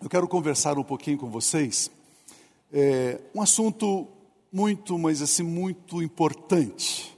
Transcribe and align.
eu 0.00 0.08
quero 0.08 0.28
conversar 0.28 0.78
um 0.78 0.84
pouquinho 0.84 1.18
com 1.18 1.28
vocês. 1.28 1.90
É, 2.72 3.20
um 3.34 3.42
assunto 3.42 4.06
muito, 4.52 4.96
mas 4.96 5.20
assim, 5.20 5.42
muito 5.42 6.00
importante. 6.02 7.16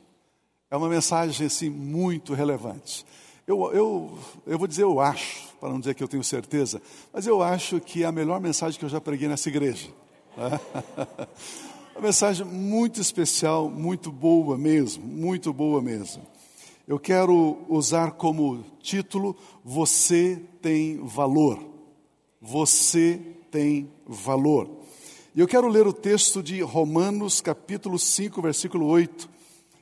É 0.70 0.76
uma 0.76 0.88
mensagem 0.88 1.46
assim, 1.46 1.68
muito 1.68 2.32
relevante. 2.32 3.04
Eu, 3.46 3.70
eu, 3.72 4.18
eu 4.46 4.58
vou 4.58 4.66
dizer 4.66 4.84
eu 4.84 4.98
acho, 5.00 5.48
para 5.60 5.68
não 5.68 5.78
dizer 5.78 5.94
que 5.94 6.02
eu 6.02 6.08
tenho 6.08 6.24
certeza, 6.24 6.80
mas 7.12 7.26
eu 7.26 7.42
acho 7.42 7.80
que 7.80 8.02
é 8.02 8.06
a 8.06 8.12
melhor 8.12 8.40
mensagem 8.40 8.78
que 8.78 8.84
eu 8.84 8.88
já 8.88 9.00
preguei 9.00 9.28
nessa 9.28 9.48
igreja. 9.48 9.88
uma 11.94 12.02
mensagem 12.02 12.46
muito 12.46 13.00
especial, 13.00 13.68
muito 13.68 14.10
boa 14.10 14.56
mesmo, 14.56 15.04
muito 15.04 15.52
boa 15.52 15.82
mesmo. 15.82 16.22
Eu 16.88 16.98
quero 16.98 17.58
usar 17.68 18.12
como 18.12 18.64
título 18.80 19.36
Você 19.64 20.40
tem 20.62 20.96
valor 21.04 21.69
você 22.40 23.20
tem 23.50 23.90
valor. 24.06 24.70
E 25.34 25.40
eu 25.40 25.46
quero 25.46 25.68
ler 25.68 25.86
o 25.86 25.92
texto 25.92 26.42
de 26.42 26.60
Romanos, 26.60 27.40
capítulo 27.40 27.98
5, 27.98 28.40
versículo 28.40 28.86
8, 28.86 29.28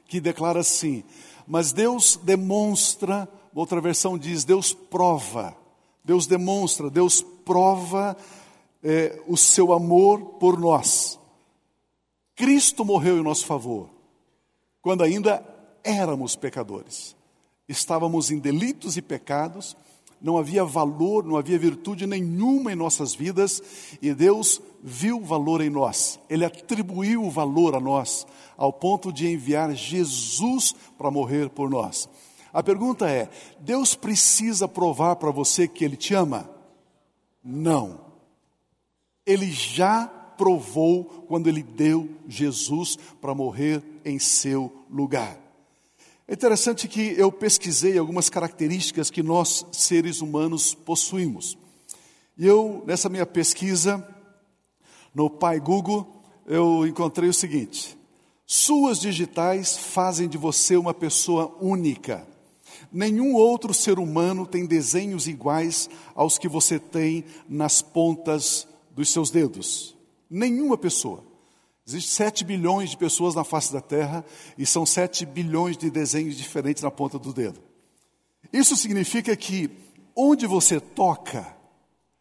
que 0.06 0.20
declara 0.20 0.60
assim: 0.60 1.04
Mas 1.46 1.72
Deus 1.72 2.18
demonstra, 2.22 3.28
outra 3.54 3.80
versão 3.80 4.18
diz, 4.18 4.44
Deus 4.44 4.72
prova, 4.72 5.56
Deus 6.04 6.26
demonstra, 6.26 6.90
Deus 6.90 7.22
prova 7.44 8.16
é, 8.82 9.20
o 9.26 9.36
seu 9.36 9.72
amor 9.72 10.20
por 10.38 10.58
nós. 10.58 11.18
Cristo 12.34 12.84
morreu 12.84 13.18
em 13.18 13.22
nosso 13.22 13.46
favor, 13.46 13.88
quando 14.82 15.02
ainda 15.02 15.44
éramos 15.82 16.36
pecadores. 16.36 17.16
Estávamos 17.68 18.30
em 18.30 18.38
delitos 18.38 18.96
e 18.96 19.02
pecados, 19.02 19.76
não 20.20 20.36
havia 20.36 20.64
valor, 20.64 21.24
não 21.24 21.36
havia 21.36 21.58
virtude 21.58 22.06
nenhuma 22.06 22.72
em 22.72 22.76
nossas 22.76 23.14
vidas, 23.14 23.62
e 24.02 24.12
Deus 24.12 24.60
viu 24.82 25.20
valor 25.20 25.60
em 25.60 25.70
nós, 25.70 26.18
Ele 26.28 26.44
atribuiu 26.44 27.30
valor 27.30 27.74
a 27.74 27.80
nós, 27.80 28.26
ao 28.56 28.72
ponto 28.72 29.12
de 29.12 29.28
enviar 29.28 29.74
Jesus 29.74 30.74
para 30.96 31.10
morrer 31.10 31.48
por 31.48 31.70
nós. 31.70 32.08
A 32.52 32.62
pergunta 32.62 33.08
é: 33.08 33.28
Deus 33.60 33.94
precisa 33.94 34.66
provar 34.66 35.16
para 35.16 35.30
você 35.30 35.68
que 35.68 35.84
Ele 35.84 35.96
te 35.96 36.14
ama? 36.14 36.50
Não. 37.42 38.00
Ele 39.24 39.50
já 39.50 40.06
provou 40.06 41.04
quando 41.28 41.48
Ele 41.48 41.62
deu 41.62 42.08
Jesus 42.26 42.96
para 43.20 43.34
morrer 43.34 43.82
em 44.04 44.18
seu 44.18 44.72
lugar. 44.90 45.47
É 46.30 46.34
interessante 46.34 46.86
que 46.86 47.14
eu 47.16 47.32
pesquisei 47.32 47.96
algumas 47.96 48.28
características 48.28 49.08
que 49.08 49.22
nós, 49.22 49.64
seres 49.72 50.20
humanos, 50.20 50.74
possuímos. 50.74 51.56
E 52.36 52.46
eu, 52.46 52.84
nessa 52.86 53.08
minha 53.08 53.24
pesquisa, 53.24 54.06
no 55.14 55.30
Pai 55.30 55.58
Google, 55.58 56.22
eu 56.46 56.86
encontrei 56.86 57.30
o 57.30 57.34
seguinte: 57.34 57.96
suas 58.46 59.00
digitais 59.00 59.78
fazem 59.78 60.28
de 60.28 60.36
você 60.36 60.76
uma 60.76 60.92
pessoa 60.92 61.56
única. 61.62 62.28
Nenhum 62.92 63.32
outro 63.34 63.72
ser 63.72 63.98
humano 63.98 64.46
tem 64.46 64.66
desenhos 64.66 65.26
iguais 65.26 65.88
aos 66.14 66.36
que 66.36 66.46
você 66.46 66.78
tem 66.78 67.24
nas 67.48 67.80
pontas 67.80 68.68
dos 68.90 69.10
seus 69.10 69.30
dedos. 69.30 69.96
Nenhuma 70.28 70.76
pessoa. 70.76 71.24
Existem 71.88 72.26
7 72.26 72.44
bilhões 72.44 72.90
de 72.90 72.98
pessoas 72.98 73.34
na 73.34 73.44
face 73.44 73.72
da 73.72 73.80
Terra 73.80 74.22
e 74.58 74.66
são 74.66 74.84
7 74.84 75.24
bilhões 75.24 75.74
de 75.74 75.90
desenhos 75.90 76.36
diferentes 76.36 76.82
na 76.82 76.90
ponta 76.90 77.18
do 77.18 77.32
dedo. 77.32 77.62
Isso 78.52 78.76
significa 78.76 79.34
que 79.34 79.70
onde 80.14 80.46
você 80.46 80.78
toca, 80.78 81.56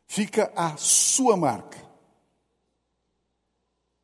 fica 0.06 0.50
a 0.56 0.78
sua 0.78 1.36
marca. 1.36 1.86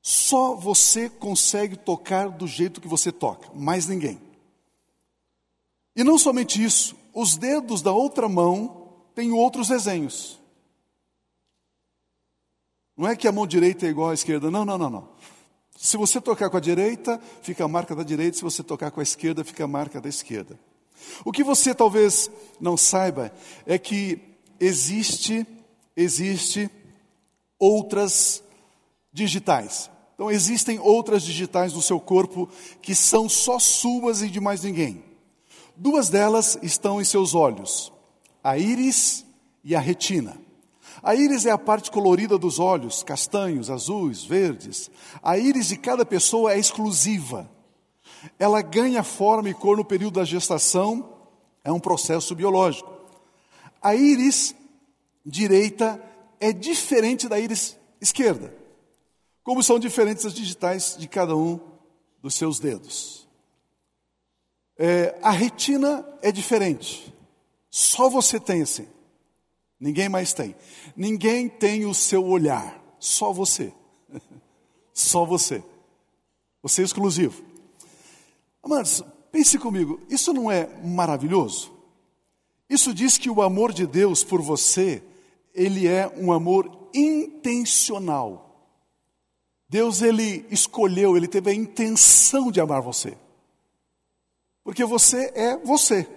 Só 0.01 0.53
você 0.53 1.09
consegue 1.09 1.77
tocar 1.77 2.27
do 2.29 2.45
jeito 2.45 2.81
que 2.81 2.87
você 2.87 3.09
toca, 3.09 3.49
mais 3.55 3.87
ninguém. 3.87 4.19
E 5.95 6.03
não 6.03 6.17
somente 6.17 6.61
isso, 6.61 6.93
os 7.13 7.37
dedos 7.37 7.81
da 7.81 7.93
outra 7.93 8.27
mão 8.27 8.97
têm 9.15 9.31
outros 9.31 9.69
desenhos. 9.69 10.41
Não 12.97 13.07
é 13.07 13.15
que 13.15 13.29
a 13.29 13.31
mão 13.31 13.47
direita 13.47 13.85
é 13.85 13.89
igual 13.89 14.09
à 14.09 14.13
esquerda, 14.13 14.51
não, 14.51 14.65
não, 14.65 14.77
não, 14.77 14.89
não. 14.89 15.12
Se 15.83 15.97
você 15.97 16.21
tocar 16.21 16.49
com 16.49 16.55
a 16.55 16.61
direita, 16.61 17.19
fica 17.41 17.65
a 17.65 17.67
marca 17.67 17.93
da 17.93 18.03
direita, 18.03 18.37
se 18.37 18.41
você 18.41 18.63
tocar 18.63 18.89
com 18.89 19.01
a 19.01 19.03
esquerda, 19.03 19.43
fica 19.43 19.65
a 19.65 19.67
marca 19.67 19.99
da 19.99 20.07
esquerda. 20.07 20.57
O 21.25 21.31
que 21.31 21.43
você 21.43 21.75
talvez 21.75 22.31
não 22.57 22.77
saiba 22.77 23.33
é 23.65 23.77
que 23.77 24.17
existe 24.61 25.45
existe 25.93 26.71
outras 27.59 28.41
digitais. 29.11 29.91
Então 30.15 30.31
existem 30.31 30.79
outras 30.79 31.21
digitais 31.21 31.73
no 31.73 31.81
seu 31.81 31.99
corpo 31.99 32.47
que 32.81 32.95
são 32.95 33.27
só 33.27 33.59
suas 33.59 34.21
e 34.21 34.29
de 34.29 34.39
mais 34.39 34.63
ninguém. 34.63 35.03
Duas 35.75 36.07
delas 36.07 36.57
estão 36.63 37.01
em 37.01 37.03
seus 37.03 37.35
olhos, 37.35 37.91
a 38.41 38.57
íris 38.57 39.25
e 39.65 39.75
a 39.75 39.81
retina. 39.81 40.42
A 41.03 41.13
íris 41.13 41.45
é 41.45 41.51
a 41.51 41.57
parte 41.57 41.91
colorida 41.91 42.37
dos 42.37 42.59
olhos, 42.59 43.03
castanhos, 43.03 43.69
azuis, 43.69 44.23
verdes. 44.23 44.89
A 45.21 45.37
íris 45.37 45.67
de 45.67 45.77
cada 45.77 46.05
pessoa 46.05 46.53
é 46.53 46.57
exclusiva. 46.57 47.49
Ela 48.39 48.61
ganha 48.61 49.03
forma 49.03 49.49
e 49.49 49.53
cor 49.53 49.75
no 49.75 49.83
período 49.83 50.13
da 50.15 50.23
gestação, 50.23 51.13
é 51.61 51.69
um 51.71 51.79
processo 51.79 52.33
biológico. 52.33 52.89
A 53.81 53.93
íris 53.93 54.55
direita 55.25 56.01
é 56.39 56.53
diferente 56.53 57.27
da 57.27 57.37
íris 57.37 57.77
esquerda, 57.99 58.55
como 59.43 59.61
são 59.61 59.77
diferentes 59.77 60.25
as 60.25 60.33
digitais 60.33 60.95
de 60.97 61.07
cada 61.07 61.35
um 61.35 61.59
dos 62.21 62.35
seus 62.35 62.59
dedos. 62.59 63.27
É, 64.77 65.19
a 65.21 65.31
retina 65.31 66.05
é 66.21 66.31
diferente, 66.31 67.13
só 67.69 68.09
você 68.09 68.39
tem 68.39 68.61
assim. 68.61 68.87
Ninguém 69.83 70.07
mais 70.07 70.31
tem. 70.31 70.55
Ninguém 70.95 71.49
tem 71.49 71.85
o 71.85 71.93
seu 71.93 72.25
olhar, 72.25 72.81
só 72.97 73.33
você. 73.33 73.73
Só 74.93 75.25
você. 75.25 75.61
Você 76.61 76.83
é 76.83 76.85
exclusivo. 76.85 77.43
Amados, 78.63 79.03
pense 79.29 79.57
comigo, 79.57 79.99
isso 80.07 80.31
não 80.31 80.49
é 80.49 80.69
maravilhoso? 80.81 81.73
Isso 82.69 82.93
diz 82.93 83.17
que 83.17 83.29
o 83.29 83.41
amor 83.41 83.73
de 83.73 83.85
Deus 83.85 84.23
por 84.23 84.41
você, 84.41 85.03
ele 85.53 85.85
é 85.85 86.07
um 86.15 86.31
amor 86.31 86.87
intencional. 86.93 88.71
Deus 89.67 90.01
ele 90.01 90.45
escolheu, 90.49 91.17
ele 91.17 91.27
teve 91.27 91.49
a 91.49 91.53
intenção 91.53 92.51
de 92.51 92.61
amar 92.61 92.81
você. 92.81 93.17
Porque 94.63 94.85
você 94.85 95.29
é 95.35 95.57
você. 95.57 96.07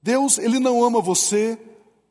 Deus, 0.00 0.38
ele 0.38 0.58
não 0.58 0.82
ama 0.82 1.02
você 1.02 1.58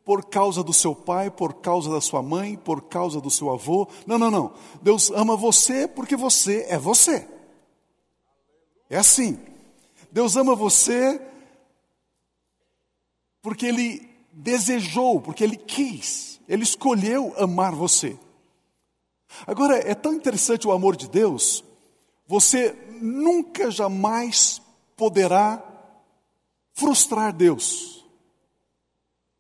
por 0.06 0.26
causa 0.26 0.64
do 0.64 0.72
seu 0.72 0.94
pai, 0.96 1.32
por 1.32 1.56
causa 1.56 1.90
da 1.90 2.00
sua 2.00 2.22
mãe, 2.22 2.56
por 2.56 2.84
causa 2.84 3.20
do 3.20 3.32
seu 3.32 3.52
avô. 3.52 3.88
Não, 4.06 4.20
não, 4.20 4.30
não. 4.30 4.54
Deus 4.80 5.10
ama 5.10 5.36
você 5.36 5.88
porque 5.88 6.16
você 6.16 6.68
é 6.70 6.78
você. 6.78 7.28
É 8.88 8.98
assim. 8.98 9.40
Deus 10.12 10.36
ama 10.36 10.56
você 10.56 11.20
porque 13.42 13.66
Ele 13.66 14.08
desejou, 14.32 15.20
porque 15.20 15.44
Ele 15.44 15.58
quis, 15.58 16.40
Ele 16.48 16.64
escolheu 16.64 17.34
amar 17.38 17.74
você. 17.74 18.18
Agora, 19.46 19.78
é 19.78 19.96
tão 19.96 20.14
interessante 20.14 20.68
o 20.68 20.72
amor 20.72 20.96
de 20.96 21.10
Deus, 21.10 21.64
você 22.28 22.76
nunca 23.02 23.70
jamais 23.72 24.62
poderá 24.96 25.64
frustrar 26.74 27.34
Deus. 27.34 27.95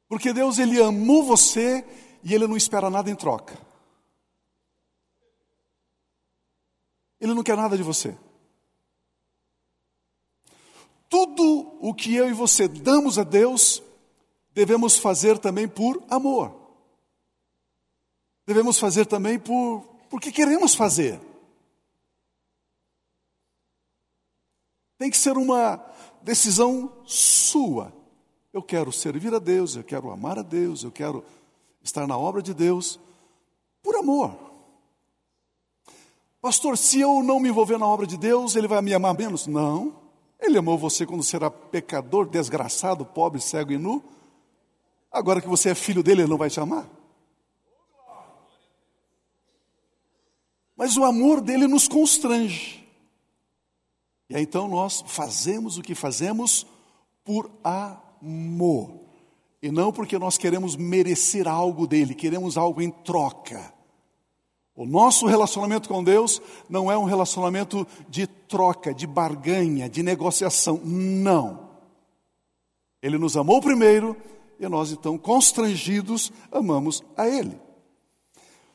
Porque 0.07 0.33
Deus 0.33 0.59
ele 0.59 0.81
amou 0.81 1.23
você 1.23 1.85
e 2.23 2.33
ele 2.33 2.47
não 2.47 2.57
espera 2.57 2.89
nada 2.89 3.09
em 3.09 3.15
troca. 3.15 3.57
Ele 7.19 7.33
não 7.33 7.43
quer 7.43 7.57
nada 7.57 7.75
de 7.75 7.83
você. 7.83 8.17
Tudo 11.09 11.77
o 11.79 11.93
que 11.93 12.13
eu 12.13 12.29
e 12.29 12.33
você 12.33 12.67
damos 12.67 13.17
a 13.17 13.23
Deus, 13.23 13.81
devemos 14.53 14.97
fazer 14.97 15.37
também 15.39 15.67
por 15.67 16.03
amor. 16.09 16.53
Devemos 18.45 18.77
fazer 18.77 19.05
também 19.05 19.39
por 19.39 19.95
porque 20.09 20.31
queremos 20.31 20.75
fazer. 20.75 21.19
Tem 24.97 25.09
que 25.09 25.17
ser 25.17 25.37
uma 25.37 25.83
decisão 26.21 27.01
sua. 27.05 27.93
Eu 28.55 28.63
quero 28.63 28.89
servir 28.89 29.35
a 29.35 29.37
Deus, 29.37 29.75
eu 29.75 29.83
quero 29.83 30.09
amar 30.09 30.39
a 30.39 30.41
Deus, 30.41 30.81
eu 30.81 30.89
quero 30.89 31.25
estar 31.83 32.07
na 32.07 32.17
obra 32.17 32.41
de 32.41 32.53
Deus 32.53 32.97
por 33.83 33.97
amor. 33.97 34.33
Pastor, 36.39 36.77
se 36.77 37.01
eu 37.01 37.21
não 37.21 37.37
me 37.37 37.49
envolver 37.49 37.77
na 37.77 37.85
obra 37.85 38.07
de 38.07 38.15
Deus, 38.17 38.55
ele 38.55 38.65
vai 38.65 38.81
me 38.81 38.93
amar 38.93 39.13
menos? 39.13 39.45
Não. 39.45 39.93
Ele 40.39 40.57
amou 40.57 40.77
você 40.77 41.05
quando 41.05 41.21
você 41.21 41.35
era 41.35 41.51
pecador, 41.51 42.29
desgraçado, 42.29 43.05
pobre, 43.05 43.41
cego 43.41 43.73
e 43.73 43.77
nu. 43.77 44.01
Agora 45.11 45.41
que 45.41 45.49
você 45.49 45.71
é 45.71 45.75
filho 45.75 46.01
dele, 46.01 46.21
ele 46.21 46.29
não 46.29 46.37
vai 46.37 46.49
te 46.49 46.61
amar? 46.61 46.89
Mas 50.77 50.95
o 50.95 51.03
amor 51.03 51.41
dele 51.41 51.67
nos 51.67 51.89
constrange. 51.89 52.87
E 54.29 54.35
aí 54.37 54.43
então 54.43 54.69
nós 54.69 55.03
fazemos 55.05 55.77
o 55.77 55.81
que 55.81 55.93
fazemos 55.93 56.65
por 57.21 57.51
amor. 57.61 58.04
E 59.61 59.71
não 59.71 59.91
porque 59.91 60.19
nós 60.19 60.37
queremos 60.37 60.75
merecer 60.75 61.47
algo 61.47 61.87
dele, 61.87 62.13
queremos 62.13 62.57
algo 62.57 62.81
em 62.81 62.91
troca. 62.91 63.73
O 64.75 64.85
nosso 64.85 65.25
relacionamento 65.25 65.87
com 65.87 66.03
Deus 66.03 66.41
não 66.69 66.91
é 66.91 66.97
um 66.97 67.05
relacionamento 67.05 67.87
de 68.09 68.27
troca, 68.27 68.93
de 68.93 69.07
barganha, 69.07 69.89
de 69.89 70.03
negociação. 70.03 70.81
Não. 70.83 71.69
Ele 73.01 73.17
nos 73.17 73.37
amou 73.37 73.61
primeiro 73.61 74.17
e 74.59 74.67
nós, 74.67 74.91
então, 74.91 75.17
constrangidos, 75.17 76.31
amamos 76.51 77.03
a 77.15 77.27
Ele. 77.27 77.57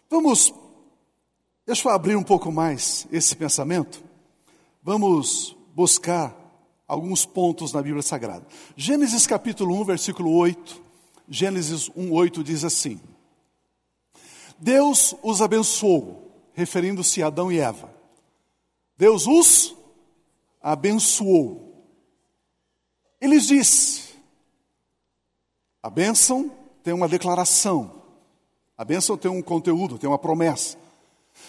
Vamos, 0.09 0.55
deixa 1.67 1.89
eu 1.89 1.93
abrir 1.93 2.17
um 2.17 2.23
pouco 2.23 2.51
mais 2.51 3.07
esse 3.13 3.37
pensamento. 3.37 4.03
Vamos 4.83 5.57
buscar 5.75 6.40
alguns 6.91 7.25
pontos 7.25 7.73
na 7.73 7.81
Bíblia 7.81 8.03
Sagrada. 8.03 8.45
Gênesis 8.77 9.25
capítulo 9.25 9.81
1, 9.81 9.85
versículo 9.85 10.33
8. 10.33 10.83
Gênesis 11.29 11.89
1, 11.95 12.13
8 12.13 12.43
diz 12.43 12.65
assim: 12.65 13.01
Deus 14.59 15.15
os 15.23 15.41
abençoou, 15.41 16.33
referindo-se 16.53 17.23
a 17.23 17.29
Adão 17.29 17.53
e 17.53 17.61
Eva. 17.61 17.95
Deus 18.99 19.29
os 19.29 19.77
abençoou. 20.61 21.87
Eles 23.21 23.47
disse: 23.47 24.15
a 25.81 25.89
bênção 25.89 26.51
tem 26.83 26.93
uma 26.93 27.07
declaração, 27.07 28.03
a 28.77 28.85
bênção 28.85 29.17
tem 29.17 29.31
um 29.31 29.41
conteúdo, 29.41 29.97
tem 29.97 30.11
uma 30.11 30.19
promessa. 30.19 30.77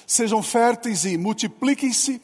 Sejam 0.06 0.44
férteis 0.44 1.04
e 1.04 1.18
multipliquem-se, 1.18 2.22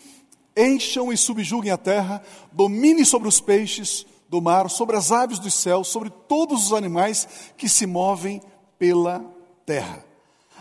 encham 0.58 1.14
e 1.14 1.18
subjuguem 1.18 1.72
a 1.72 1.78
terra, 1.78 2.24
dominem 2.52 3.06
sobre 3.06 3.28
os 3.28 3.40
peixes 3.40 4.06
do 4.28 4.42
mar, 4.42 4.70
sobre 4.70 4.98
as 4.98 5.12
aves 5.12 5.40
dos 5.40 5.54
céus, 5.54 5.88
sobre 5.88 6.10
todos 6.28 6.66
os 6.66 6.74
animais 6.74 7.28
que 7.56 7.70
se 7.70 7.86
movem 7.86 8.42
pela 8.78 9.24
terra. 9.66 10.04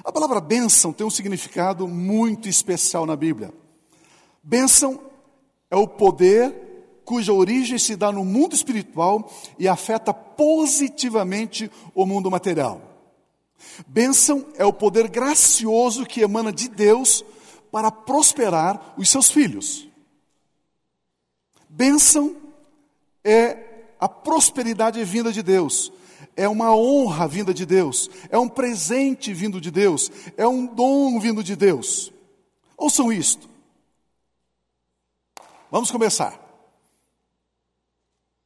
A 0.04 0.12
palavra 0.12 0.40
bênção 0.40 0.92
tem 0.92 1.06
um 1.06 1.10
significado 1.10 1.88
muito 1.88 2.48
especial 2.48 3.06
na 3.06 3.16
Bíblia. 3.16 3.52
Bênção 4.42 5.00
é 5.70 5.76
o 5.76 5.88
poder 5.88 6.66
cuja 7.04 7.32
origem 7.32 7.78
se 7.78 7.96
dá 7.96 8.10
no 8.10 8.24
mundo 8.24 8.54
espiritual 8.54 9.30
e 9.58 9.68
afeta 9.68 10.12
positivamente 10.12 11.70
o 11.94 12.04
mundo 12.04 12.30
material. 12.30 12.80
Bênção 13.86 14.44
é 14.56 14.64
o 14.64 14.72
poder 14.72 15.08
gracioso 15.08 16.04
que 16.04 16.20
emana 16.20 16.52
de 16.52 16.68
Deus 16.68 17.24
para 17.70 17.90
prosperar 17.90 18.94
os 18.96 19.08
seus 19.08 19.30
filhos. 19.30 19.88
Bênção 21.68 22.36
é 23.24 23.66
a 23.98 24.08
prosperidade 24.08 25.02
vinda 25.04 25.32
de 25.32 25.42
Deus, 25.42 25.92
é 26.36 26.48
uma 26.48 26.74
honra 26.74 27.26
vinda 27.26 27.52
de 27.52 27.66
Deus, 27.66 28.10
é 28.30 28.38
um 28.38 28.48
presente 28.48 29.32
vindo 29.32 29.60
de 29.60 29.70
Deus, 29.70 30.10
é 30.36 30.46
um 30.46 30.66
dom 30.66 31.18
vindo 31.18 31.42
de 31.42 31.56
Deus. 31.56 32.12
Ouçam 32.76 33.12
isto. 33.12 33.48
Vamos 35.70 35.90
começar. 35.90 36.38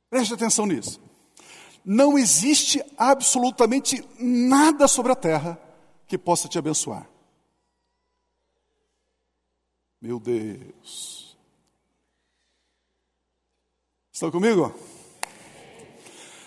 Preste 0.08 0.34
atenção 0.34 0.66
nisso. 0.66 1.00
Não 1.84 2.18
existe 2.18 2.82
absolutamente 2.96 4.04
nada 4.18 4.86
sobre 4.86 5.12
a 5.12 5.16
terra 5.16 5.60
que 6.06 6.18
possa 6.18 6.48
te 6.48 6.58
abençoar. 6.58 7.09
Meu 10.00 10.18
Deus. 10.18 11.36
Estão 14.10 14.30
comigo? 14.30 14.74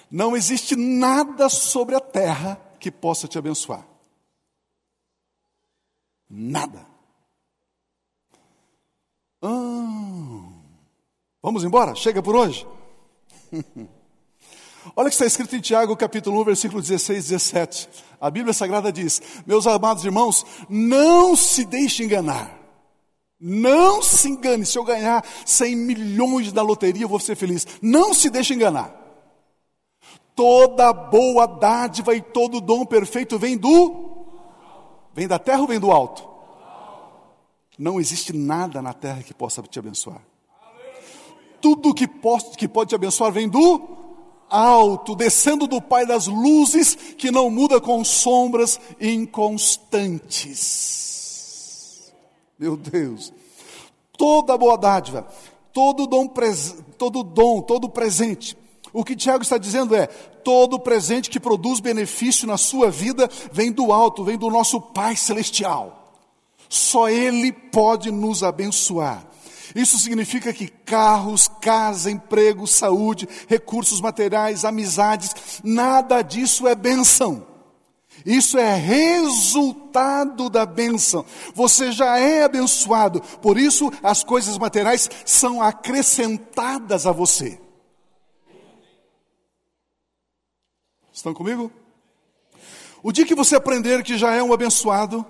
Não 0.09 0.35
existe 0.35 0.75
nada 0.75 1.49
sobre 1.49 1.95
a 1.95 1.99
terra 1.99 2.55
que 2.79 2.91
possa 2.91 3.27
te 3.27 3.37
abençoar. 3.37 3.87
Nada. 6.29 6.85
Ah, 9.41 10.49
vamos 11.41 11.63
embora? 11.63 11.93
Chega 11.95 12.23
por 12.23 12.35
hoje? 12.35 12.65
Olha 14.95 15.07
o 15.07 15.09
que 15.09 15.15
está 15.15 15.25
escrito 15.25 15.55
em 15.55 15.61
Tiago, 15.61 15.95
capítulo 15.95 16.41
1, 16.41 16.43
versículo 16.43 16.81
16 16.81 17.25
e 17.25 17.29
17. 17.29 17.89
A 18.19 18.29
Bíblia 18.29 18.53
Sagrada 18.53 18.91
diz: 18.91 19.21
Meus 19.45 19.67
amados 19.67 20.03
irmãos, 20.03 20.45
não 20.67 21.35
se 21.35 21.65
deixe 21.65 22.03
enganar. 22.03 22.62
Não 23.45 24.01
se 24.01 24.29
engane, 24.29 24.65
se 24.65 24.79
eu 24.79 24.85
ganhar 24.85 25.21
100 25.45 25.75
milhões 25.75 26.53
da 26.53 26.61
loteria, 26.61 27.03
eu 27.03 27.09
vou 27.09 27.19
ser 27.19 27.35
feliz. 27.35 27.67
Não 27.81 28.13
se 28.13 28.29
deixe 28.29 28.53
enganar. 28.53 28.95
Toda 30.33 30.93
boa 30.93 31.45
dádiva 31.45 32.15
e 32.15 32.21
todo 32.21 32.61
dom 32.61 32.85
perfeito 32.85 33.37
vem 33.37 33.57
do 33.57 34.13
vem 35.13 35.27
da 35.27 35.37
terra 35.37 35.59
ou 35.59 35.67
vem 35.67 35.77
do 35.77 35.91
alto? 35.91 36.25
Não 37.77 37.99
existe 37.99 38.31
nada 38.31 38.81
na 38.81 38.93
terra 38.93 39.21
que 39.21 39.33
possa 39.33 39.61
te 39.61 39.77
abençoar. 39.77 40.21
Tudo 41.59 41.93
que 41.93 42.07
que 42.57 42.67
pode 42.69 42.91
te 42.91 42.95
abençoar 42.95 43.33
vem 43.33 43.49
do 43.49 43.81
alto, 44.49 45.15
descendo 45.15 45.67
do 45.67 45.81
Pai 45.81 46.05
das 46.05 46.27
luzes, 46.27 46.95
que 46.95 47.29
não 47.29 47.49
muda 47.49 47.81
com 47.81 48.05
sombras 48.05 48.79
inconstantes. 49.01 51.12
Meu 52.57 52.77
Deus. 52.77 53.33
Toda 54.17 54.57
boa 54.57 54.77
dádiva, 54.77 55.27
todo 55.71 56.07
dom, 56.07 56.27
todo 56.97 57.23
dom, 57.23 57.61
todo 57.61 57.89
presente 57.89 58.55
o 58.93 59.03
que 59.03 59.15
Tiago 59.15 59.41
está 59.41 59.57
dizendo 59.57 59.95
é: 59.95 60.05
todo 60.05 60.79
presente 60.79 61.29
que 61.29 61.39
produz 61.39 61.79
benefício 61.79 62.47
na 62.47 62.57
sua 62.57 62.91
vida 62.91 63.29
vem 63.51 63.71
do 63.71 63.91
alto, 63.91 64.23
vem 64.23 64.37
do 64.37 64.49
nosso 64.49 64.79
Pai 64.79 65.15
Celestial. 65.15 66.13
Só 66.69 67.09
Ele 67.09 67.51
pode 67.51 68.11
nos 68.11 68.43
abençoar. 68.43 69.25
Isso 69.75 69.97
significa 69.97 70.53
que 70.53 70.67
carros, 70.67 71.49
casa, 71.59 72.11
emprego, 72.11 72.67
saúde, 72.67 73.27
recursos 73.47 73.99
materiais, 73.99 74.63
amizades, 74.63 75.61
nada 75.63 76.21
disso 76.21 76.67
é 76.67 76.75
benção. 76.75 77.52
Isso 78.25 78.57
é 78.57 78.75
resultado 78.75 80.49
da 80.49 80.65
bênção. 80.65 81.25
Você 81.53 81.91
já 81.91 82.17
é 82.17 82.43
abençoado, 82.43 83.21
por 83.41 83.57
isso 83.57 83.91
as 84.01 84.23
coisas 84.23 84.57
materiais 84.57 85.09
são 85.25 85.61
acrescentadas 85.61 87.05
a 87.05 87.11
você. 87.11 87.59
Estão 91.11 91.33
comigo? 91.33 91.71
O 93.03 93.11
dia 93.11 93.25
que 93.25 93.35
você 93.35 93.55
aprender 93.55 94.01
que 94.01 94.17
já 94.17 94.33
é 94.33 94.41
um 94.41 94.53
abençoado, 94.53 95.25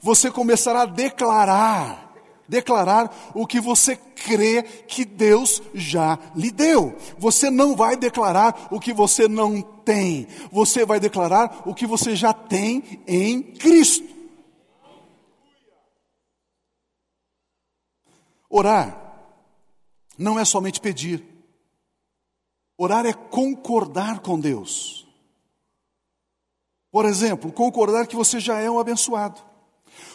você 0.00 0.30
começará 0.30 0.82
a 0.82 0.86
declarar, 0.86 2.03
declarar 2.48 3.32
o 3.34 3.46
que 3.46 3.60
você 3.60 3.96
crê 3.96 4.62
que 4.62 5.04
Deus 5.04 5.62
já 5.74 6.18
lhe 6.34 6.50
deu. 6.50 6.96
Você 7.18 7.50
não 7.50 7.76
vai 7.76 7.96
declarar 7.96 8.68
o 8.70 8.80
que 8.80 8.92
você 8.92 9.28
não 9.28 9.60
tem, 9.60 10.26
você 10.50 10.84
vai 10.84 10.98
declarar 10.98 11.62
o 11.66 11.74
que 11.74 11.86
você 11.86 12.16
já 12.16 12.32
tem 12.32 13.02
em 13.06 13.42
Cristo. 13.42 14.14
Orar 18.48 19.00
não 20.16 20.38
é 20.38 20.44
somente 20.44 20.80
pedir, 20.80 21.24
orar 22.78 23.04
é 23.04 23.12
concordar 23.12 24.20
com 24.20 24.38
Deus. 24.38 25.04
Por 26.90 27.04
exemplo, 27.04 27.50
concordar 27.50 28.06
que 28.06 28.14
você 28.14 28.38
já 28.38 28.60
é 28.60 28.70
um 28.70 28.78
abençoado. 28.78 29.53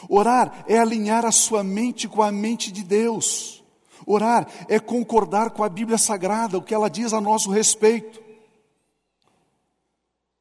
Orar 0.07 0.63
é 0.67 0.77
alinhar 0.77 1.25
a 1.25 1.31
sua 1.31 1.63
mente 1.63 2.07
com 2.07 2.21
a 2.21 2.31
mente 2.31 2.71
de 2.71 2.83
Deus. 2.83 3.63
Orar 4.05 4.47
é 4.67 4.79
concordar 4.79 5.51
com 5.51 5.63
a 5.63 5.69
Bíblia 5.69 5.97
Sagrada, 5.97 6.57
o 6.57 6.61
que 6.61 6.73
ela 6.73 6.89
diz 6.89 7.13
a 7.13 7.21
nosso 7.21 7.51
respeito. 7.51 8.21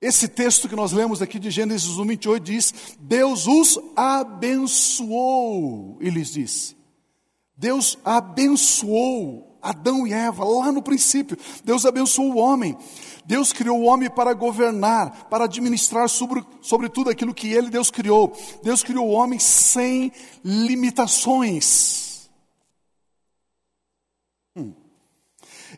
Esse 0.01 0.29
texto 0.29 0.69
que 0.69 0.77
nós 0.77 0.93
lemos 0.93 1.21
aqui 1.21 1.41
de 1.41 1.51
Gênesis 1.51 1.99
1, 1.99 2.07
28 2.07 2.43
diz: 2.43 2.75
Deus 3.01 3.47
os 3.47 3.79
abençoou, 3.97 5.99
e 6.01 6.09
lhes 6.09 6.33
disse. 6.33 6.77
Deus 7.57 7.99
abençoou 8.05 9.48
Adão 9.63 10.07
e 10.07 10.13
Eva 10.13 10.45
lá 10.45 10.71
no 10.73 10.83
princípio. 10.83 11.37
Deus 11.65 11.85
abençoou 11.85 12.35
o 12.35 12.39
homem. 12.39 12.77
Deus 13.25 13.53
criou 13.53 13.81
o 13.81 13.85
homem 13.85 14.09
para 14.09 14.33
governar, 14.33 15.29
para 15.29 15.45
administrar 15.45 16.09
sobre, 16.09 16.45
sobre 16.63 16.89
tudo 16.89 17.11
aquilo 17.11 17.35
que 17.35 17.53
ele, 17.53 17.71
Deus, 17.71 17.91
criou. 17.91 18.33
Deus 18.63 18.83
criou 18.83 19.07
o 19.07 19.13
homem 19.13 19.39
sem 19.39 20.13
limitações. 20.45 22.29
Hum. 24.57 24.73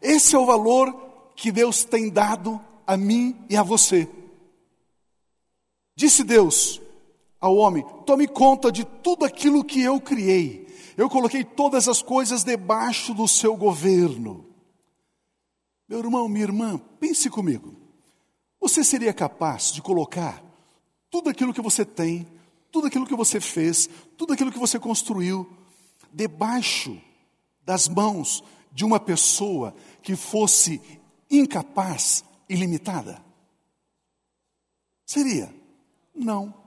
Esse 0.00 0.36
é 0.36 0.38
o 0.38 0.46
valor 0.46 1.32
que 1.34 1.50
Deus 1.50 1.84
tem 1.84 2.08
dado 2.08 2.60
a 2.86 2.96
mim 2.96 3.36
e 3.48 3.56
a 3.56 3.62
você. 3.62 4.08
Disse 5.96 6.22
Deus: 6.22 6.80
ao 7.40 7.56
homem: 7.56 7.84
tome 8.04 8.28
conta 8.28 8.70
de 8.70 8.84
tudo 8.84 9.24
aquilo 9.24 9.64
que 9.64 9.82
eu 9.82 10.00
criei. 10.00 10.68
Eu 10.96 11.08
coloquei 11.08 11.44
todas 11.44 11.88
as 11.88 12.02
coisas 12.02 12.44
debaixo 12.44 13.14
do 13.14 13.26
seu 13.26 13.56
governo. 13.56 14.46
Meu 15.88 15.98
irmão, 15.98 16.28
minha 16.28 16.44
irmã, 16.44 16.78
pense 16.98 17.28
comigo. 17.28 17.74
Você 18.60 18.84
seria 18.84 19.12
capaz 19.12 19.72
de 19.72 19.82
colocar 19.82 20.42
tudo 21.10 21.30
aquilo 21.30 21.52
que 21.52 21.60
você 21.60 21.84
tem, 21.84 22.26
tudo 22.70 22.86
aquilo 22.86 23.06
que 23.06 23.16
você 23.16 23.40
fez, 23.40 23.88
tudo 24.16 24.32
aquilo 24.32 24.52
que 24.52 24.58
você 24.58 24.78
construiu, 24.78 25.50
debaixo 26.12 27.00
das 27.64 27.88
mãos 27.88 28.44
de 28.72 28.84
uma 28.84 29.00
pessoa 29.00 29.74
que 30.02 30.14
fosse 30.14 30.80
incapaz 31.30 32.24
e 32.48 32.54
limitada? 32.54 33.22
Seria? 35.04 35.52
Não. 36.14 36.59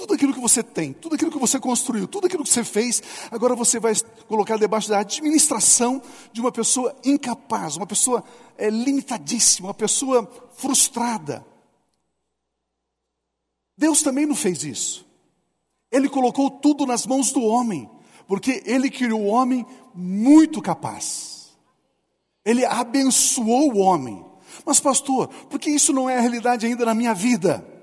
Tudo 0.00 0.14
aquilo 0.14 0.32
que 0.32 0.40
você 0.40 0.62
tem, 0.62 0.94
tudo 0.94 1.14
aquilo 1.14 1.30
que 1.30 1.38
você 1.38 1.60
construiu, 1.60 2.08
tudo 2.08 2.26
aquilo 2.26 2.42
que 2.42 2.48
você 2.48 2.64
fez, 2.64 3.02
agora 3.30 3.54
você 3.54 3.78
vai 3.78 3.92
colocar 4.26 4.56
debaixo 4.56 4.88
da 4.88 5.00
administração 5.00 6.00
de 6.32 6.40
uma 6.40 6.50
pessoa 6.50 6.96
incapaz, 7.04 7.76
uma 7.76 7.86
pessoa 7.86 8.24
é, 8.56 8.70
limitadíssima, 8.70 9.68
uma 9.68 9.74
pessoa 9.74 10.26
frustrada. 10.56 11.44
Deus 13.76 14.00
também 14.00 14.24
não 14.24 14.34
fez 14.34 14.64
isso. 14.64 15.06
Ele 15.92 16.08
colocou 16.08 16.50
tudo 16.50 16.86
nas 16.86 17.04
mãos 17.04 17.30
do 17.30 17.42
homem, 17.42 17.86
porque 18.26 18.62
ele 18.64 18.88
criou 18.88 19.20
o 19.20 19.26
homem 19.26 19.66
muito 19.94 20.62
capaz. 20.62 21.50
Ele 22.42 22.64
abençoou 22.64 23.74
o 23.74 23.78
homem. 23.80 24.24
Mas, 24.64 24.80
pastor, 24.80 25.28
por 25.28 25.60
que 25.60 25.68
isso 25.68 25.92
não 25.92 26.08
é 26.08 26.16
a 26.16 26.22
realidade 26.22 26.64
ainda 26.64 26.86
na 26.86 26.94
minha 26.94 27.12
vida? 27.12 27.79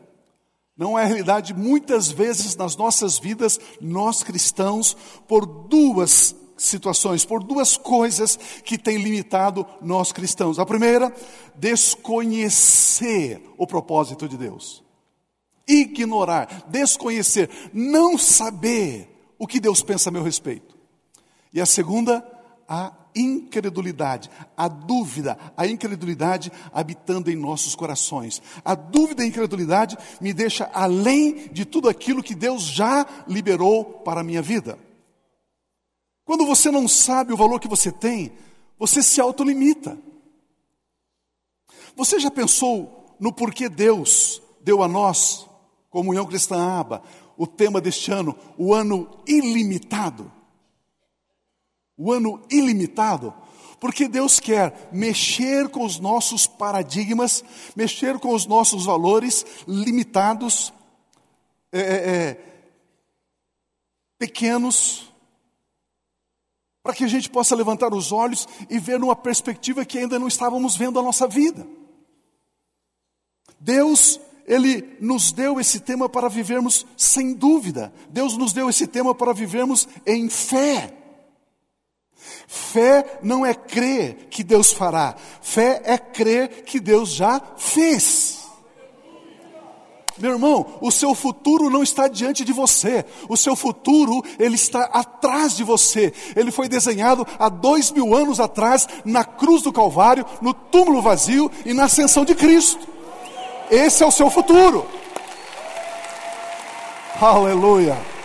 Não 0.77 0.97
é 0.97 1.05
realidade 1.05 1.53
muitas 1.53 2.11
vezes 2.11 2.55
nas 2.55 2.75
nossas 2.75 3.17
vidas, 3.17 3.59
nós 3.81 4.21
cristãos, 4.21 4.95
por 5.27 5.45
duas 5.45 6.35
situações, 6.55 7.25
por 7.25 7.43
duas 7.43 7.77
coisas 7.77 8.37
que 8.63 8.77
têm 8.77 8.97
limitado 8.97 9.65
nós 9.81 10.11
cristãos. 10.11 10.59
A 10.59 10.65
primeira, 10.65 11.13
desconhecer 11.55 13.41
o 13.57 13.65
propósito 13.65 14.27
de 14.27 14.37
Deus. 14.37 14.83
Ignorar, 15.67 16.65
desconhecer, 16.69 17.49
não 17.73 18.17
saber 18.17 19.33
o 19.37 19.47
que 19.47 19.59
Deus 19.59 19.81
pensa 19.81 20.09
a 20.09 20.11
meu 20.11 20.23
respeito. 20.23 20.77
E 21.51 21.59
a 21.59 21.65
segunda, 21.65 22.25
a 22.67 22.93
incredulidade, 23.19 24.29
a 24.55 24.67
dúvida, 24.67 25.37
a 25.55 25.65
incredulidade 25.65 26.51
habitando 26.71 27.31
em 27.31 27.35
nossos 27.35 27.75
corações. 27.75 28.41
A 28.63 28.75
dúvida 28.75 29.23
e 29.23 29.25
a 29.25 29.29
incredulidade 29.29 29.97
me 30.21 30.33
deixa 30.33 30.69
além 30.73 31.49
de 31.51 31.65
tudo 31.65 31.89
aquilo 31.89 32.23
que 32.23 32.35
Deus 32.35 32.63
já 32.63 33.05
liberou 33.27 33.83
para 33.83 34.21
a 34.21 34.23
minha 34.23 34.41
vida. 34.41 34.77
Quando 36.23 36.45
você 36.45 36.69
não 36.69 36.87
sabe 36.87 37.33
o 37.33 37.37
valor 37.37 37.59
que 37.59 37.67
você 37.67 37.91
tem, 37.91 38.33
você 38.77 39.01
se 39.01 39.21
autolimita. 39.21 39.97
Você 41.95 42.19
já 42.19 42.29
pensou 42.29 43.15
no 43.19 43.33
porquê 43.33 43.69
Deus 43.69 44.41
deu 44.61 44.83
a 44.83 44.87
nós, 44.87 45.47
Comunhão 45.89 46.25
Cristã 46.25 46.79
Aba, 46.79 47.01
o 47.37 47.47
tema 47.47 47.79
deste 47.79 48.11
ano, 48.11 48.35
o 48.57 48.73
ano 48.73 49.09
ilimitado? 49.25 50.31
O 51.97 52.11
ano 52.11 52.41
ilimitado, 52.49 53.33
porque 53.79 54.07
Deus 54.07 54.39
quer 54.39 54.89
mexer 54.91 55.69
com 55.69 55.83
os 55.83 55.99
nossos 55.99 56.45
paradigmas, 56.45 57.43
mexer 57.75 58.19
com 58.19 58.33
os 58.33 58.45
nossos 58.45 58.85
valores 58.85 59.45
limitados, 59.67 60.73
é, 61.71 61.79
é, 61.79 61.85
é 61.85 62.47
pequenos, 64.17 65.13
para 66.81 66.93
que 66.93 67.03
a 67.03 67.07
gente 67.07 67.29
possa 67.29 67.55
levantar 67.55 67.93
os 67.93 68.11
olhos 68.11 68.47
e 68.69 68.79
ver 68.79 68.99
numa 68.99 69.15
perspectiva 69.15 69.85
que 69.85 69.97
ainda 69.97 70.17
não 70.17 70.27
estávamos 70.27 70.75
vendo 70.77 70.97
a 70.97 71.03
nossa 71.03 71.27
vida. 71.27 71.67
Deus, 73.59 74.19
Ele 74.45 74.95
nos 74.99 75.31
deu 75.31 75.59
esse 75.59 75.81
tema 75.81 76.07
para 76.07 76.29
vivermos 76.29 76.85
sem 76.95 77.33
dúvida. 77.33 77.93
Deus 78.09 78.37
nos 78.37 78.53
deu 78.53 78.69
esse 78.69 78.87
tema 78.87 79.13
para 79.13 79.33
vivermos 79.33 79.87
em 80.05 80.29
fé. 80.29 80.96
Fé 82.47 83.19
não 83.21 83.45
é 83.45 83.53
crer 83.53 84.27
que 84.29 84.43
Deus 84.43 84.71
fará, 84.71 85.15
fé 85.41 85.81
é 85.85 85.97
crer 85.97 86.63
que 86.63 86.79
Deus 86.79 87.11
já 87.13 87.41
fez. 87.57 88.37
Meu 90.17 90.31
irmão, 90.31 90.79
o 90.81 90.91
seu 90.91 91.13
futuro 91.13 91.69
não 91.69 91.83
está 91.83 92.07
diante 92.07 92.43
de 92.43 92.51
você, 92.51 93.05
o 93.29 93.37
seu 93.37 93.55
futuro, 93.55 94.23
ele 94.39 94.55
está 94.55 94.85
atrás 94.85 95.55
de 95.55 95.63
você. 95.63 96.11
Ele 96.35 96.51
foi 96.51 96.67
desenhado 96.67 97.25
há 97.37 97.49
dois 97.49 97.91
mil 97.91 98.15
anos 98.15 98.39
atrás, 98.39 98.87
na 99.05 99.23
cruz 99.23 99.61
do 99.61 99.71
Calvário, 99.71 100.25
no 100.41 100.55
túmulo 100.55 101.03
vazio 101.03 101.51
e 101.65 101.73
na 101.73 101.85
ascensão 101.85 102.25
de 102.25 102.33
Cristo. 102.33 102.87
Esse 103.69 104.03
é 104.03 104.07
o 104.07 104.11
seu 104.11 104.29
futuro. 104.29 104.87
Aleluia. 107.21 108.16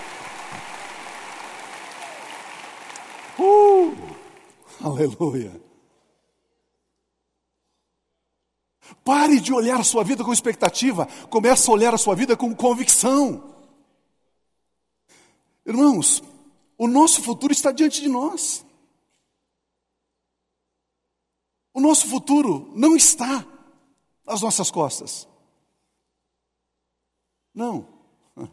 Aleluia. 4.83 5.61
Pare 9.05 9.41
de 9.41 9.53
olhar 9.53 9.81
a 9.81 9.85
sua 9.85 10.05
vida 10.05 10.23
com 10.25 10.33
expectativa, 10.33 11.07
comece 11.31 11.69
a 11.69 11.73
olhar 11.73 11.95
a 11.95 11.99
sua 11.99 12.15
vida 12.15 12.37
com 12.37 12.55
convicção. 12.55 13.53
Irmãos, 15.65 16.23
o 16.77 16.87
nosso 16.89 17.23
futuro 17.23 17.53
está 17.53 17.71
diante 17.71 18.01
de 18.01 18.09
nós. 18.09 18.65
O 21.73 21.81
nosso 21.81 22.07
futuro 22.07 22.71
não 22.75 22.95
está 22.95 23.47
nas 24.27 24.43
nossas 24.43 24.71
costas. 24.71 25.29
Não. 27.55 27.87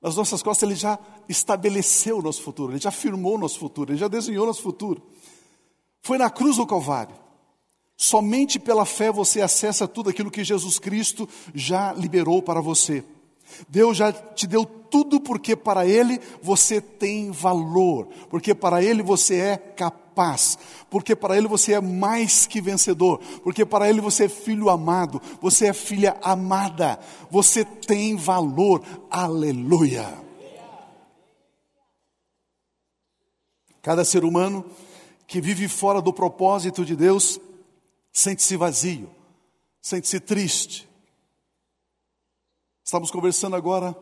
Nas 0.00 0.16
nossas 0.16 0.42
costas 0.42 0.68
ele 0.68 0.76
já 0.76 0.98
estabeleceu 1.28 2.18
o 2.18 2.22
nosso 2.22 2.42
futuro, 2.42 2.72
ele 2.72 2.80
já 2.80 2.90
firmou 2.90 3.36
o 3.36 3.38
nosso 3.38 3.58
futuro, 3.58 3.92
ele 3.92 3.98
já 3.98 4.08
desenhou 4.08 4.44
o 4.44 4.46
nosso 4.46 4.62
futuro. 4.62 5.02
Foi 6.04 6.18
na 6.18 6.28
cruz 6.28 6.56
do 6.56 6.66
Calvário. 6.66 7.16
Somente 7.96 8.58
pela 8.58 8.84
fé 8.84 9.10
você 9.10 9.40
acessa 9.40 9.88
tudo 9.88 10.10
aquilo 10.10 10.30
que 10.30 10.44
Jesus 10.44 10.78
Cristo 10.78 11.26
já 11.54 11.94
liberou 11.94 12.42
para 12.42 12.60
você. 12.60 13.02
Deus 13.70 13.96
já 13.96 14.12
te 14.12 14.46
deu 14.46 14.66
tudo 14.66 15.18
porque 15.18 15.56
para 15.56 15.86
Ele 15.86 16.20
você 16.42 16.78
tem 16.78 17.30
valor, 17.30 18.08
porque 18.28 18.54
para 18.54 18.84
Ele 18.84 19.02
você 19.02 19.36
é 19.36 19.56
capaz, 19.56 20.58
porque 20.90 21.16
para 21.16 21.38
Ele 21.38 21.48
você 21.48 21.72
é 21.72 21.80
mais 21.80 22.46
que 22.46 22.60
vencedor, 22.60 23.18
porque 23.42 23.64
para 23.64 23.88
Ele 23.88 24.02
você 24.02 24.26
é 24.26 24.28
filho 24.28 24.68
amado, 24.68 25.22
você 25.40 25.68
é 25.68 25.72
filha 25.72 26.18
amada, 26.22 27.00
você 27.30 27.64
tem 27.64 28.14
valor, 28.14 28.82
aleluia. 29.10 30.22
Cada 33.80 34.04
ser 34.04 34.22
humano 34.22 34.64
que 35.26 35.40
vive 35.40 35.68
fora 35.68 36.00
do 36.00 36.12
propósito 36.12 36.84
de 36.84 36.94
Deus 36.94 37.40
sente-se 38.12 38.56
vazio, 38.56 39.10
sente-se 39.80 40.20
triste. 40.20 40.88
Estamos 42.84 43.10
conversando 43.10 43.56
agora 43.56 43.96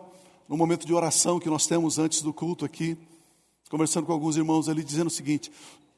no 0.48 0.56
momento 0.56 0.86
de 0.86 0.92
oração 0.92 1.40
que 1.40 1.48
nós 1.48 1.66
temos 1.66 1.98
antes 1.98 2.20
do 2.20 2.32
culto 2.32 2.64
aqui, 2.64 2.96
conversando 3.70 4.06
com 4.06 4.12
alguns 4.12 4.36
irmãos 4.36 4.68
ali, 4.68 4.84
dizendo 4.84 5.06
o 5.06 5.10
seguinte: 5.10 5.50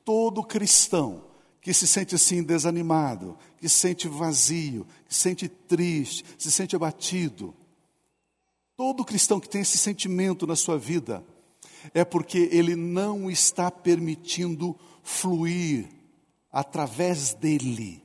todo 0.04 0.44
cristão 0.44 1.24
que 1.60 1.72
se 1.72 1.86
sente 1.86 2.14
assim 2.14 2.42
desanimado, 2.42 3.38
que 3.58 3.68
se 3.68 3.74
sente 3.76 4.06
vazio, 4.06 4.86
que 5.08 5.14
se 5.14 5.20
sente 5.22 5.48
triste, 5.48 6.24
se 6.38 6.52
sente 6.52 6.76
abatido, 6.76 7.54
todo 8.76 9.04
cristão 9.04 9.40
que 9.40 9.48
tem 9.48 9.62
esse 9.62 9.78
sentimento 9.78 10.46
na 10.46 10.54
sua 10.54 10.78
vida, 10.78 11.24
é 11.94 12.04
porque 12.04 12.50
ele 12.52 12.76
não 12.76 13.30
está 13.30 13.70
permitindo 13.70 14.76
fluir 15.04 15.86
através 16.50 17.34
dele. 17.34 18.02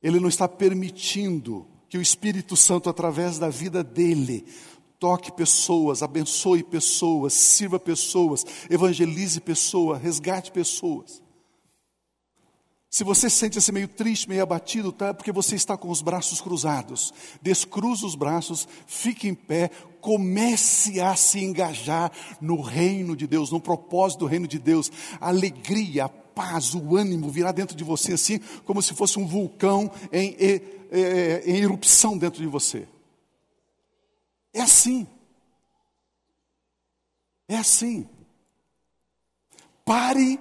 Ele 0.00 0.20
não 0.20 0.28
está 0.28 0.46
permitindo 0.46 1.66
que 1.88 1.98
o 1.98 2.02
Espírito 2.02 2.54
Santo, 2.54 2.88
através 2.88 3.38
da 3.38 3.48
vida 3.48 3.82
dele, 3.82 4.46
toque 5.00 5.32
pessoas, 5.32 6.02
abençoe 6.02 6.62
pessoas, 6.62 7.32
sirva 7.32 7.80
pessoas, 7.80 8.44
evangelize 8.68 9.40
pessoas, 9.40 10.00
resgate 10.00 10.52
pessoas. 10.52 11.22
Se 12.90 13.04
você 13.04 13.28
se 13.28 13.36
sente 13.36 13.58
assim 13.58 13.70
meio 13.70 13.86
triste, 13.86 14.28
meio 14.28 14.42
abatido, 14.42 14.90
tá? 14.90 15.08
É 15.08 15.12
porque 15.12 15.30
você 15.30 15.54
está 15.54 15.76
com 15.76 15.90
os 15.90 16.00
braços 16.00 16.40
cruzados. 16.40 17.12
Descruza 17.42 18.06
os 18.06 18.14
braços, 18.14 18.66
fique 18.86 19.28
em 19.28 19.34
pé, 19.34 19.70
comece 20.00 20.98
a 20.98 21.14
se 21.14 21.38
engajar 21.44 22.10
no 22.40 22.62
reino 22.62 23.14
de 23.14 23.26
Deus, 23.26 23.52
no 23.52 23.60
propósito 23.60 24.20
do 24.20 24.26
reino 24.26 24.48
de 24.48 24.58
Deus. 24.58 24.90
Alegria, 25.20 26.06
a 26.06 26.08
paz, 26.08 26.74
o 26.74 26.96
ânimo 26.96 27.28
virá 27.28 27.52
dentro 27.52 27.76
de 27.76 27.84
você 27.84 28.14
assim, 28.14 28.40
como 28.64 28.80
se 28.80 28.94
fosse 28.94 29.18
um 29.18 29.26
vulcão 29.26 29.90
em, 30.10 30.34
em, 30.38 30.60
em 31.44 31.56
erupção 31.58 32.16
dentro 32.16 32.40
de 32.40 32.48
você. 32.48 32.88
É 34.54 34.62
assim. 34.62 35.06
É 37.46 37.58
assim. 37.58 38.08
Pare, 39.84 40.40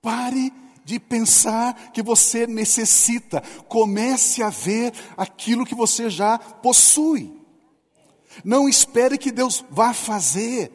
pare 0.00 0.52
de 0.84 0.98
pensar 1.00 1.90
que 1.92 2.02
você 2.02 2.46
necessita. 2.46 3.42
Comece 3.68 4.42
a 4.42 4.50
ver 4.50 4.92
aquilo 5.16 5.64
que 5.64 5.74
você 5.74 6.10
já 6.10 6.38
possui. 6.38 7.32
Não 8.44 8.68
espere 8.68 9.18
que 9.18 9.30
Deus 9.30 9.64
vá 9.70 9.92
fazer. 9.92 10.72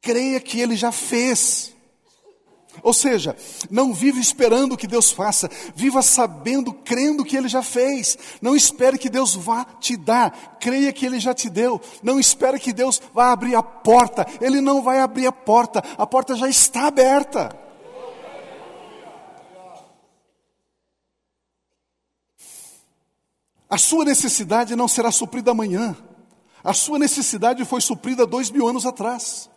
Creia 0.00 0.40
que 0.40 0.60
Ele 0.60 0.76
já 0.76 0.92
fez. 0.92 1.74
Ou 2.82 2.92
seja, 2.92 3.36
não 3.70 3.92
viva 3.92 4.20
esperando 4.20 4.76
que 4.76 4.86
Deus 4.86 5.10
faça, 5.10 5.50
viva 5.74 6.00
sabendo, 6.00 6.72
crendo 6.72 7.24
que 7.24 7.36
Ele 7.36 7.48
já 7.48 7.62
fez. 7.62 8.16
Não 8.40 8.54
espere 8.54 8.98
que 8.98 9.08
Deus 9.08 9.34
vá 9.34 9.64
te 9.64 9.96
dar, 9.96 10.58
creia 10.60 10.92
que 10.92 11.04
Ele 11.04 11.18
já 11.18 11.34
te 11.34 11.50
deu. 11.50 11.80
Não 12.02 12.20
espere 12.20 12.58
que 12.58 12.72
Deus 12.72 13.00
vá 13.12 13.32
abrir 13.32 13.54
a 13.54 13.62
porta, 13.62 14.26
Ele 14.40 14.60
não 14.60 14.82
vai 14.82 15.00
abrir 15.00 15.26
a 15.26 15.32
porta, 15.32 15.82
a 15.96 16.06
porta 16.06 16.36
já 16.36 16.48
está 16.48 16.86
aberta. 16.86 17.67
A 23.68 23.76
sua 23.76 24.04
necessidade 24.04 24.74
não 24.74 24.88
será 24.88 25.10
suprida 25.10 25.50
amanhã, 25.50 25.96
a 26.62 26.72
sua 26.72 26.98
necessidade 26.98 27.64
foi 27.64 27.80
suprida 27.80 28.26
dois 28.26 28.50
mil 28.50 28.66
anos 28.66 28.86
atrás. 28.86 29.48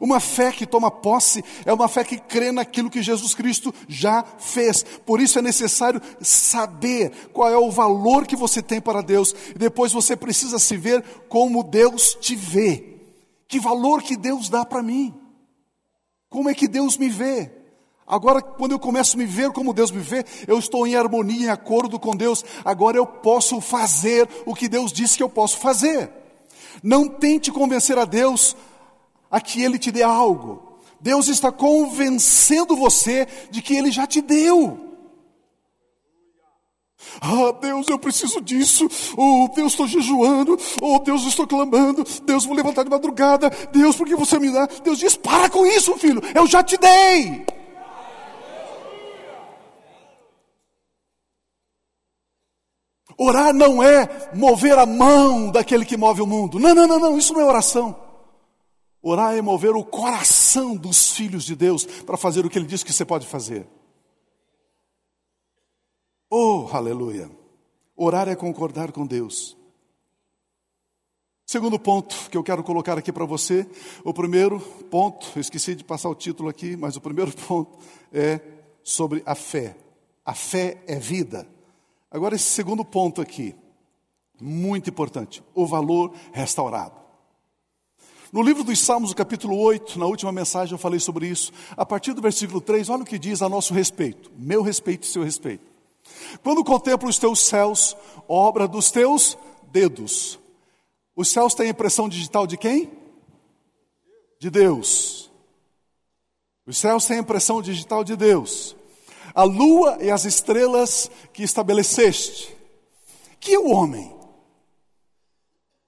Uma 0.00 0.20
fé 0.20 0.52
que 0.52 0.66
toma 0.66 0.90
posse 0.90 1.44
é 1.66 1.72
uma 1.72 1.88
fé 1.88 2.04
que 2.04 2.16
crê 2.16 2.52
naquilo 2.52 2.88
que 2.88 3.02
Jesus 3.02 3.34
Cristo 3.34 3.74
já 3.88 4.22
fez. 4.38 4.84
Por 5.04 5.20
isso 5.20 5.38
é 5.38 5.42
necessário 5.42 6.00
saber 6.20 7.10
qual 7.32 7.50
é 7.50 7.56
o 7.56 7.70
valor 7.70 8.26
que 8.26 8.36
você 8.36 8.62
tem 8.62 8.80
para 8.80 9.02
Deus. 9.02 9.34
E 9.54 9.58
depois 9.58 9.92
você 9.92 10.16
precisa 10.16 10.58
se 10.58 10.76
ver 10.76 11.02
como 11.28 11.64
Deus 11.64 12.16
te 12.20 12.36
vê. 12.36 13.00
Que 13.48 13.58
valor 13.58 14.02
que 14.02 14.16
Deus 14.16 14.48
dá 14.48 14.64
para 14.64 14.82
mim? 14.82 15.12
Como 16.30 16.48
é 16.48 16.54
que 16.54 16.68
Deus 16.68 16.96
me 16.96 17.08
vê? 17.08 17.63
Agora, 18.06 18.42
quando 18.42 18.72
eu 18.72 18.78
começo 18.78 19.16
a 19.16 19.18
me 19.18 19.24
ver 19.24 19.50
como 19.50 19.72
Deus 19.72 19.90
me 19.90 20.00
vê, 20.00 20.24
eu 20.46 20.58
estou 20.58 20.86
em 20.86 20.94
harmonia, 20.94 21.46
em 21.46 21.50
acordo 21.50 21.98
com 21.98 22.14
Deus. 22.14 22.44
Agora 22.64 22.98
eu 22.98 23.06
posso 23.06 23.60
fazer 23.60 24.28
o 24.44 24.54
que 24.54 24.68
Deus 24.68 24.92
disse 24.92 25.16
que 25.16 25.22
eu 25.22 25.28
posso 25.28 25.58
fazer. 25.58 26.10
Não 26.82 27.08
tente 27.08 27.50
convencer 27.50 27.98
a 27.98 28.04
Deus 28.04 28.54
a 29.30 29.40
que 29.40 29.62
Ele 29.62 29.78
te 29.78 29.90
dê 29.90 30.02
algo. 30.02 30.78
Deus 31.00 31.28
está 31.28 31.50
convencendo 31.50 32.76
você 32.76 33.26
de 33.50 33.62
que 33.62 33.74
Ele 33.74 33.90
já 33.90 34.06
te 34.06 34.20
deu. 34.20 34.80
Ah, 37.20 37.52
Deus, 37.60 37.88
eu 37.88 37.98
preciso 37.98 38.40
disso. 38.40 38.88
Oh, 39.16 39.48
Deus, 39.54 39.72
estou 39.72 39.86
jejuando. 39.86 40.58
Oh, 40.80 40.98
Deus, 40.98 41.24
estou 41.24 41.46
clamando. 41.46 42.04
Deus, 42.24 42.44
vou 42.44 42.54
levantar 42.54 42.82
de 42.82 42.90
madrugada. 42.90 43.50
Deus, 43.72 43.96
por 43.96 44.06
que 44.06 44.16
você 44.16 44.38
me 44.38 44.50
dá? 44.50 44.66
Deus 44.82 44.98
diz: 44.98 45.16
para 45.16 45.48
com 45.48 45.66
isso, 45.66 45.96
filho. 45.96 46.22
Eu 46.34 46.46
já 46.46 46.62
te 46.62 46.76
dei. 46.76 47.44
Orar 53.16 53.52
não 53.52 53.82
é 53.82 54.30
mover 54.34 54.78
a 54.78 54.86
mão 54.86 55.50
daquele 55.50 55.84
que 55.84 55.96
move 55.96 56.22
o 56.22 56.26
mundo. 56.26 56.58
Não, 56.58 56.74
não, 56.74 56.86
não, 56.86 56.98
não. 56.98 57.18
Isso 57.18 57.32
não 57.32 57.40
é 57.40 57.44
oração. 57.44 57.96
Orar 59.02 59.36
é 59.36 59.42
mover 59.42 59.76
o 59.76 59.84
coração 59.84 60.74
dos 60.74 61.12
filhos 61.12 61.44
de 61.44 61.54
Deus 61.54 61.84
para 61.84 62.16
fazer 62.16 62.44
o 62.44 62.50
que 62.50 62.58
Ele 62.58 62.66
diz 62.66 62.82
que 62.82 62.92
você 62.92 63.04
pode 63.04 63.26
fazer. 63.26 63.66
Oh, 66.30 66.68
aleluia! 66.72 67.30
Orar 67.96 68.28
é 68.28 68.34
concordar 68.34 68.90
com 68.92 69.06
Deus. 69.06 69.56
Segundo 71.46 71.78
ponto 71.78 72.30
que 72.30 72.36
eu 72.36 72.42
quero 72.42 72.64
colocar 72.64 72.96
aqui 72.96 73.12
para 73.12 73.26
você, 73.26 73.68
o 74.02 74.14
primeiro 74.14 74.58
ponto, 74.90 75.30
eu 75.36 75.40
esqueci 75.40 75.74
de 75.74 75.84
passar 75.84 76.08
o 76.08 76.14
título 76.14 76.48
aqui, 76.48 76.74
mas 76.74 76.96
o 76.96 77.00
primeiro 77.00 77.30
ponto 77.46 77.78
é 78.10 78.40
sobre 78.82 79.22
a 79.26 79.34
fé. 79.34 79.76
A 80.24 80.34
fé 80.34 80.82
é 80.86 80.98
vida. 80.98 81.46
Agora, 82.14 82.36
esse 82.36 82.44
segundo 82.44 82.84
ponto 82.84 83.20
aqui, 83.20 83.56
muito 84.40 84.88
importante, 84.88 85.42
o 85.52 85.66
valor 85.66 86.14
restaurado. 86.32 86.94
No 88.32 88.40
livro 88.40 88.62
dos 88.62 88.78
Salmos, 88.78 89.10
no 89.10 89.16
capítulo 89.16 89.58
8, 89.58 89.98
na 89.98 90.06
última 90.06 90.30
mensagem 90.30 90.74
eu 90.74 90.78
falei 90.78 91.00
sobre 91.00 91.26
isso. 91.26 91.52
A 91.76 91.84
partir 91.84 92.12
do 92.12 92.22
versículo 92.22 92.60
3, 92.60 92.88
olha 92.88 93.02
o 93.02 93.04
que 93.04 93.18
diz 93.18 93.42
a 93.42 93.48
nosso 93.48 93.74
respeito, 93.74 94.30
meu 94.38 94.62
respeito 94.62 95.02
e 95.02 95.06
seu 95.08 95.24
respeito. 95.24 95.64
Quando 96.40 96.62
contemplo 96.62 97.08
os 97.08 97.18
teus 97.18 97.40
céus, 97.40 97.96
obra 98.28 98.68
dos 98.68 98.92
teus 98.92 99.36
dedos. 99.72 100.38
Os 101.16 101.28
céus 101.28 101.52
têm 101.52 101.70
impressão 101.70 102.08
digital 102.08 102.46
de 102.46 102.56
quem? 102.56 102.92
De 104.38 104.50
Deus. 104.50 105.32
Os 106.64 106.78
céus 106.78 107.06
têm 107.06 107.18
impressão 107.18 107.60
digital 107.60 108.04
de 108.04 108.14
Deus. 108.14 108.76
A 109.34 109.42
lua 109.42 109.98
e 110.00 110.10
as 110.10 110.24
estrelas 110.24 111.10
que 111.32 111.42
estabeleceste. 111.42 112.56
Que 113.40 113.54
é 113.54 113.58
o 113.58 113.70
homem? 113.70 114.14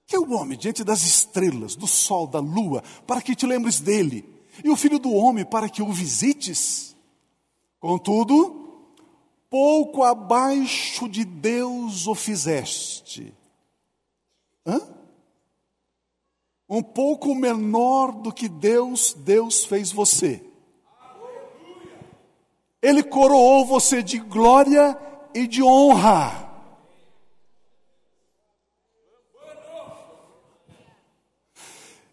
Que 0.05 0.15
é 0.15 0.19
o 0.19 0.31
homem 0.33 0.57
diante 0.57 0.83
das 0.83 1.03
estrelas, 1.03 1.75
do 1.75 1.87
sol, 1.87 2.27
da 2.27 2.39
lua, 2.39 2.83
para 3.05 3.21
que 3.21 3.35
te 3.35 3.45
lembres 3.45 3.79
dele, 3.79 4.27
e 4.63 4.69
o 4.69 4.75
filho 4.75 4.99
do 4.99 5.11
homem 5.13 5.45
para 5.45 5.69
que 5.69 5.81
o 5.81 5.91
visites. 5.91 6.95
Contudo, 7.79 8.93
pouco 9.49 10.03
abaixo 10.03 11.07
de 11.07 11.23
Deus 11.23 12.07
o 12.07 12.15
fizeste. 12.15 13.33
Hã? 14.65 14.79
Um 16.69 16.83
pouco 16.83 17.33
menor 17.33 18.11
do 18.11 18.33
que 18.33 18.49
Deus, 18.49 19.13
Deus 19.13 19.63
fez 19.63 19.91
você. 19.91 20.43
Ele 22.81 23.03
coroou 23.03 23.65
você 23.65 24.03
de 24.03 24.19
glória 24.19 24.97
e 25.33 25.47
de 25.47 25.63
honra. 25.63 26.47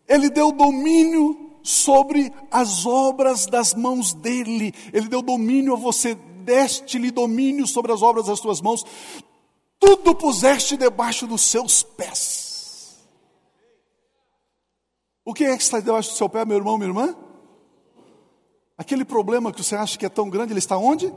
Ele 0.07 0.31
deu 0.31 0.53
domínio 0.53 1.59
sobre 1.63 2.33
as 2.51 2.85
obras 2.85 3.47
das 3.47 3.75
mãos 3.75 4.13
dele. 4.15 4.73
Ele 4.93 5.09
deu 5.09 5.23
domínio 5.23 5.75
a 5.75 5.77
você, 5.77 6.15
deste-lhe 6.15 7.11
domínio 7.11 7.67
sobre 7.67 7.93
as 7.93 8.03
obras 8.03 8.27
das 8.27 8.41
tuas 8.41 8.61
mãos. 8.61 8.85
Tudo 9.79 10.15
puseste 10.15 10.77
debaixo 10.77 11.27
dos 11.27 11.43
seus 11.43 11.83
pés. 11.83 13.05
O 15.25 15.33
que 15.33 15.45
é 15.45 15.57
que 15.57 15.63
está 15.63 15.81
debaixo 15.81 16.11
do 16.11 16.17
seu 16.17 16.29
pé, 16.29 16.45
meu 16.45 16.59
irmão, 16.59 16.77
minha 16.77 16.91
irmã? 16.91 17.17
Aquele 18.77 19.05
problema 19.05 19.53
que 19.53 19.63
você 19.63 19.77
acha 19.77 19.97
que 19.97 20.05
é 20.05 20.09
tão 20.09 20.29
grande, 20.29 20.53
ele 20.53 20.59
está 20.59 20.77
onde? 20.77 21.07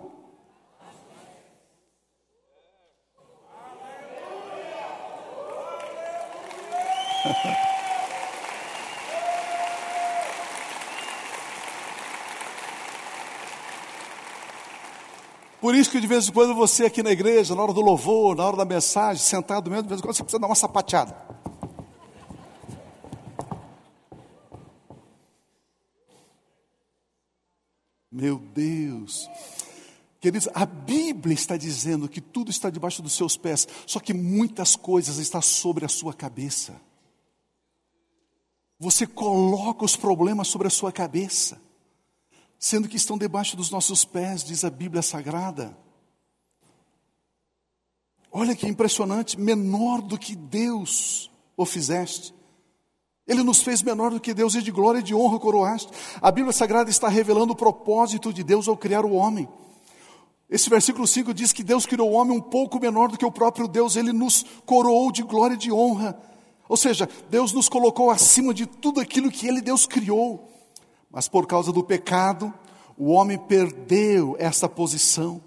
Por 15.60 15.74
isso 15.74 15.90
que 15.90 16.00
de 16.00 16.06
vez 16.06 16.30
em 16.30 16.32
quando 16.32 16.54
você 16.54 16.86
aqui 16.86 17.02
na 17.02 17.12
igreja, 17.12 17.56
na 17.56 17.64
hora 17.64 17.74
do 17.74 17.82
louvor, 17.82 18.36
na 18.36 18.46
hora 18.46 18.56
da 18.56 18.64
mensagem, 18.64 19.22
sentado 19.22 19.70
mesmo, 19.70 19.84
de 19.84 19.90
vez 19.90 20.00
em 20.00 20.04
quando 20.04 20.16
você 20.16 20.24
precisa 20.24 20.40
dar 20.40 20.48
uma 20.48 20.56
sapateada. 20.56 21.14
Meu 28.20 28.40
Deus. 28.40 29.30
Queridos, 30.20 30.50
a 30.54 30.66
Bíblia 30.66 31.36
está 31.36 31.56
dizendo 31.56 32.10
que 32.10 32.20
tudo 32.20 32.50
está 32.50 32.70
debaixo 32.70 33.02
dos 33.02 33.14
seus 33.14 33.38
pés, 33.38 33.68
só 33.86 34.00
que 34.00 34.14
muitas 34.14 34.76
coisas 34.76 35.18
estão 35.18 35.42
sobre 35.42 35.86
a 35.86 35.90
sua 35.90 36.14
cabeça. 36.14 36.82
Você 38.80 39.06
coloca 39.06 39.86
os 39.86 39.96
problemas 39.96 40.48
sobre 40.48 40.68
a 40.68 40.72
sua 40.72 40.92
cabeça 40.92 41.62
sendo 42.60 42.88
que 42.88 42.98
estão 42.98 43.18
debaixo 43.18 43.56
dos 43.56 43.70
nossos 43.70 44.04
pés, 44.04 44.44
diz 44.44 44.64
a 44.64 44.70
Bíblia 44.70 45.02
Sagrada. 45.02 45.78
Olha 48.32 48.56
que 48.56 48.68
impressionante, 48.68 49.40
menor 49.40 50.02
do 50.02 50.18
que 50.18 50.36
Deus 50.36 51.32
o 51.56 51.66
fizeste. 51.66 52.34
Ele 53.28 53.44
nos 53.44 53.62
fez 53.62 53.82
menor 53.82 54.12
do 54.12 54.20
que 54.20 54.34
Deus 54.34 54.56
e 54.56 54.62
de 54.62 54.72
glória 54.72 55.00
e 55.00 55.04
de 55.04 55.14
honra 55.14 55.40
coroaste. 55.40 55.92
A 56.22 56.32
Bíblia 56.32 56.54
Sagrada 56.54 56.90
está 56.90 57.10
revelando 57.10 57.54
o 57.54 57.56
propósito 57.56 58.32
de 58.32 58.44
Deus 58.44 58.68
ao 58.68 58.78
criar 58.78 59.04
o 59.04 59.14
homem. 59.14 59.48
Esse 60.50 60.70
versículo 60.70 61.06
5 61.06 61.34
diz 61.34 61.52
que 61.52 61.62
Deus 61.62 61.86
criou 61.86 62.10
o 62.10 62.14
homem 62.14 62.38
um 62.38 62.42
pouco 62.42 62.80
menor 62.80 63.10
do 63.10 63.18
que 63.18 63.26
o 63.26 63.32
próprio 63.32 63.68
Deus, 63.68 63.98
ele 63.98 64.14
nos 64.14 64.46
coroou 64.66 65.12
de 65.12 65.24
glória 65.24 65.56
e 65.56 65.58
de 65.58 65.72
honra. 65.72 66.18
Ou 66.70 66.78
seja, 66.78 67.10
Deus 67.30 67.52
nos 67.52 67.68
colocou 67.68 68.10
acima 68.10 68.54
de 68.54 68.66
tudo 68.66 69.02
aquilo 69.02 69.30
que 69.30 69.46
ele, 69.46 69.62
Deus, 69.62 69.86
criou. 69.86 70.50
Mas 71.12 71.28
por 71.28 71.46
causa 71.46 71.72
do 71.74 71.84
pecado, 71.84 72.54
o 72.98 73.12
homem 73.12 73.38
perdeu 73.38 74.38
essa 74.40 74.70
posição 74.70 75.42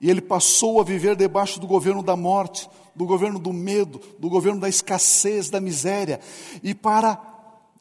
e 0.00 0.10
ele 0.10 0.20
passou 0.20 0.80
a 0.80 0.84
viver 0.84 1.14
debaixo 1.14 1.60
do 1.60 1.66
governo 1.66 2.02
da 2.02 2.16
morte, 2.16 2.68
do 2.94 3.06
governo 3.06 3.38
do 3.38 3.52
medo, 3.52 4.00
do 4.18 4.28
governo 4.28 4.60
da 4.60 4.68
escassez, 4.68 5.50
da 5.50 5.60
miséria, 5.60 6.20
e 6.62 6.74
para 6.74 7.32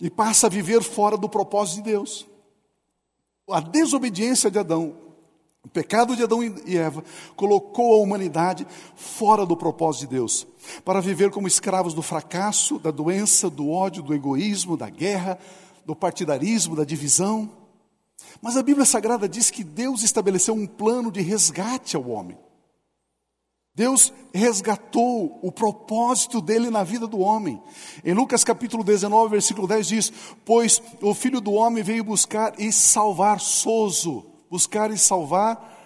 e 0.02 0.10
passa 0.10 0.48
a 0.48 0.50
viver 0.50 0.82
fora 0.82 1.16
do 1.16 1.30
propósito 1.30 1.76
de 1.76 1.92
Deus. 1.92 2.28
A 3.48 3.60
desobediência 3.60 4.50
de 4.50 4.58
Adão, 4.58 4.96
o 5.64 5.70
pecado 5.70 6.16
de 6.16 6.24
Adão 6.24 6.42
e 6.44 6.76
Eva, 6.76 7.04
colocou 7.36 7.94
a 7.94 8.04
humanidade 8.04 8.66
fora 8.96 9.46
do 9.46 9.56
propósito 9.56 10.02
de 10.02 10.16
Deus, 10.16 10.48
para 10.84 11.00
viver 11.00 11.30
como 11.30 11.48
escravos 11.48 11.94
do 11.94 12.02
fracasso, 12.02 12.80
da 12.80 12.90
doença, 12.90 13.48
do 13.48 13.70
ódio, 13.70 14.02
do 14.02 14.14
egoísmo, 14.14 14.76
da 14.76 14.90
guerra, 14.90 15.38
do 15.86 15.96
partidarismo, 15.96 16.76
da 16.76 16.84
divisão. 16.84 17.52
Mas 18.42 18.58
a 18.58 18.64
Bíblia 18.64 18.86
Sagrada 18.86 19.30
diz 19.30 19.52
que 19.52 19.64
Deus 19.64 20.02
estabeleceu 20.02 20.56
um 20.56 20.66
plano 20.66 21.12
de 21.12 21.22
resgate 21.22 21.96
ao 21.96 22.10
homem. 22.10 22.38
Deus 23.74 24.12
resgatou 24.34 25.40
o 25.42 25.52
propósito 25.52 26.42
dele 26.42 26.70
na 26.70 26.84
vida 26.84 27.08
do 27.08 27.20
homem. 27.20 27.62
Em 28.04 28.14
Lucas 28.14 28.44
capítulo 28.44 28.84
19, 28.84 29.32
versículo 29.32 29.66
10 29.66 29.88
diz: 29.88 30.14
Pois 30.44 30.82
o 31.02 31.14
filho 31.14 31.40
do 31.40 31.54
homem 31.54 31.82
veio 31.82 32.04
buscar 32.04 32.60
e 32.60 32.72
salvar 32.72 33.40
sozo, 33.40 34.26
buscar 34.50 34.92
e 34.92 34.98
salvar 34.98 35.80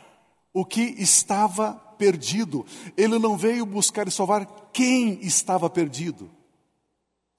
o 0.52 0.66
que 0.66 0.82
estava 0.98 1.74
perdido. 1.98 2.66
Ele 2.98 3.20
não 3.20 3.38
veio 3.38 3.66
buscar 3.68 4.08
e 4.08 4.12
salvar 4.12 4.48
quem 4.74 5.20
estava 5.22 5.70
perdido. 5.70 6.32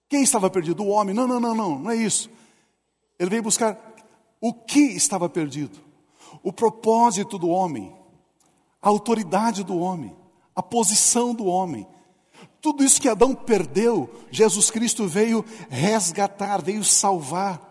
Quem 0.09 0.23
estava 0.23 0.49
perdido? 0.49 0.85
O 0.85 0.89
homem. 0.89 1.13
Não, 1.13 1.27
não, 1.27 1.41
não, 1.41 1.57
não, 1.57 1.79
não 1.81 1.91
é 1.91 1.97
isso. 1.97 2.31
Ele 3.19 3.31
veio 3.31 3.43
buscar 3.43 3.77
o 4.41 4.55
que 4.55 4.79
estava 4.79 5.29
perdido. 5.29 5.81
O 6.41 6.53
propósito 6.53 7.37
do 7.37 7.49
homem, 7.49 7.93
a 8.81 8.89
autoridade 8.89 9.65
do 9.65 9.77
homem 9.77 10.15
a 10.57 10.63
posição 10.63 11.35
do 11.35 11.45
homem. 11.45 11.87
Tudo 12.63 12.83
isso 12.83 13.01
que 13.01 13.09
Adão 13.09 13.35
perdeu, 13.35 14.11
Jesus 14.31 14.71
Cristo 14.71 15.07
veio 15.07 15.45
resgatar, 15.69 16.63
veio 16.63 16.83
salvar. 16.83 17.63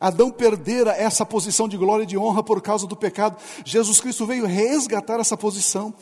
Adão 0.00 0.30
perdera 0.30 0.92
essa 0.92 1.26
posição 1.26 1.68
de 1.68 1.76
glória 1.76 2.04
e 2.04 2.06
de 2.06 2.16
honra 2.16 2.42
por 2.42 2.62
causa 2.62 2.86
do 2.86 2.96
pecado. 2.96 3.36
Jesus 3.64 4.00
Cristo 4.00 4.24
veio 4.24 4.46
resgatar 4.46 5.20
essa 5.20 5.36
posição. 5.36 5.92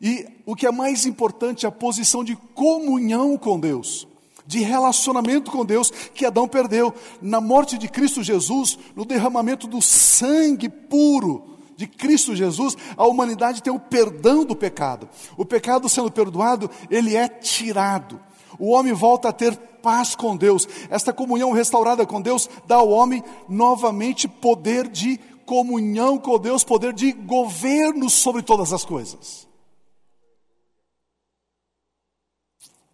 E 0.00 0.26
o 0.44 0.54
que 0.54 0.66
é 0.66 0.72
mais 0.72 1.06
importante, 1.06 1.66
a 1.66 1.72
posição 1.72 2.22
de 2.22 2.36
comunhão 2.54 3.38
com 3.38 3.58
Deus, 3.58 4.06
de 4.46 4.58
relacionamento 4.60 5.50
com 5.50 5.64
Deus 5.64 5.90
que 5.90 6.26
Adão 6.26 6.46
perdeu. 6.46 6.92
Na 7.22 7.40
morte 7.40 7.78
de 7.78 7.88
Cristo 7.88 8.22
Jesus, 8.22 8.78
no 8.94 9.04
derramamento 9.04 9.66
do 9.66 9.80
sangue 9.80 10.68
puro, 10.68 11.53
de 11.76 11.86
Cristo 11.86 12.34
Jesus, 12.34 12.76
a 12.96 13.06
humanidade 13.06 13.62
tem 13.62 13.72
o 13.72 13.78
perdão 13.78 14.44
do 14.44 14.54
pecado. 14.54 15.08
O 15.36 15.44
pecado 15.44 15.88
sendo 15.88 16.10
perdoado, 16.10 16.70
ele 16.90 17.16
é 17.16 17.28
tirado. 17.28 18.20
O 18.58 18.70
homem 18.70 18.92
volta 18.92 19.28
a 19.28 19.32
ter 19.32 19.56
paz 19.56 20.14
com 20.14 20.36
Deus. 20.36 20.66
Esta 20.88 21.12
comunhão 21.12 21.52
restaurada 21.52 22.06
com 22.06 22.20
Deus 22.20 22.48
dá 22.66 22.76
ao 22.76 22.88
homem 22.88 23.22
novamente 23.48 24.26
poder 24.26 24.88
de 24.88 25.18
comunhão 25.44 26.18
com 26.18 26.38
Deus, 26.38 26.64
poder 26.64 26.92
de 26.92 27.12
governo 27.12 28.08
sobre 28.08 28.42
todas 28.42 28.72
as 28.72 28.84
coisas. 28.84 29.46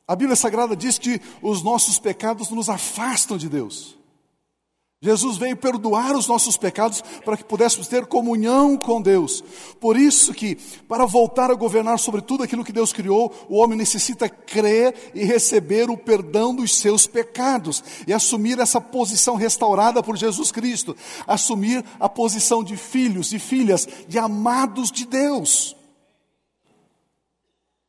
A 0.07 0.17
Bíblia 0.17 0.35
Sagrada 0.35 0.75
diz 0.75 0.99
que 0.99 1.21
os 1.41 1.63
nossos 1.63 1.97
pecados 1.97 2.51
nos 2.51 2.69
afastam 2.69 3.39
de 3.39 3.49
Deus. 3.49 4.00
Jesus 5.03 5.39
veio 5.39 5.57
perdoar 5.57 6.15
os 6.15 6.27
nossos 6.27 6.59
pecados 6.59 7.03
para 7.25 7.35
que 7.35 7.43
pudéssemos 7.43 7.89
ter 7.89 8.05
comunhão 8.05 8.77
com 8.77 9.01
Deus. 9.01 9.43
Por 9.81 9.97
isso 9.97 10.35
que, 10.35 10.57
para 10.87 11.07
voltar 11.07 11.51
a 11.51 11.55
governar 11.55 11.99
sobre 11.99 12.21
tudo 12.21 12.43
aquilo 12.43 12.63
que 12.63 12.71
Deus 12.71 12.93
criou, 12.93 13.33
o 13.49 13.57
homem 13.57 13.79
necessita 13.79 14.29
crer 14.29 14.95
e 15.15 15.25
receber 15.25 15.89
o 15.89 15.97
perdão 15.97 16.55
dos 16.55 16.77
seus 16.77 17.07
pecados 17.07 17.83
e 18.07 18.13
assumir 18.13 18.59
essa 18.59 18.79
posição 18.79 19.37
restaurada 19.37 20.03
por 20.03 20.19
Jesus 20.19 20.53
Cristo, 20.53 20.95
assumir 21.27 21.83
a 21.99 22.07
posição 22.07 22.63
de 22.63 22.77
filhos 22.77 23.33
e 23.33 23.39
filhas, 23.39 23.89
de 24.07 24.19
amados 24.19 24.93
de 24.93 25.07
Deus. 25.07 25.80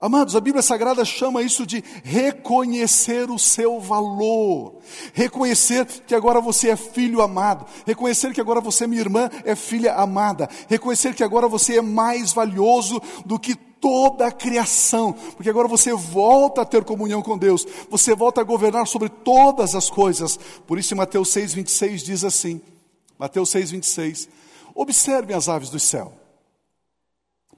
Amados, 0.02 0.36
a 0.36 0.42
Bíblia 0.42 0.64
Sagrada 0.64 1.06
chama 1.06 1.44
isso 1.44 1.64
de 1.64 1.84
reconhecer 2.04 3.30
o 3.30 3.38
seu 3.38 3.80
valor, 3.80 4.80
reconhecer 5.14 5.86
que 5.86 6.16
agora 6.16 6.42
você 6.42 6.70
é 6.70 6.76
filho 6.76 7.22
amado, 7.22 7.68
reconhecer 7.86 8.34
que 8.34 8.42
agora 8.42 8.60
você, 8.60 8.88
minha 8.88 9.00
irmã, 9.00 9.30
é 9.46 9.56
filha 9.56 9.94
amada, 9.94 10.50
reconhecer 10.68 11.14
que 11.14 11.24
agora 11.24 11.48
você 11.48 11.78
é 11.78 11.82
mais 11.84 12.34
valioso 12.34 13.00
do 13.24 13.38
que 13.38 13.54
toda 13.54 14.26
a 14.26 14.32
criação, 14.32 15.14
porque 15.36 15.52
agora 15.52 15.68
você 15.68 15.94
volta 15.94 16.62
a 16.62 16.66
ter 16.66 16.84
comunhão 16.84 17.22
com 17.22 17.38
Deus, 17.38 17.64
você 17.88 18.16
volta 18.16 18.42
a 18.42 18.44
governar 18.44 18.88
sobre 18.88 19.08
todas 19.08 19.76
as 19.76 19.88
coisas. 19.88 20.36
Por 20.66 20.80
isso, 20.80 20.96
em 20.96 20.98
Mateus 20.98 21.30
6,26 21.30 21.98
diz 21.98 22.24
assim: 22.24 22.60
Mateus 23.20 23.52
6,26, 23.52 24.28
observem 24.74 25.36
as 25.36 25.48
aves 25.48 25.70
do 25.70 25.80
céu 25.80 26.21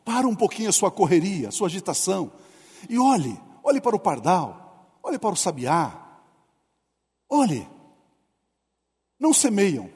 para 0.03 0.27
um 0.27 0.35
pouquinho 0.35 0.69
a 0.69 0.73
sua 0.73 0.91
correria, 0.91 1.49
a 1.49 1.51
sua 1.51 1.67
agitação. 1.67 2.31
E 2.89 2.97
olhe, 2.99 3.39
olhe 3.63 3.79
para 3.79 3.95
o 3.95 3.99
pardal, 3.99 4.97
olhe 5.01 5.17
para 5.17 5.33
o 5.33 5.37
sabiá. 5.37 5.99
Olhe, 7.29 7.67
não 9.19 9.33
semeiam, 9.33 9.89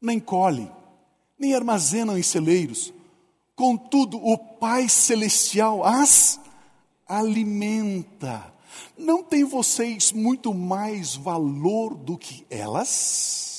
nem 0.00 0.20
colhem, 0.20 0.70
nem 1.38 1.54
armazenam 1.54 2.16
em 2.16 2.22
celeiros. 2.22 2.92
Contudo, 3.56 4.18
o 4.18 4.36
Pai 4.36 4.88
Celestial 4.88 5.84
as 5.84 6.40
alimenta. 7.06 8.52
Não 8.96 9.22
tem 9.22 9.44
vocês 9.44 10.12
muito 10.12 10.54
mais 10.54 11.14
valor 11.14 11.94
do 11.94 12.16
que 12.16 12.46
elas? 12.48 13.51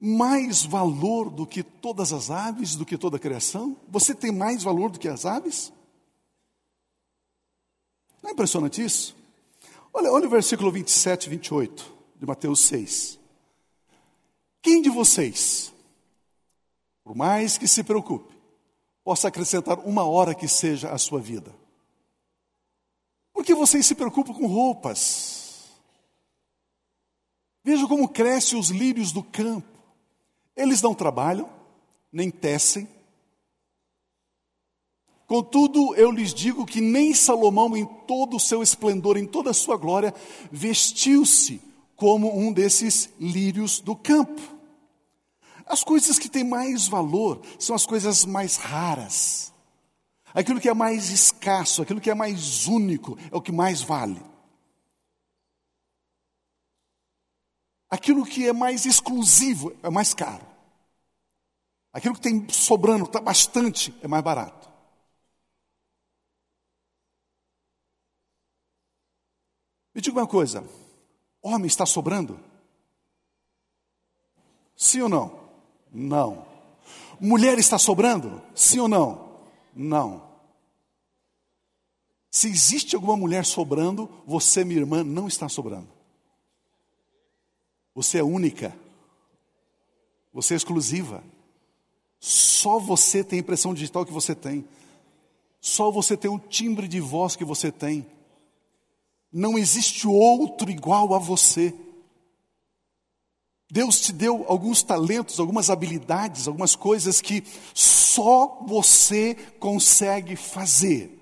Mais 0.00 0.64
valor 0.64 1.28
do 1.28 1.46
que 1.46 1.62
todas 1.62 2.12
as 2.12 2.30
aves, 2.30 2.74
do 2.74 2.86
que 2.86 2.96
toda 2.96 3.18
a 3.18 3.20
criação? 3.20 3.76
Você 3.88 4.14
tem 4.14 4.32
mais 4.32 4.62
valor 4.62 4.90
do 4.90 4.98
que 4.98 5.08
as 5.08 5.26
aves? 5.26 5.70
Não 8.22 8.30
é 8.30 8.32
impressionante 8.32 8.82
isso? 8.82 9.14
Olha, 9.92 10.10
olha 10.10 10.26
o 10.26 10.30
versículo 10.30 10.70
27 10.70 11.26
e 11.26 11.30
28 11.30 11.92
de 12.18 12.26
Mateus 12.26 12.60
6. 12.60 13.18
Quem 14.62 14.80
de 14.80 14.88
vocês, 14.88 15.72
por 17.04 17.14
mais 17.14 17.58
que 17.58 17.68
se 17.68 17.82
preocupe, 17.82 18.34
possa 19.04 19.28
acrescentar 19.28 19.78
uma 19.80 20.04
hora 20.04 20.34
que 20.34 20.48
seja 20.48 20.90
à 20.90 20.98
sua 20.98 21.20
vida? 21.20 21.54
Porque 23.32 23.54
vocês 23.54 23.86
se 23.86 23.94
preocupam 23.94 24.34
com 24.34 24.46
roupas. 24.46 25.70
Veja 27.64 27.86
como 27.86 28.08
crescem 28.08 28.58
os 28.58 28.68
lírios 28.68 29.12
do 29.12 29.22
campo. 29.22 29.69
Eles 30.56 30.82
não 30.82 30.94
trabalham, 30.94 31.48
nem 32.12 32.30
tecem. 32.30 32.88
Contudo, 35.26 35.94
eu 35.94 36.10
lhes 36.10 36.34
digo 36.34 36.66
que 36.66 36.80
nem 36.80 37.14
Salomão, 37.14 37.76
em 37.76 37.84
todo 37.84 38.36
o 38.36 38.40
seu 38.40 38.62
esplendor, 38.62 39.16
em 39.16 39.26
toda 39.26 39.50
a 39.50 39.54
sua 39.54 39.76
glória, 39.76 40.12
vestiu-se 40.50 41.60
como 41.94 42.36
um 42.36 42.52
desses 42.52 43.10
lírios 43.20 43.78
do 43.78 43.94
campo. 43.94 44.40
As 45.66 45.84
coisas 45.84 46.18
que 46.18 46.28
têm 46.28 46.42
mais 46.42 46.88
valor 46.88 47.42
são 47.60 47.76
as 47.76 47.86
coisas 47.86 48.24
mais 48.24 48.56
raras. 48.56 49.52
Aquilo 50.34 50.60
que 50.60 50.68
é 50.68 50.74
mais 50.74 51.10
escasso, 51.10 51.82
aquilo 51.82 52.00
que 52.00 52.10
é 52.10 52.14
mais 52.14 52.66
único, 52.66 53.16
é 53.30 53.36
o 53.36 53.40
que 53.40 53.52
mais 53.52 53.82
vale. 53.82 54.20
Aquilo 57.90 58.24
que 58.24 58.46
é 58.46 58.52
mais 58.52 58.86
exclusivo 58.86 59.76
é 59.82 59.90
mais 59.90 60.14
caro. 60.14 60.46
Aquilo 61.92 62.14
que 62.14 62.20
tem 62.20 62.48
sobrando, 62.48 63.04
está 63.04 63.20
bastante, 63.20 63.92
é 64.00 64.06
mais 64.06 64.22
barato. 64.22 64.70
Me 69.92 70.00
diga 70.00 70.20
uma 70.20 70.26
coisa: 70.26 70.64
homem 71.42 71.66
está 71.66 71.84
sobrando? 71.84 72.38
Sim 74.76 75.02
ou 75.02 75.08
não? 75.08 75.50
Não. 75.92 76.46
Mulher 77.20 77.58
está 77.58 77.76
sobrando? 77.76 78.40
Sim 78.54 78.80
ou 78.80 78.88
não? 78.88 79.42
Não. 79.74 80.30
Se 82.30 82.48
existe 82.48 82.94
alguma 82.94 83.16
mulher 83.16 83.44
sobrando, 83.44 84.08
você, 84.24 84.64
minha 84.64 84.78
irmã, 84.78 85.02
não 85.02 85.26
está 85.26 85.48
sobrando. 85.48 85.99
Você 88.00 88.16
é 88.16 88.22
única. 88.22 88.74
Você 90.32 90.54
é 90.54 90.56
exclusiva. 90.56 91.22
Só 92.18 92.78
você 92.78 93.22
tem 93.22 93.38
a 93.38 93.42
impressão 93.42 93.74
digital 93.74 94.06
que 94.06 94.12
você 94.12 94.34
tem. 94.34 94.64
Só 95.60 95.90
você 95.90 96.16
tem 96.16 96.30
o 96.30 96.38
timbre 96.38 96.88
de 96.88 96.98
voz 96.98 97.36
que 97.36 97.44
você 97.44 97.70
tem. 97.70 98.06
Não 99.30 99.58
existe 99.58 100.08
outro 100.08 100.70
igual 100.70 101.12
a 101.12 101.18
você. 101.18 101.74
Deus 103.70 104.00
te 104.00 104.14
deu 104.14 104.46
alguns 104.48 104.82
talentos, 104.82 105.38
algumas 105.38 105.68
habilidades, 105.68 106.48
algumas 106.48 106.74
coisas 106.74 107.20
que 107.20 107.44
só 107.74 108.64
você 108.66 109.34
consegue 109.58 110.36
fazer. 110.36 111.18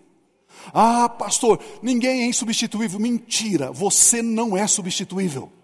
Ah, 0.72 1.08
pastor, 1.08 1.60
ninguém 1.82 2.22
é 2.22 2.26
insubstituível. 2.26 3.00
Mentira, 3.00 3.72
você 3.72 4.22
não 4.22 4.56
é 4.56 4.64
substituível. 4.68 5.57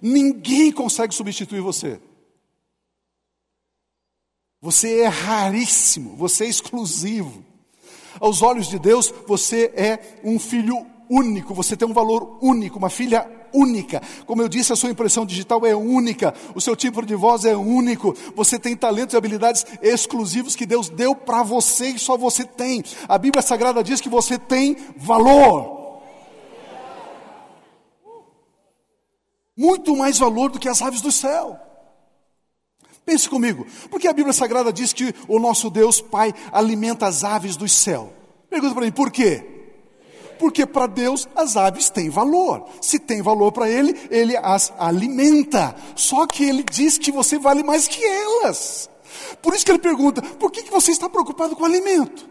Ninguém 0.00 0.72
consegue 0.72 1.14
substituir 1.14 1.60
você. 1.60 2.00
Você 4.60 5.00
é 5.00 5.06
raríssimo, 5.06 6.16
você 6.16 6.44
é 6.44 6.48
exclusivo. 6.48 7.44
Aos 8.18 8.40
olhos 8.40 8.66
de 8.68 8.78
Deus, 8.78 9.12
você 9.26 9.72
é 9.76 10.20
um 10.24 10.38
filho 10.38 10.86
único, 11.10 11.52
você 11.52 11.76
tem 11.76 11.86
um 11.86 11.92
valor 11.92 12.38
único, 12.40 12.78
uma 12.78 12.88
filha 12.88 13.28
única. 13.52 14.02
Como 14.26 14.42
eu 14.42 14.48
disse, 14.48 14.72
a 14.72 14.76
sua 14.76 14.90
impressão 14.90 15.26
digital 15.26 15.64
é 15.66 15.76
única, 15.76 16.34
o 16.54 16.60
seu 16.60 16.74
tipo 16.74 17.04
de 17.04 17.14
voz 17.14 17.44
é 17.44 17.56
único. 17.56 18.16
Você 18.34 18.58
tem 18.58 18.76
talentos 18.76 19.14
e 19.14 19.16
habilidades 19.16 19.66
exclusivos 19.82 20.56
que 20.56 20.66
Deus 20.66 20.88
deu 20.88 21.14
para 21.14 21.42
você 21.42 21.88
e 21.88 21.98
só 21.98 22.16
você 22.16 22.44
tem. 22.44 22.82
A 23.08 23.18
Bíblia 23.18 23.42
Sagrada 23.42 23.84
diz 23.84 24.00
que 24.00 24.08
você 24.08 24.38
tem 24.38 24.76
valor. 24.96 25.83
Muito 29.56 29.96
mais 29.96 30.18
valor 30.18 30.50
do 30.50 30.58
que 30.58 30.68
as 30.68 30.82
aves 30.82 31.00
do 31.00 31.12
céu. 31.12 31.58
Pense 33.04 33.28
comigo, 33.28 33.66
porque 33.90 34.08
a 34.08 34.12
Bíblia 34.12 34.32
Sagrada 34.32 34.72
diz 34.72 34.92
que 34.92 35.14
o 35.28 35.38
nosso 35.38 35.68
Deus 35.68 36.00
Pai 36.00 36.32
alimenta 36.50 37.06
as 37.06 37.22
aves 37.22 37.54
do 37.54 37.68
céu. 37.68 38.12
Pergunta 38.48 38.74
para 38.74 38.84
mim, 38.84 38.92
por 38.92 39.10
quê? 39.10 39.54
Porque 40.38 40.64
para 40.64 40.86
Deus 40.86 41.28
as 41.36 41.56
aves 41.56 41.90
têm 41.90 42.08
valor. 42.08 42.66
Se 42.80 42.98
tem 42.98 43.20
valor 43.20 43.52
para 43.52 43.68
Ele, 43.68 43.94
Ele 44.10 44.36
as 44.36 44.72
alimenta. 44.78 45.76
Só 45.94 46.26
que 46.26 46.44
Ele 46.44 46.62
diz 46.62 46.98
que 46.98 47.12
você 47.12 47.38
vale 47.38 47.62
mais 47.62 47.86
que 47.86 48.02
elas. 48.02 48.88
Por 49.42 49.54
isso 49.54 49.64
que 49.64 49.70
Ele 49.70 49.78
pergunta: 49.78 50.22
por 50.22 50.50
que, 50.50 50.62
que 50.62 50.70
você 50.70 50.90
está 50.90 51.08
preocupado 51.08 51.54
com 51.54 51.64
alimento? 51.64 52.28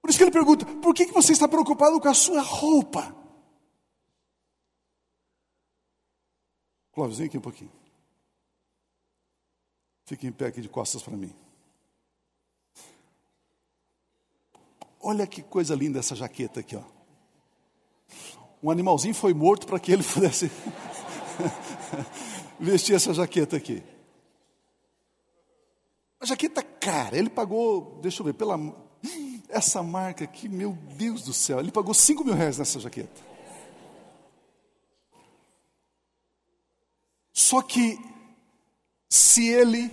Por 0.00 0.10
isso 0.10 0.18
que 0.18 0.24
Ele 0.24 0.30
pergunta: 0.30 0.64
por 0.64 0.94
que, 0.94 1.06
que 1.06 1.12
você 1.12 1.32
está 1.32 1.48
preocupado 1.48 2.00
com 2.00 2.08
a 2.08 2.14
sua 2.14 2.40
roupa? 2.40 3.23
Clóvis, 6.94 7.18
vem 7.18 7.26
aqui 7.26 7.36
um 7.36 7.40
pouquinho. 7.40 7.72
Fique 10.06 10.26
em 10.26 10.32
pé 10.32 10.46
aqui 10.46 10.60
de 10.60 10.68
costas 10.68 11.02
para 11.02 11.16
mim. 11.16 11.34
Olha 15.00 15.26
que 15.26 15.42
coisa 15.42 15.74
linda 15.74 15.98
essa 15.98 16.14
jaqueta 16.14 16.60
aqui, 16.60 16.76
ó. 16.76 16.82
Um 18.62 18.70
animalzinho 18.70 19.14
foi 19.14 19.34
morto 19.34 19.66
para 19.66 19.78
que 19.78 19.92
ele 19.92 20.02
pudesse 20.06 20.50
vestir 22.60 22.94
essa 22.94 23.12
jaqueta 23.12 23.56
aqui. 23.56 23.82
A 26.20 26.26
jaqueta 26.26 26.62
cara, 26.62 27.18
ele 27.18 27.28
pagou, 27.28 27.98
deixa 28.00 28.22
eu 28.22 28.26
ver, 28.26 28.34
pela 28.34 28.56
essa 29.48 29.82
marca 29.82 30.24
aqui, 30.24 30.48
meu 30.48 30.72
Deus 30.96 31.22
do 31.22 31.32
céu, 31.32 31.60
ele 31.60 31.70
pagou 31.70 31.92
5 31.92 32.24
mil 32.24 32.34
reais 32.34 32.58
nessa 32.58 32.80
jaqueta. 32.80 33.33
Só 37.34 37.60
que, 37.60 37.98
se 39.08 39.48
ele 39.48 39.90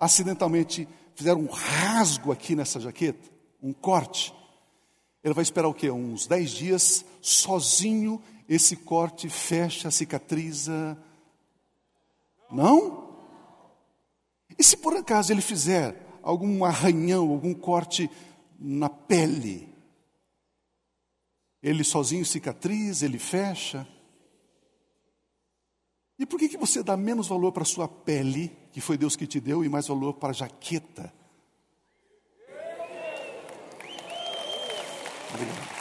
acidentalmente 0.00 0.88
fizer 1.14 1.34
um 1.34 1.46
rasgo 1.46 2.32
aqui 2.32 2.56
nessa 2.56 2.80
jaqueta, 2.80 3.30
um 3.62 3.70
corte, 3.74 4.34
ele 5.22 5.34
vai 5.34 5.42
esperar 5.42 5.68
o 5.68 5.74
quê? 5.74 5.90
Uns 5.90 6.26
10 6.26 6.50
dias, 6.50 7.04
sozinho, 7.20 8.20
esse 8.48 8.76
corte 8.76 9.28
fecha, 9.28 9.90
cicatriza. 9.90 10.96
Não? 12.50 13.14
E 14.58 14.64
se 14.64 14.76
por 14.78 14.96
acaso 14.96 15.32
ele 15.32 15.42
fizer 15.42 16.18
algum 16.22 16.64
arranhão, 16.64 17.28
algum 17.30 17.52
corte 17.52 18.10
na 18.58 18.88
pele, 18.88 19.68
ele 21.62 21.84
sozinho 21.84 22.24
cicatriza, 22.24 23.04
ele 23.04 23.18
fecha? 23.18 23.86
E 26.18 26.24
por 26.24 26.38
que, 26.38 26.48
que 26.48 26.56
você 26.56 26.82
dá 26.82 26.96
menos 26.96 27.26
valor 27.26 27.52
para 27.52 27.62
a 27.62 27.66
sua 27.66 27.88
pele, 27.88 28.56
que 28.72 28.80
foi 28.80 28.96
Deus 28.96 29.16
que 29.16 29.26
te 29.26 29.40
deu, 29.40 29.64
e 29.64 29.68
mais 29.68 29.88
valor 29.88 30.14
para 30.14 30.30
a 30.30 30.32
jaqueta? 30.32 31.12
Obrigado. 35.34 35.74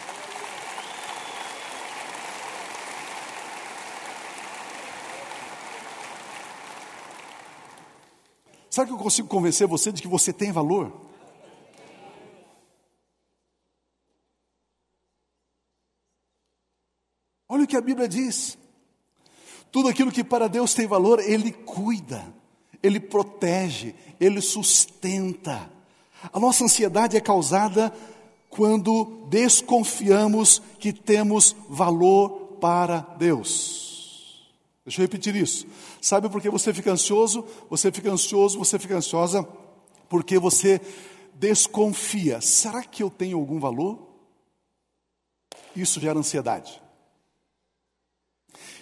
Sabe 8.71 8.87
que 8.87 8.93
eu 8.95 8.97
consigo 8.97 9.27
convencer 9.27 9.67
você 9.67 9.91
de 9.91 10.01
que 10.01 10.07
você 10.07 10.33
tem 10.33 10.51
valor? 10.51 10.99
Olha 17.47 17.65
o 17.65 17.67
que 17.67 17.77
a 17.77 17.81
Bíblia 17.81 18.07
diz. 18.07 18.57
Tudo 19.73 19.89
aquilo 19.89 20.11
que 20.11 20.23
para 20.23 20.47
Deus 20.47 20.75
tem 20.75 20.85
valor, 20.85 21.19
Ele 21.19 21.51
cuida, 21.51 22.23
Ele 22.83 22.99
protege, 22.99 23.95
Ele 24.19 24.39
sustenta. 24.39 25.67
A 26.31 26.39
nossa 26.39 26.63
ansiedade 26.63 27.17
é 27.17 27.19
causada 27.19 27.91
quando 28.51 29.25
desconfiamos 29.31 30.61
que 30.77 30.93
temos 30.93 31.55
valor 31.67 32.57
para 32.61 32.99
Deus. 33.17 34.47
Deixa 34.85 35.01
eu 35.01 35.05
repetir 35.05 35.35
isso. 35.35 35.65
Sabe 35.99 36.29
por 36.29 36.39
que 36.39 36.51
você 36.51 36.71
fica 36.71 36.91
ansioso? 36.91 37.43
Você 37.67 37.91
fica 37.91 38.11
ansioso, 38.11 38.59
você 38.59 38.77
fica 38.77 38.95
ansiosa 38.95 39.41
porque 40.07 40.37
você 40.37 40.79
desconfia. 41.33 42.39
Será 42.41 42.83
que 42.83 43.01
eu 43.01 43.09
tenho 43.09 43.39
algum 43.39 43.59
valor? 43.59 44.07
Isso 45.75 45.99
gera 45.99 46.19
ansiedade. 46.19 46.82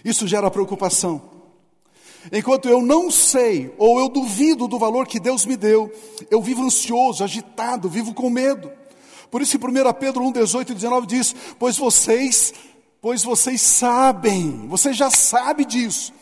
Isso 0.03 0.27
gera 0.27 0.51
preocupação. 0.51 1.41
Enquanto 2.31 2.69
eu 2.69 2.81
não 2.81 3.10
sei 3.10 3.73
ou 3.77 3.99
eu 3.99 4.10
duvido 4.10 4.67
do 4.67 4.77
valor 4.77 5.07
que 5.07 5.19
Deus 5.19 5.45
me 5.45 5.57
deu, 5.57 5.91
eu 6.29 6.41
vivo 6.41 6.63
ansioso, 6.63 7.23
agitado, 7.23 7.89
vivo 7.89 8.13
com 8.13 8.29
medo. 8.29 8.71
Por 9.31 9.41
isso, 9.41 9.55
em 9.55 9.60
1 9.60 9.93
Pedro 9.93 10.23
1, 10.25 10.31
18 10.34 10.71
e 10.71 10.75
19 10.75 11.07
diz: 11.07 11.36
Pois 11.57 11.77
vocês, 11.77 12.53
pois 13.01 13.23
vocês 13.23 13.62
sabem, 13.62 14.67
você 14.67 14.93
já 14.93 15.10
sabe 15.10 15.65
disso, 15.65 16.13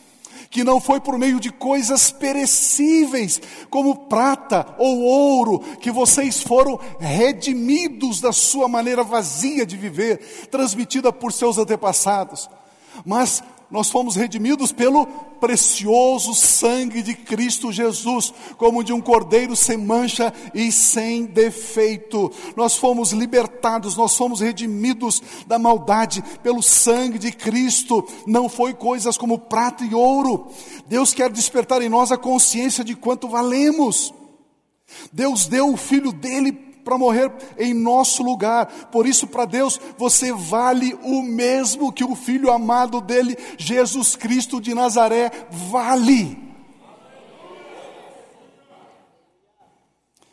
que 0.48 0.64
não 0.64 0.80
foi 0.80 1.00
por 1.00 1.18
meio 1.18 1.40
de 1.40 1.50
coisas 1.50 2.10
perecíveis, 2.10 3.40
como 3.68 4.06
prata 4.06 4.74
ou 4.78 5.00
ouro, 5.00 5.58
que 5.80 5.90
vocês 5.90 6.40
foram 6.42 6.78
redimidos 6.98 8.20
da 8.20 8.32
sua 8.32 8.68
maneira 8.68 9.02
vazia 9.02 9.66
de 9.66 9.76
viver, 9.76 10.48
transmitida 10.50 11.12
por 11.12 11.32
seus 11.32 11.58
antepassados, 11.58 12.48
mas 13.04 13.42
nós 13.70 13.88
fomos 13.88 14.16
redimidos 14.16 14.72
pelo 14.72 15.06
precioso 15.40 16.34
sangue 16.34 17.02
de 17.02 17.14
Cristo 17.14 17.70
Jesus, 17.70 18.34
como 18.56 18.82
de 18.82 18.92
um 18.92 19.00
cordeiro 19.00 19.54
sem 19.54 19.76
mancha 19.76 20.34
e 20.52 20.72
sem 20.72 21.24
defeito. 21.24 22.32
Nós 22.56 22.76
fomos 22.76 23.12
libertados, 23.12 23.96
nós 23.96 24.16
fomos 24.16 24.40
redimidos 24.40 25.22
da 25.46 25.56
maldade 25.56 26.22
pelo 26.42 26.62
sangue 26.62 27.18
de 27.18 27.30
Cristo. 27.30 28.04
Não 28.26 28.48
foi 28.48 28.74
coisas 28.74 29.16
como 29.16 29.38
prata 29.38 29.84
e 29.84 29.94
ouro. 29.94 30.48
Deus 30.88 31.14
quer 31.14 31.30
despertar 31.30 31.80
em 31.80 31.88
nós 31.88 32.10
a 32.10 32.18
consciência 32.18 32.82
de 32.82 32.96
quanto 32.96 33.28
valemos. 33.28 34.12
Deus 35.12 35.46
deu 35.46 35.72
o 35.72 35.76
filho 35.76 36.12
dele 36.12 36.69
para 36.90 36.98
morrer 36.98 37.32
em 37.56 37.72
nosso 37.72 38.20
lugar. 38.20 38.66
Por 38.90 39.06
isso, 39.06 39.28
para 39.28 39.44
Deus, 39.44 39.80
você 39.96 40.32
vale 40.32 40.92
o 41.04 41.22
mesmo 41.22 41.92
que 41.92 42.02
o 42.02 42.16
filho 42.16 42.50
amado 42.50 43.00
dele, 43.00 43.38
Jesus 43.56 44.16
Cristo 44.16 44.60
de 44.60 44.74
Nazaré, 44.74 45.30
vale. 45.48 46.36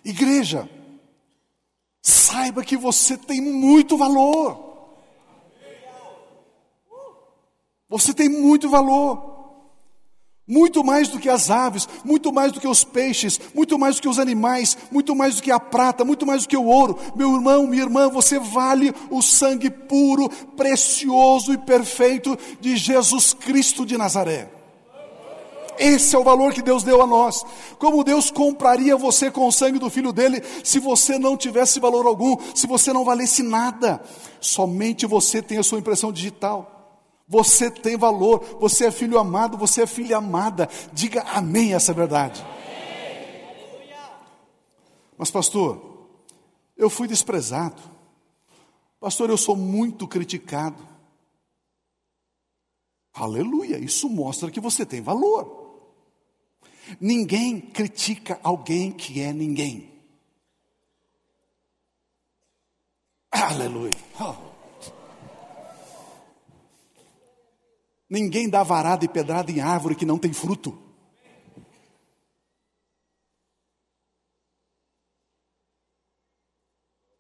Igreja, 0.04 0.68
saiba 2.02 2.64
que 2.64 2.76
você 2.76 3.16
tem 3.16 3.40
muito 3.40 3.96
valor. 3.96 4.66
Você 7.88 8.16
tem 8.16 8.28
muito 8.28 8.68
valor. 8.68 9.37
Muito 10.48 10.82
mais 10.82 11.10
do 11.10 11.20
que 11.20 11.28
as 11.28 11.50
aves, 11.50 11.90
muito 12.06 12.32
mais 12.32 12.54
do 12.54 12.62
que 12.62 12.68
os 12.68 12.82
peixes, 12.82 13.38
muito 13.54 13.78
mais 13.78 13.98
do 13.98 14.02
que 14.02 14.08
os 14.08 14.18
animais, 14.18 14.78
muito 14.90 15.14
mais 15.14 15.36
do 15.36 15.42
que 15.42 15.52
a 15.52 15.60
prata, 15.60 16.06
muito 16.06 16.26
mais 16.26 16.44
do 16.44 16.48
que 16.48 16.56
o 16.56 16.64
ouro. 16.64 16.98
Meu 17.18 17.36
irmão, 17.36 17.68
minha 17.68 17.84
irmã, 17.84 18.10
você 18.10 18.40
vale 18.40 18.94
o 19.12 19.22
sangue 19.22 19.70
puro, 19.70 20.30
precioso 20.56 21.52
e 21.52 21.58
perfeito 21.58 22.38
de 22.62 22.78
Jesus 22.78 23.34
Cristo 23.34 23.86
de 23.86 23.98
Nazaré. 23.98 24.50
Esse 25.78 26.16
é 26.16 26.20
o 26.20 26.24
valor 26.24 26.54
que 26.54 26.62
Deus 26.62 26.82
deu 26.82 27.02
a 27.02 27.06
nós. 27.06 27.46
Como 27.78 28.04
Deus 28.04 28.32
compraria 28.32 28.96
você 28.96 29.30
com 29.30 29.48
o 29.48 29.52
sangue 29.52 29.80
do 29.80 29.90
filho 29.90 30.14
dele 30.14 30.42
se 30.64 30.80
você 30.80 31.20
não 31.20 31.36
tivesse 31.36 31.78
valor 31.80 32.06
algum, 32.06 32.38
se 32.56 32.66
você 32.66 32.94
não 32.94 33.04
valesse 33.04 33.44
nada? 33.44 34.02
Somente 34.40 35.06
você 35.06 35.42
tem 35.42 35.58
a 35.58 35.64
sua 35.64 35.80
impressão 35.80 36.12
digital. 36.12 36.77
Você 37.28 37.70
tem 37.70 37.98
valor, 37.98 38.58
você 38.60 38.86
é 38.86 38.92
filho 38.92 39.20
amado, 39.20 39.58
você 39.58 39.82
é 39.82 39.88
filha 39.88 40.18
amada. 40.18 40.70
Diga 40.94 41.24
amém 41.24 41.74
essa 41.74 41.94
verdade. 41.94 42.46
Mas, 45.18 45.30
pastor, 45.30 46.10
eu 46.78 46.90
fui 46.90 47.08
desprezado. 47.08 47.82
Pastor, 49.00 49.30
eu 49.30 49.38
sou 49.38 49.56
muito 49.56 50.08
criticado. 50.08 50.88
Aleluia, 53.14 53.78
isso 53.78 54.08
mostra 54.08 54.50
que 54.50 54.60
você 54.60 54.86
tem 54.86 55.02
valor. 55.02 55.66
Ninguém 57.02 57.60
critica 57.60 58.40
alguém 58.42 58.92
que 58.92 59.20
é 59.20 59.34
ninguém. 59.34 59.92
Aleluia. 63.32 63.98
Oh. 64.20 64.57
Ninguém 68.10 68.50
dá 68.50 68.64
varada 68.64 69.04
e 69.04 69.08
pedrada 69.08 69.52
em 69.52 69.60
árvore 69.60 69.96
que 69.96 70.06
não 70.06 70.18
tem 70.18 70.32
fruto. 70.32 70.78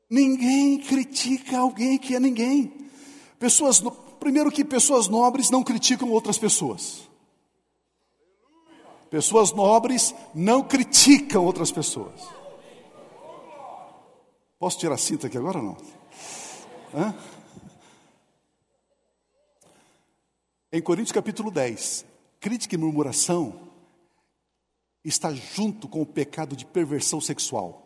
Ninguém 0.09 0.77
critica 0.79 1.59
alguém 1.59 1.97
que 1.97 2.15
é 2.15 2.19
ninguém. 2.19 2.89
Pessoas, 3.37 3.81
primeiro 4.19 4.49
que 4.49 4.63
pessoas 4.63 5.09
nobres 5.09 5.49
não 5.49 5.63
criticam 5.63 6.09
outras 6.11 6.37
pessoas. 6.37 7.07
Pessoas 9.09 9.51
nobres 9.51 10.15
não 10.33 10.63
criticam 10.63 11.45
outras 11.45 11.71
pessoas. 11.71 12.21
Posso 14.59 14.79
tirar 14.79 14.95
a 14.95 14.97
cinta 14.97 15.27
aqui 15.27 15.37
agora 15.37 15.59
ou 15.59 15.63
não? 15.63 15.77
Hã? 16.93 17.15
Em 20.69 20.81
Coríntios 20.81 21.13
capítulo 21.13 21.49
10, 21.49 22.05
crítica 22.41 22.75
e 22.75 22.77
murmuração 22.77 23.71
está 25.01 25.33
junto 25.33 25.87
com 25.87 26.01
o 26.01 26.05
pecado 26.05 26.57
de 26.57 26.65
perversão 26.65 27.21
sexual. 27.21 27.83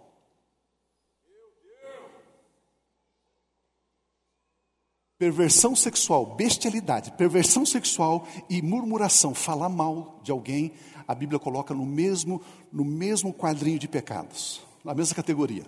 Perversão 5.20 5.76
sexual, 5.76 6.26
bestialidade, 6.26 7.12
perversão 7.12 7.64
sexual 7.68 8.28
e 8.50 8.64
murmuração, 8.64 9.36
falar 9.36 9.70
mal 9.70 10.20
de 10.24 10.32
alguém, 10.32 10.74
a 11.08 11.14
Bíblia 11.14 11.38
coloca 11.40 11.76
no 11.76 11.86
mesmo, 11.86 12.42
no 12.72 12.84
mesmo 12.84 13.32
quadrinho 13.32 13.78
de 13.78 13.88
pecados, 13.88 14.66
na 14.84 14.96
mesma 14.96 15.16
categoria. 15.16 15.68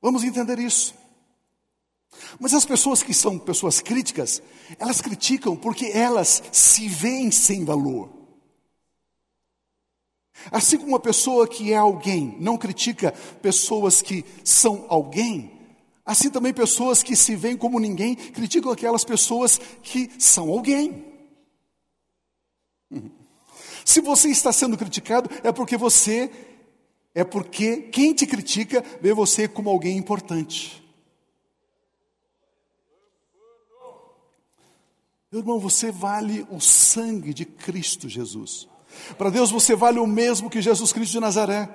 Vamos 0.00 0.24
entender 0.24 0.58
isso. 0.58 1.07
Mas 2.38 2.54
as 2.54 2.64
pessoas 2.64 3.02
que 3.02 3.14
são 3.14 3.38
pessoas 3.38 3.80
críticas, 3.80 4.42
elas 4.78 5.00
criticam 5.00 5.56
porque 5.56 5.86
elas 5.86 6.42
se 6.52 6.88
veem 6.88 7.30
sem 7.30 7.64
valor. 7.64 8.10
Assim 10.50 10.78
como 10.78 10.90
uma 10.90 11.00
pessoa 11.00 11.48
que 11.48 11.72
é 11.72 11.76
alguém 11.76 12.36
não 12.40 12.56
critica 12.56 13.12
pessoas 13.42 14.00
que 14.00 14.24
são 14.44 14.86
alguém, 14.88 15.50
assim 16.04 16.30
também 16.30 16.52
pessoas 16.52 17.02
que 17.02 17.16
se 17.16 17.34
veem 17.34 17.56
como 17.56 17.80
ninguém 17.80 18.14
criticam 18.14 18.70
aquelas 18.70 19.04
pessoas 19.04 19.60
que 19.82 20.10
são 20.18 20.50
alguém. 20.50 21.04
Se 23.84 24.02
você 24.02 24.28
está 24.28 24.52
sendo 24.52 24.76
criticado, 24.76 25.30
é 25.42 25.50
porque 25.50 25.74
você, 25.74 26.30
é 27.14 27.24
porque 27.24 27.78
quem 27.90 28.12
te 28.12 28.26
critica 28.26 28.84
vê 29.00 29.14
você 29.14 29.48
como 29.48 29.70
alguém 29.70 29.96
importante. 29.96 30.86
Meu 35.30 35.40
irmão, 35.40 35.60
você 35.60 35.92
vale 35.92 36.46
o 36.50 36.58
sangue 36.58 37.34
de 37.34 37.44
Cristo 37.44 38.08
Jesus. 38.08 38.66
Para 39.18 39.28
Deus 39.28 39.50
você 39.50 39.76
vale 39.76 39.98
o 39.98 40.06
mesmo 40.06 40.48
que 40.48 40.62
Jesus 40.62 40.90
Cristo 40.90 41.12
de 41.12 41.20
Nazaré. 41.20 41.68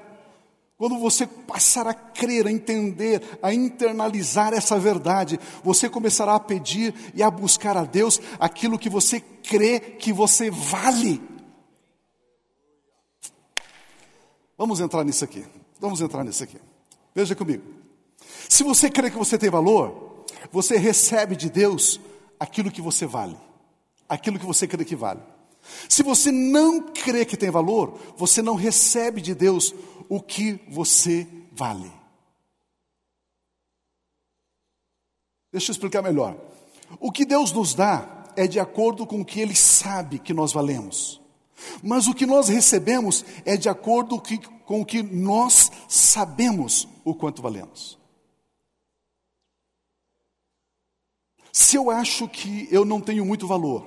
Quando 0.75 0.97
você 0.97 1.27
passar 1.27 1.87
a 1.87 1.93
crer, 1.93 2.47
a 2.47 2.51
entender, 2.51 3.21
a 3.43 3.53
internalizar 3.53 4.53
essa 4.53 4.79
verdade, 4.79 5.39
você 5.63 5.87
começará 5.87 6.33
a 6.33 6.39
pedir 6.39 6.95
e 7.13 7.21
a 7.21 7.29
buscar 7.29 7.77
a 7.77 7.85
Deus 7.85 8.19
aquilo 8.39 8.79
que 8.79 8.89
você 8.89 9.19
crê 9.19 9.79
que 9.79 10.11
você 10.11 10.49
vale. 10.49 11.21
Vamos 14.57 14.79
entrar 14.79 15.03
nisso 15.03 15.23
aqui. 15.23 15.45
Vamos 15.79 16.01
entrar 16.01 16.23
nisso 16.23 16.43
aqui. 16.43 16.57
Veja 17.13 17.35
comigo. 17.35 17.63
Se 18.49 18.63
você 18.63 18.89
crê 18.89 19.11
que 19.11 19.17
você 19.17 19.37
tem 19.37 19.51
valor, 19.51 20.25
você 20.51 20.75
recebe 20.75 21.35
de 21.35 21.51
Deus 21.51 21.99
aquilo 22.43 22.69
que 22.69 22.81
você 22.81 23.05
vale, 23.05 23.37
aquilo 24.07 24.37
que 24.37 24.45
você 24.45 24.67
crê 24.67 24.83
que 24.83 24.97
vale. 24.97 25.21
Se 25.87 26.03
você 26.03 26.29
não 26.29 26.91
crê 26.91 27.23
que 27.23 27.37
tem 27.37 27.49
valor, 27.49 27.97
você 28.17 28.41
não 28.41 28.55
recebe 28.55 29.21
de 29.21 29.33
Deus 29.33 29.73
o 30.09 30.21
que 30.21 30.59
você 30.67 31.25
vale. 31.53 31.89
Deixa 35.53 35.71
eu 35.71 35.73
explicar 35.73 36.01
melhor. 36.01 36.37
O 36.99 37.13
que 37.13 37.25
Deus 37.25 37.53
nos 37.53 37.73
dá 37.73 38.25
é 38.35 38.45
de 38.45 38.59
acordo 38.59 39.07
com 39.07 39.21
o 39.21 39.25
que 39.25 39.39
Ele 39.39 39.55
sabe 39.55 40.19
que 40.19 40.33
nós 40.33 40.51
valemos. 40.51 41.21
Mas 41.81 42.07
o 42.07 42.13
que 42.13 42.25
nós 42.25 42.49
recebemos 42.49 43.23
é 43.45 43.55
de 43.55 43.69
acordo 43.69 44.21
com 44.65 44.81
o 44.81 44.85
que 44.85 45.01
nós 45.01 45.71
sabemos 45.87 46.89
o 47.05 47.15
quanto 47.15 47.41
valemos. 47.41 48.02
Se 51.55 51.77
eu 51.77 51.91
acho 51.91 52.27
que 52.27 52.67
eu 52.71 52.83
não 52.83 52.99
tenho 52.99 53.23
muito 53.23 53.45
valor, 53.45 53.85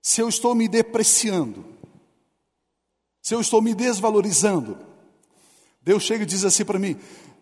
se 0.00 0.20
eu 0.20 0.28
estou 0.28 0.54
me 0.54 0.68
depreciando, 0.68 1.64
se 3.20 3.34
eu 3.34 3.40
estou 3.40 3.60
me 3.60 3.74
desvalorizando, 3.74 4.78
Deus 5.82 6.04
chega 6.04 6.22
e 6.22 6.26
diz 6.26 6.44
assim 6.44 6.64
para 6.64 6.78
mim: 6.78 6.96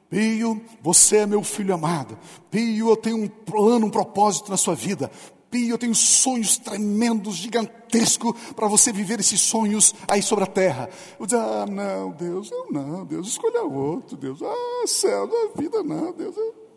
Pio, 0.09 0.63
você 0.81 1.19
é 1.19 1.27
meu 1.27 1.43
filho 1.43 1.75
amado. 1.75 2.19
Pio, 2.51 2.89
eu 2.89 2.97
tenho 2.97 3.19
um 3.19 3.29
plano, 3.29 3.89
um 3.89 3.91
propósito 3.91 4.51
na 4.51 4.57
sua 4.57 4.75
vida. 4.75 5.11
Pio, 5.51 5.69
eu 5.69 5.79
tenho 5.79 5.95
sonhos 5.95 6.57
tremendos, 6.57 7.37
gigantescos, 7.37 8.33
para 8.57 8.69
você 8.69 8.91
viver 8.91 9.21
esses 9.21 9.43
sonhos 9.43 9.95
aí 10.09 10.23
sobre 10.23 10.45
a 10.45 10.47
terra. 10.47 10.89
Eu 11.21 11.27
digo, 11.27 11.43
ah, 11.43 11.67
não, 11.67 12.11
Deus, 12.13 12.51
eu 12.51 12.73
não, 12.73 13.05
Deus, 13.05 13.29
escolha 13.29 13.63
outro, 13.65 14.17
Deus. 14.17 14.41
Ah, 14.43 14.87
céu 14.87 15.27
da 15.27 15.61
vida, 15.61 15.83
não, 15.83 16.11
Deus. 16.11 16.35
Eu... 16.35 16.68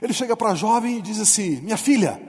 Ele 0.00 0.12
chega 0.12 0.36
para 0.36 0.50
a 0.50 0.54
jovem 0.54 0.98
e 0.98 1.02
diz 1.02 1.20
assim: 1.20 1.60
Minha 1.60 1.76
filha, 1.76 2.20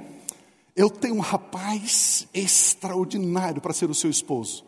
eu 0.75 0.89
tenho 0.89 1.15
um 1.15 1.19
rapaz 1.19 2.28
extraordinário 2.34 3.62
para 3.62 3.73
ser 3.73 3.89
o 3.89 3.95
seu 3.95 4.10
esposo. 4.10 4.65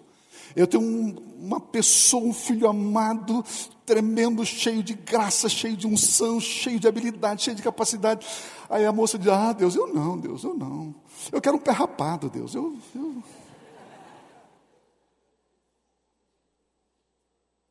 Eu 0.55 0.65
tenho 0.65 0.83
um, 0.83 1.15
uma 1.37 1.59
pessoa, 1.59 2.23
um 2.23 2.33
filho 2.33 2.67
amado, 2.67 3.43
tremendo, 3.85 4.45
cheio 4.45 4.81
de 4.81 4.93
graça, 4.93 5.47
cheio 5.49 5.75
de 5.75 5.85
unção, 5.85 6.39
cheio 6.39 6.79
de 6.79 6.87
habilidade, 6.87 7.43
cheio 7.43 7.55
de 7.55 7.61
capacidade. 7.61 8.25
Aí 8.69 8.85
a 8.85 8.91
moça 8.91 9.19
diz: 9.19 9.27
Ah, 9.27 9.53
Deus, 9.53 9.75
eu 9.75 9.93
não, 9.93 10.17
Deus, 10.17 10.43
eu 10.43 10.53
não. 10.53 10.95
Eu 11.31 11.41
quero 11.41 11.57
um 11.57 11.59
pé 11.59 11.71
rapado, 11.71 12.29
Deus. 12.29 12.55
Eu, 12.55 12.77
eu... 12.95 13.23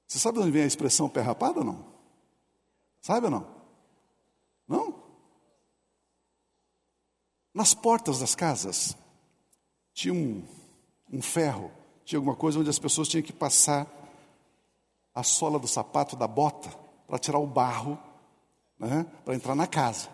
Você 0.07 0.19
sabe 0.19 0.39
de 0.39 0.45
onde 0.45 0.53
vem 0.53 0.63
a 0.63 0.67
expressão 0.67 1.09
pé 1.09 1.21
rapado 1.21 1.61
ou 1.61 1.65
não? 1.65 1.85
Sabe 3.01 3.27
ou 3.27 3.31
não? 3.31 3.47
Não? 4.69 5.06
Nas 7.57 7.73
portas 7.73 8.19
das 8.19 8.35
casas 8.35 8.95
tinha 9.95 10.13
um, 10.13 10.45
um 11.11 11.23
ferro, 11.23 11.71
tinha 12.05 12.19
alguma 12.19 12.37
coisa 12.37 12.61
onde 12.61 12.69
as 12.69 12.79
pessoas 12.79 13.09
tinham 13.09 13.23
que 13.23 13.33
passar 13.33 13.87
a 15.15 15.23
sola 15.23 15.59
do 15.59 15.67
sapato 15.67 16.17
da 16.17 16.29
bota 16.29 16.69
para 17.09 17.19
tirar 17.19 17.39
o 17.39 17.47
barro, 17.47 17.99
né, 18.79 19.07
para 19.25 19.35
entrar 19.35 19.55
na 19.55 19.67
casa. 19.67 20.11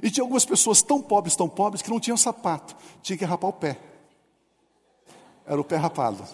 E 0.00 0.08
tinha 0.08 0.22
algumas 0.22 0.44
pessoas 0.44 0.82
tão 0.82 1.02
pobres, 1.02 1.34
tão 1.34 1.48
pobres, 1.48 1.82
que 1.82 1.90
não 1.90 1.98
tinham 1.98 2.16
sapato, 2.16 2.76
tinha 3.02 3.18
que 3.18 3.24
rapar 3.24 3.50
o 3.50 3.54
pé. 3.54 3.76
Era 5.44 5.60
o 5.60 5.64
pé 5.64 5.74
rapado. 5.74 6.24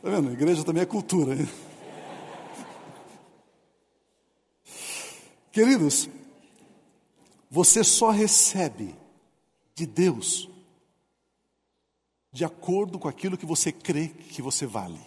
Está 0.00 0.08
vendo? 0.08 0.30
A 0.30 0.32
igreja 0.32 0.64
também 0.64 0.82
é 0.82 0.86
cultura. 0.86 1.34
Hein? 1.34 1.46
Queridos, 5.52 6.08
você 7.50 7.84
só 7.84 8.08
recebe 8.08 8.94
de 9.74 9.84
Deus 9.84 10.48
de 12.32 12.46
acordo 12.46 12.98
com 12.98 13.08
aquilo 13.08 13.36
que 13.36 13.44
você 13.44 13.70
crê 13.70 14.08
que 14.08 14.40
você 14.40 14.64
vale. 14.64 14.98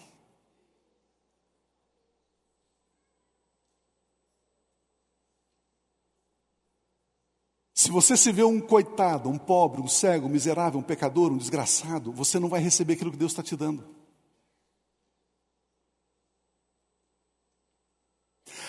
Se 7.74 7.90
você 7.90 8.16
se 8.16 8.32
vê 8.32 8.44
um 8.44 8.62
coitado, 8.62 9.28
um 9.28 9.40
pobre, 9.40 9.82
um 9.82 9.88
cego, 9.88 10.28
um 10.28 10.30
miserável, 10.30 10.80
um 10.80 10.84
pecador, 10.84 11.32
um 11.32 11.38
desgraçado, 11.38 12.12
você 12.12 12.38
não 12.38 12.48
vai 12.48 12.62
receber 12.62 12.94
aquilo 12.94 13.10
que 13.10 13.18
Deus 13.18 13.32
está 13.32 13.42
te 13.42 13.56
dando. 13.56 14.03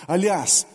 Aliás, 0.06 0.66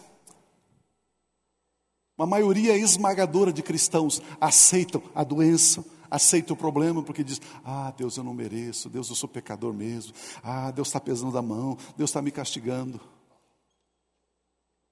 uma 2.18 2.26
maioria 2.26 2.76
esmagadora 2.76 3.54
de 3.54 3.64
cristãos 3.64 4.22
aceitam 4.42 5.02
a 5.16 5.24
doença, 5.24 5.86
aceitam 6.12 6.54
o 6.54 6.60
problema, 6.60 7.02
porque 7.02 7.24
diz: 7.24 7.40
Ah, 7.64 7.94
Deus, 7.96 8.18
eu 8.18 8.24
não 8.24 8.34
mereço, 8.34 8.90
Deus, 8.90 9.10
eu 9.10 9.16
sou 9.16 9.30
pecador 9.30 9.74
mesmo, 9.74 10.14
ah, 10.44 10.70
Deus 10.72 10.90
está 10.90 11.00
pesando 11.00 11.38
a 11.38 11.42
mão, 11.42 11.78
Deus 11.96 12.10
está 12.10 12.22
me 12.22 12.32
castigando. 12.32 13.00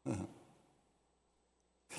Uhum. 0.05 0.28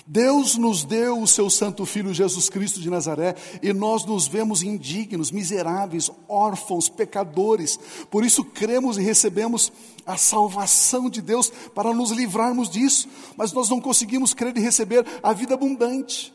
Deus 0.07 0.55
nos 0.57 0.83
deu 0.83 1.21
o 1.21 1.27
seu 1.27 1.49
Santo 1.49 1.85
Filho 1.85 2.13
Jesus 2.13 2.49
Cristo 2.49 2.79
de 2.79 2.89
Nazaré 2.89 3.35
e 3.61 3.71
nós 3.73 4.05
nos 4.05 4.27
vemos 4.27 4.63
indignos, 4.63 5.29
miseráveis, 5.29 6.09
órfãos, 6.27 6.89
pecadores. 6.89 7.77
Por 8.09 8.25
isso 8.25 8.43
cremos 8.43 8.97
e 8.97 9.01
recebemos 9.01 9.71
a 10.05 10.17
salvação 10.17 11.09
de 11.09 11.21
Deus 11.21 11.49
para 11.75 11.93
nos 11.93 12.11
livrarmos 12.11 12.69
disso, 12.69 13.07
mas 13.37 13.53
nós 13.53 13.69
não 13.69 13.79
conseguimos 13.79 14.33
crer 14.33 14.57
e 14.57 14.61
receber 14.61 15.05
a 15.21 15.31
vida 15.31 15.53
abundante. 15.53 16.33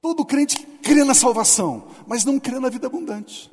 Todo 0.00 0.24
crente 0.24 0.64
crê 0.82 1.04
na 1.04 1.14
salvação, 1.14 1.88
mas 2.06 2.24
não 2.24 2.38
crê 2.38 2.58
na 2.60 2.68
vida 2.68 2.86
abundante. 2.86 3.50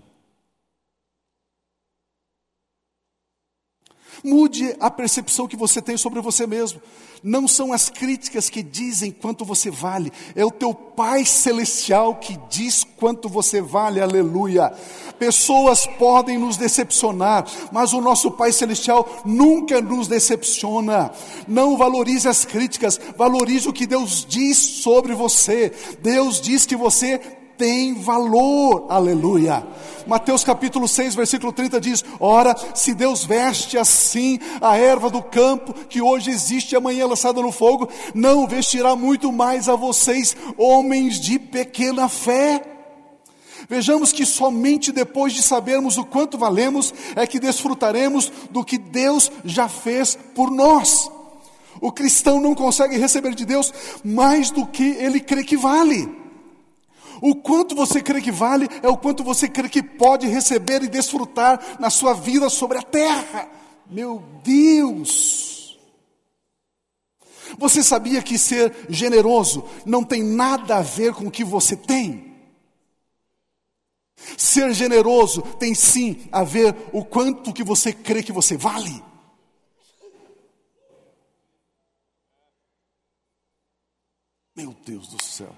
Mude 4.24 4.76
a 4.80 4.90
percepção 4.90 5.48
que 5.48 5.56
você 5.56 5.82
tem 5.82 5.98
sobre 5.98 6.22
você 6.22 6.48
mesmo. 6.48 6.82
Não 7.24 7.48
são 7.48 7.74
as 7.74 7.90
críticas 7.90 8.50
que 8.50 8.62
dizem 8.62 9.12
quanto 9.12 9.44
você 9.44 9.72
vale, 9.72 10.12
é 10.36 10.46
o 10.46 10.52
teu 10.52 10.74
Pai 10.74 11.26
Celestial 11.26 12.16
que 12.16 12.38
diz 12.50 12.84
quanto 12.84 13.30
você 13.30 13.62
vale, 13.62 14.02
aleluia. 14.02 14.72
Pessoas 15.20 15.86
podem 15.98 16.38
nos 16.38 16.58
decepcionar, 16.58 17.46
mas 17.72 17.94
o 17.94 18.02
nosso 18.02 18.32
Pai 18.32 18.52
Celestial 18.52 19.08
nunca 19.26 19.82
nos 19.82 20.08
decepciona. 20.08 21.12
Não 21.48 21.78
valorize 21.78 22.28
as 22.28 22.46
críticas, 22.46 23.00
valorize 23.18 23.68
o 23.68 23.74
que 23.74 23.88
Deus 23.88 24.26
diz 24.28 24.58
sobre 24.58 25.14
você. 25.14 25.72
Deus 26.02 26.40
diz 26.40 26.66
que 26.66 26.76
você 26.76 27.20
tem 27.58 27.96
valor, 27.96 28.86
aleluia. 28.90 29.66
Mateus 30.06 30.44
capítulo 30.44 30.88
6, 30.88 31.16
versículo 31.16 31.52
30 31.52 31.82
diz: 31.82 32.06
Ora, 32.20 32.56
se 32.74 32.94
Deus 32.94 33.26
veste 33.26 33.78
assim 33.78 34.40
a 34.62 34.78
erva 34.78 35.10
do 35.10 35.22
campo, 35.22 35.74
que 35.74 36.02
hoje 36.02 36.30
existe 36.30 36.74
e 36.74 36.76
amanhã 36.76 37.04
é 37.04 37.08
lançada 37.08 37.42
no 37.42 37.52
fogo, 37.52 37.90
não 38.14 38.48
vestirá 38.48 38.96
muito 38.96 39.32
mais 39.32 39.68
a 39.68 39.76
vocês, 39.76 40.36
homens 40.58 41.20
de 41.20 41.40
pequena 41.40 42.08
fé. 42.08 42.62
Vejamos 43.68 44.14
que 44.14 44.26
somente 44.26 44.92
depois 44.92 45.34
de 45.34 45.42
sabermos 45.42 45.98
o 45.98 46.06
quanto 46.06 46.38
valemos 46.38 46.94
é 47.16 47.28
que 47.28 47.40
desfrutaremos 47.40 48.32
do 48.50 48.64
que 48.64 48.78
Deus 48.78 49.30
já 49.44 49.68
fez 49.68 50.18
por 50.34 50.50
nós. 50.52 51.12
O 51.82 51.92
cristão 51.92 52.40
não 52.40 52.56
consegue 52.56 52.98
receber 52.98 53.36
de 53.36 53.46
Deus 53.46 53.74
mais 54.04 54.52
do 54.52 54.66
que 54.66 54.84
ele 54.84 55.20
crê 55.20 55.44
que 55.44 55.58
vale. 55.58 56.27
O 57.22 57.36
quanto 57.36 57.76
você 57.76 58.02
crê 58.02 58.22
que 58.22 58.32
vale 58.32 58.68
é 58.82 58.88
o 58.88 58.98
quanto 58.98 59.24
você 59.24 59.48
crê 59.48 59.70
que 59.70 59.82
pode 59.82 60.28
receber 60.28 60.84
e 60.84 60.88
desfrutar 60.88 61.78
na 61.80 61.90
sua 61.90 62.14
vida 62.14 62.50
sobre 62.50 62.78
a 62.78 62.84
terra. 62.84 63.50
Meu 63.90 64.24
Deus! 64.44 65.78
Você 67.58 67.82
sabia 67.82 68.22
que 68.22 68.38
ser 68.38 68.74
generoso 68.90 69.64
não 69.86 70.04
tem 70.04 70.22
nada 70.22 70.78
a 70.78 70.82
ver 70.82 71.14
com 71.14 71.28
o 71.28 71.32
que 71.32 71.44
você 71.44 71.76
tem? 71.76 72.36
Ser 74.38 74.74
generoso 74.74 75.42
tem 75.42 75.74
sim 75.74 76.28
a 76.32 76.44
ver 76.44 76.76
o 76.92 77.06
quanto 77.06 77.54
que 77.54 77.64
você 77.64 77.94
crê 77.94 78.22
que 78.22 78.32
você 78.32 78.58
vale. 78.58 79.04
Meu 84.56 84.76
Deus 84.84 85.08
do 85.08 85.22
céu. 85.22 85.56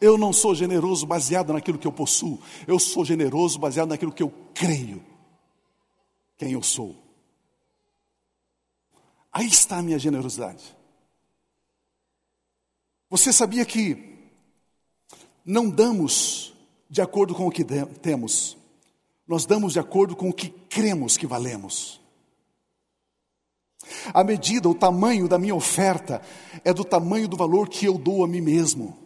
Eu 0.00 0.18
não 0.18 0.32
sou 0.32 0.54
generoso 0.54 1.06
baseado 1.06 1.52
naquilo 1.52 1.78
que 1.78 1.86
eu 1.86 1.92
possuo, 1.92 2.38
eu 2.66 2.78
sou 2.78 3.04
generoso 3.04 3.58
baseado 3.58 3.88
naquilo 3.88 4.12
que 4.12 4.22
eu 4.22 4.32
creio, 4.52 5.04
quem 6.36 6.52
eu 6.52 6.62
sou. 6.62 6.96
Aí 9.32 9.46
está 9.46 9.78
a 9.78 9.82
minha 9.82 9.98
generosidade. 9.98 10.76
Você 13.08 13.32
sabia 13.32 13.64
que 13.64 14.16
não 15.44 15.70
damos 15.70 16.54
de 16.88 17.00
acordo 17.00 17.34
com 17.34 17.46
o 17.46 17.50
que 17.50 17.64
temos, 17.64 18.56
nós 19.26 19.46
damos 19.46 19.72
de 19.72 19.78
acordo 19.78 20.14
com 20.14 20.28
o 20.28 20.32
que 20.32 20.48
cremos 20.48 21.16
que 21.16 21.26
valemos. 21.26 22.00
A 24.12 24.24
medida, 24.24 24.68
o 24.68 24.74
tamanho 24.74 25.28
da 25.28 25.38
minha 25.38 25.54
oferta 25.54 26.20
é 26.64 26.72
do 26.72 26.84
tamanho 26.84 27.28
do 27.28 27.36
valor 27.36 27.68
que 27.68 27.86
eu 27.86 27.98
dou 27.98 28.24
a 28.24 28.28
mim 28.28 28.40
mesmo. 28.40 29.05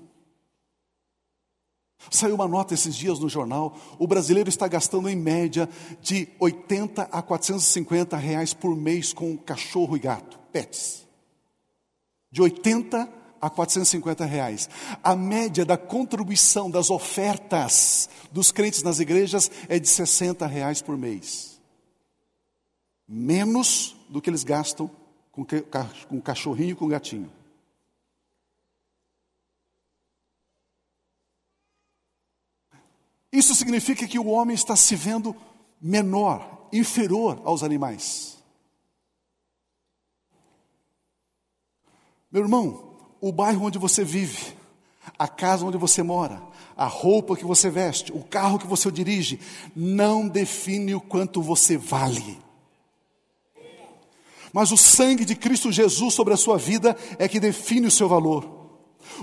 Saiu 2.08 2.34
uma 2.34 2.48
nota 2.48 2.72
esses 2.72 2.94
dias 2.94 3.18
no 3.18 3.28
jornal, 3.28 3.76
o 3.98 4.06
brasileiro 4.06 4.48
está 4.48 4.66
gastando 4.66 5.08
em 5.08 5.16
média 5.16 5.68
de 6.00 6.28
80 6.38 7.02
a 7.02 7.20
450 7.20 8.16
reais 8.16 8.54
por 8.54 8.74
mês 8.76 9.12
com 9.12 9.36
cachorro 9.36 9.96
e 9.96 10.00
gato, 10.00 10.38
pets. 10.52 11.06
De 12.30 12.40
80 12.40 13.20
a 13.40 13.50
450 13.50 14.24
reais. 14.24 14.68
A 15.02 15.16
média 15.16 15.64
da 15.64 15.76
contribuição 15.76 16.70
das 16.70 16.90
ofertas 16.90 18.08
dos 18.30 18.52
crentes 18.52 18.82
nas 18.82 19.00
igrejas 19.00 19.50
é 19.68 19.78
de 19.78 19.88
60 19.88 20.46
reais 20.46 20.80
por 20.80 20.96
mês. 20.96 21.60
Menos 23.08 23.96
do 24.08 24.20
que 24.20 24.30
eles 24.30 24.44
gastam 24.44 24.90
com, 25.32 25.44
com 26.08 26.20
cachorrinho 26.20 26.72
e 26.72 26.76
com 26.76 26.88
gatinho. 26.88 27.30
Isso 33.32 33.54
significa 33.54 34.06
que 34.06 34.18
o 34.18 34.26
homem 34.26 34.54
está 34.54 34.74
se 34.74 34.96
vendo 34.96 35.36
menor, 35.80 36.68
inferior 36.72 37.40
aos 37.44 37.62
animais. 37.62 38.38
Meu 42.30 42.42
irmão, 42.42 42.96
o 43.20 43.32
bairro 43.32 43.66
onde 43.66 43.78
você 43.78 44.04
vive, 44.04 44.56
a 45.18 45.26
casa 45.26 45.64
onde 45.64 45.76
você 45.76 46.02
mora, 46.02 46.42
a 46.76 46.86
roupa 46.86 47.36
que 47.36 47.44
você 47.44 47.68
veste, 47.68 48.12
o 48.12 48.22
carro 48.22 48.58
que 48.58 48.66
você 48.66 48.90
dirige, 48.90 49.40
não 49.74 50.28
define 50.28 50.94
o 50.94 51.00
quanto 51.00 51.42
você 51.42 51.76
vale. 51.76 52.40
Mas 54.52 54.72
o 54.72 54.76
sangue 54.76 55.24
de 55.24 55.36
Cristo 55.36 55.70
Jesus 55.70 56.14
sobre 56.14 56.34
a 56.34 56.36
sua 56.36 56.58
vida 56.58 56.96
é 57.18 57.28
que 57.28 57.38
define 57.38 57.86
o 57.86 57.90
seu 57.90 58.08
valor. 58.08 58.59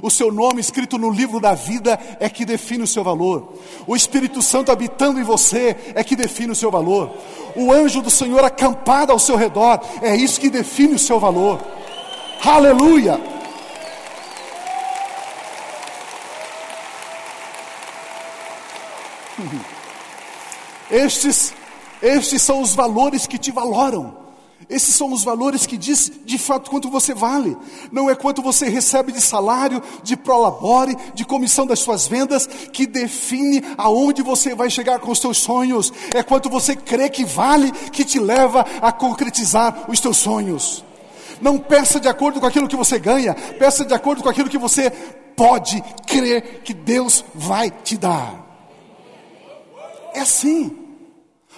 O 0.01 0.11
seu 0.11 0.31
nome 0.31 0.61
escrito 0.61 0.97
no 0.97 1.09
livro 1.09 1.39
da 1.39 1.53
vida 1.53 1.99
é 2.19 2.29
que 2.29 2.45
define 2.45 2.83
o 2.83 2.88
seu 2.88 3.03
valor. 3.03 3.53
O 3.88 3.95
Espírito 3.95 4.41
Santo 4.41 4.71
habitando 4.71 5.19
em 5.19 5.23
você 5.23 5.75
é 5.95 6.03
que 6.03 6.15
define 6.15 6.51
o 6.51 6.55
seu 6.55 6.69
valor. 6.69 7.11
O 7.55 7.71
anjo 7.71 8.01
do 8.01 8.09
Senhor 8.09 8.43
acampado 8.43 9.11
ao 9.11 9.19
seu 9.19 9.35
redor 9.35 9.79
é 10.01 10.15
isso 10.15 10.39
que 10.39 10.49
define 10.49 10.95
o 10.95 10.99
seu 10.99 11.19
valor. 11.19 11.59
Aleluia! 12.43 13.19
Estes, 20.89 21.53
estes 22.01 22.41
são 22.41 22.61
os 22.61 22.73
valores 22.73 23.27
que 23.27 23.38
te 23.38 23.51
valoram. 23.51 24.26
Esses 24.70 24.95
são 24.95 25.13
os 25.13 25.24
valores 25.24 25.65
que 25.65 25.78
diz 25.78 26.11
de 26.26 26.38
fato 26.38 26.70
quanto 26.70 26.89
você 26.89 27.13
vale. 27.13 27.55
Não 27.89 28.09
é 28.09 28.15
quanto 28.15 28.41
você 28.41 28.68
recebe 28.68 29.13
de 29.13 29.22
salário, 29.22 29.82
de 30.03 30.18
prolabore, 30.18 30.97
de 31.13 31.24
comissão 31.24 31.65
das 31.65 31.80
suas 31.80 32.05
vendas, 32.05 32.45
que 32.45 32.86
define 32.86 33.63
aonde 33.78 34.22
você 34.22 34.53
vai 34.53 34.70
chegar 34.70 34.99
com 34.99 35.09
os 35.09 35.20
seus 35.20 35.38
sonhos. 35.38 35.93
É 36.13 36.22
quanto 36.22 36.49
você 36.49 36.76
crê 36.76 37.09
que 37.09 37.24
vale, 37.24 37.72
que 37.72 38.03
te 38.03 38.20
leva 38.20 38.65
a 38.82 38.91
concretizar 38.91 39.89
os 39.89 40.01
teus 40.01 40.18
sonhos. 40.18 40.84
Não 41.39 41.57
peça 41.57 41.97
de 41.97 42.09
acordo 42.09 42.41
com 42.41 42.45
aquilo 42.45 42.68
que 42.68 42.76
você 42.76 42.99
ganha, 42.99 43.34
peça 43.34 43.86
de 43.86 43.93
acordo 43.93 44.22
com 44.22 44.30
aquilo 44.30 44.49
que 44.49 44.57
você 44.57 44.89
pode 44.89 45.82
crer 46.05 46.61
que 46.63 46.74
Deus 46.74 47.24
vai 47.34 47.72
te 47.72 47.95
dar. 47.95 48.45
É 50.13 50.22
assim. 50.22 50.78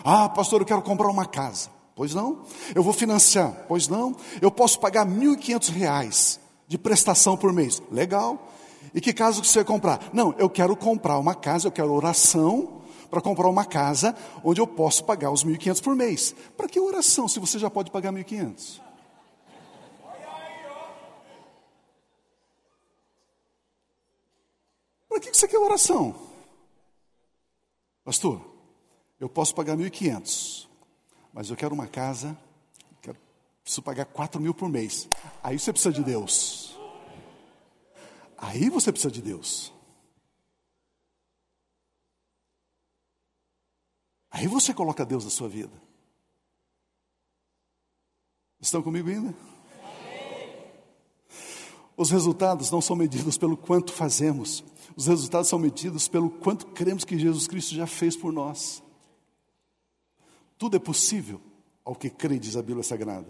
Ah, 0.04 0.30
pastor, 0.30 0.62
eu 0.62 0.66
quero 0.66 0.82
comprar 0.84 1.08
uma 1.08 1.26
casa. 1.26 1.79
Pois 2.00 2.14
não. 2.16 2.46
Eu 2.74 2.82
vou 2.82 2.94
financiar. 2.94 3.66
Pois 3.68 3.90
não. 3.90 4.16
Eu 4.42 4.50
posso 4.50 4.80
pagar 4.80 5.06
R$ 5.06 5.14
1.500. 5.14 6.40
de 6.66 6.78
prestação 6.78 7.36
por 7.36 7.52
mês. 7.52 7.82
Legal. 7.92 8.54
E 8.94 9.02
que 9.02 9.12
casa 9.12 9.44
você 9.44 9.60
vai 9.60 9.66
comprar? 9.66 10.10
Não, 10.14 10.34
eu 10.38 10.50
quero 10.50 10.78
comprar 10.78 11.20
uma 11.20 11.36
casa, 11.36 11.68
eu 11.68 11.72
quero 11.74 11.92
oração 11.92 12.84
para 13.10 13.20
comprar 13.20 13.50
uma 13.50 13.66
casa 13.66 14.16
onde 14.46 14.62
eu 14.62 14.66
posso 14.66 15.04
pagar 15.04 15.30
os 15.30 15.44
1.500 15.44 15.84
por 15.84 15.94
mês. 15.94 16.34
Para 16.56 16.70
que 16.70 16.80
oração 16.80 17.28
se 17.28 17.38
você 17.38 17.60
já 17.60 17.70
pode 17.70 17.92
pagar 17.92 18.14
1.500? 18.14 18.80
Para 25.10 25.20
que 25.20 25.34
você 25.34 25.50
quer 25.50 25.60
oração? 25.60 26.16
Pastor, 28.06 28.40
eu 29.20 29.28
posso 29.28 29.54
pagar 29.54 29.76
1.500, 29.76 30.69
mas 31.34 31.50
eu 31.50 31.56
quero 31.56 31.74
uma 31.74 31.88
casa, 31.88 32.38
quero, 33.02 33.18
preciso 33.64 33.82
pagar 33.82 34.06
4 34.06 34.42
mil 34.42 34.54
por 34.54 34.70
mês. 34.70 35.08
Aí 35.44 35.58
você 35.60 35.72
precisa 35.72 35.94
de 35.94 36.04
Deus. 36.04 36.78
Aí 38.38 38.70
você 38.70 38.92
precisa 38.92 39.12
de 39.12 39.22
Deus. 39.22 39.74
Aí 44.32 44.48
você 44.48 44.74
coloca 44.74 45.06
Deus 45.06 45.26
na 45.26 45.30
sua 45.30 45.50
vida. 45.50 45.74
Estão 48.62 48.82
comigo 48.82 49.10
ainda? 49.10 49.34
Os 51.96 52.12
resultados 52.12 52.72
não 52.72 52.82
são 52.82 52.96
medidos 52.96 53.38
pelo 53.38 53.58
quanto 53.58 53.92
fazemos, 53.92 54.64
os 54.96 55.08
resultados 55.08 55.50
são 55.50 55.60
medidos 55.60 56.08
pelo 56.08 56.30
quanto 56.30 56.68
cremos 56.68 57.04
que 57.04 57.20
Jesus 57.20 57.46
Cristo 57.46 57.76
já 57.76 57.86
fez 57.86 58.16
por 58.16 58.32
nós. 58.32 58.82
Tudo 60.60 60.76
é 60.76 60.80
possível 60.80 61.40
ao 61.86 61.96
que 61.96 62.10
crê, 62.10 62.38
diz 62.38 62.58
a 62.58 62.62
Bíblia 62.62 62.84
Sagrada. 62.84 63.28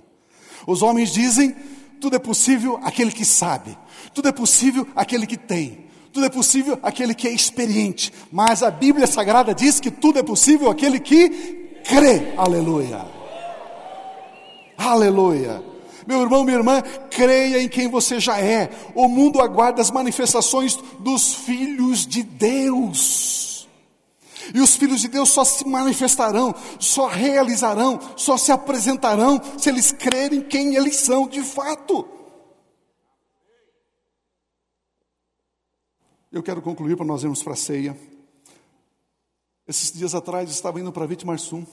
Os 0.66 0.82
homens 0.82 1.14
dizem: 1.14 1.56
tudo 2.02 2.16
é 2.16 2.20
possível 2.20 2.80
aquele 2.84 3.12
que 3.12 3.24
sabe, 3.24 3.78
tudo 4.16 4.30
é 4.30 4.32
possível 4.32 4.88
aquele 4.96 5.28
que 5.28 5.38
tem, 5.38 5.86
tudo 6.12 6.26
é 6.26 6.30
possível 6.30 6.80
aquele 6.82 7.14
que 7.14 7.28
é 7.28 7.32
experiente, 7.32 8.12
mas 8.32 8.64
a 8.64 8.72
Bíblia 8.72 9.06
Sagrada 9.06 9.54
diz 9.54 9.80
que 9.80 9.92
tudo 9.92 10.18
é 10.18 10.24
possível 10.24 10.72
aquele 10.72 11.00
que 11.00 11.30
crê. 11.88 12.34
Aleluia. 12.36 13.06
Aleluia. 14.76 15.64
Meu 16.08 16.24
irmão, 16.24 16.44
minha 16.44 16.58
irmã, 16.58 16.82
creia 17.12 17.62
em 17.62 17.70
quem 17.70 17.88
você 17.88 18.20
já 18.20 18.40
é. 18.40 18.72
O 18.96 19.08
mundo 19.08 19.40
aguarda 19.40 19.84
as 19.84 19.92
manifestações 19.92 20.76
dos 21.00 21.36
filhos 21.36 22.08
de 22.08 22.24
Deus. 22.24 23.49
E 24.54 24.60
os 24.60 24.76
filhos 24.76 25.02
de 25.02 25.08
Deus 25.08 25.30
só 25.30 25.44
se 25.44 25.68
manifestarão, 25.68 26.54
só 26.80 27.08
realizarão, 27.08 28.00
só 28.16 28.38
se 28.38 28.52
apresentarão 28.52 29.42
se 29.58 29.70
eles 29.70 29.92
crerem 29.92 30.42
quem 30.42 30.76
eles 30.76 30.96
são 30.98 31.28
de 31.28 31.44
fato. 31.44 32.08
Eu 36.32 36.44
quero 36.44 36.62
concluir 36.62 36.96
para 36.96 37.06
nós 37.06 37.24
irmos 37.24 37.42
para 37.42 37.54
a 37.54 37.56
ceia. 37.56 37.98
Esses 39.68 39.92
dias 39.92 40.14
atrás 40.16 40.50
estava 40.50 40.80
indo 40.80 40.92
para 40.92 41.06
Vitmarsum, 41.06 41.66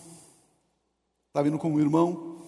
estava 1.29 1.49
indo 1.49 1.59
com 1.59 1.73
um 1.73 1.81
irmão, 1.81 2.43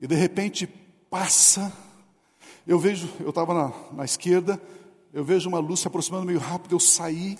e 0.00 0.06
de 0.06 0.14
repente 0.14 0.66
passa, 1.10 1.72
eu 2.66 2.78
vejo, 2.78 3.08
eu 3.20 3.30
estava 3.30 3.52
na, 3.52 3.72
na 3.92 4.04
esquerda, 4.04 4.60
eu 5.12 5.24
vejo 5.24 5.48
uma 5.48 5.58
luz 5.58 5.80
se 5.80 5.88
aproximando 5.88 6.26
meio 6.26 6.38
rápido, 6.38 6.74
eu 6.74 6.80
saí, 6.80 7.38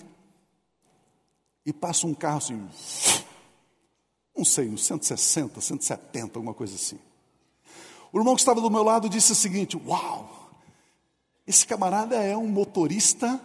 e 1.65 1.71
passa 1.71 2.07
um 2.07 2.13
carro 2.13 2.37
assim, 2.37 2.69
não 4.35 4.45
sei, 4.45 4.69
uns 4.69 4.85
160, 4.85 5.61
170, 5.61 6.39
alguma 6.39 6.53
coisa 6.53 6.75
assim. 6.75 6.99
O 8.11 8.19
irmão 8.19 8.35
que 8.35 8.41
estava 8.41 8.59
do 8.59 8.69
meu 8.69 8.83
lado 8.83 9.07
disse 9.07 9.31
o 9.31 9.35
seguinte: 9.35 9.77
Uau, 9.85 10.51
esse 11.47 11.65
camarada 11.65 12.15
é 12.15 12.35
um 12.35 12.47
motorista 12.47 13.39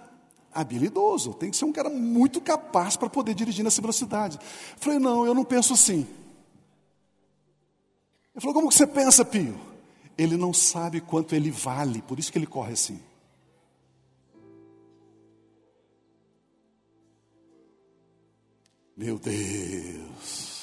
habilidoso, 0.56 1.34
tem 1.34 1.50
que 1.50 1.56
ser 1.56 1.66
um 1.66 1.72
cara 1.72 1.90
muito 1.90 2.40
capaz 2.40 2.96
para 2.96 3.10
poder 3.10 3.34
dirigir 3.34 3.62
nessa 3.62 3.80
velocidade. 3.80 4.38
Eu 4.38 4.78
falei, 4.78 4.98
não, 4.98 5.26
eu 5.26 5.34
não 5.34 5.44
penso 5.44 5.74
assim. 5.74 6.06
Ele 8.34 8.40
falou, 8.40 8.54
como 8.54 8.68
que 8.68 8.74
você 8.74 8.86
pensa, 8.86 9.24
Pio? 9.24 9.58
Ele 10.16 10.36
não 10.36 10.54
sabe 10.54 11.00
quanto 11.00 11.34
ele 11.34 11.50
vale, 11.50 12.00
por 12.02 12.18
isso 12.18 12.32
que 12.32 12.38
ele 12.38 12.46
corre 12.46 12.72
assim. 12.72 12.98
Meu 18.96 19.18
Deus. 19.18 20.56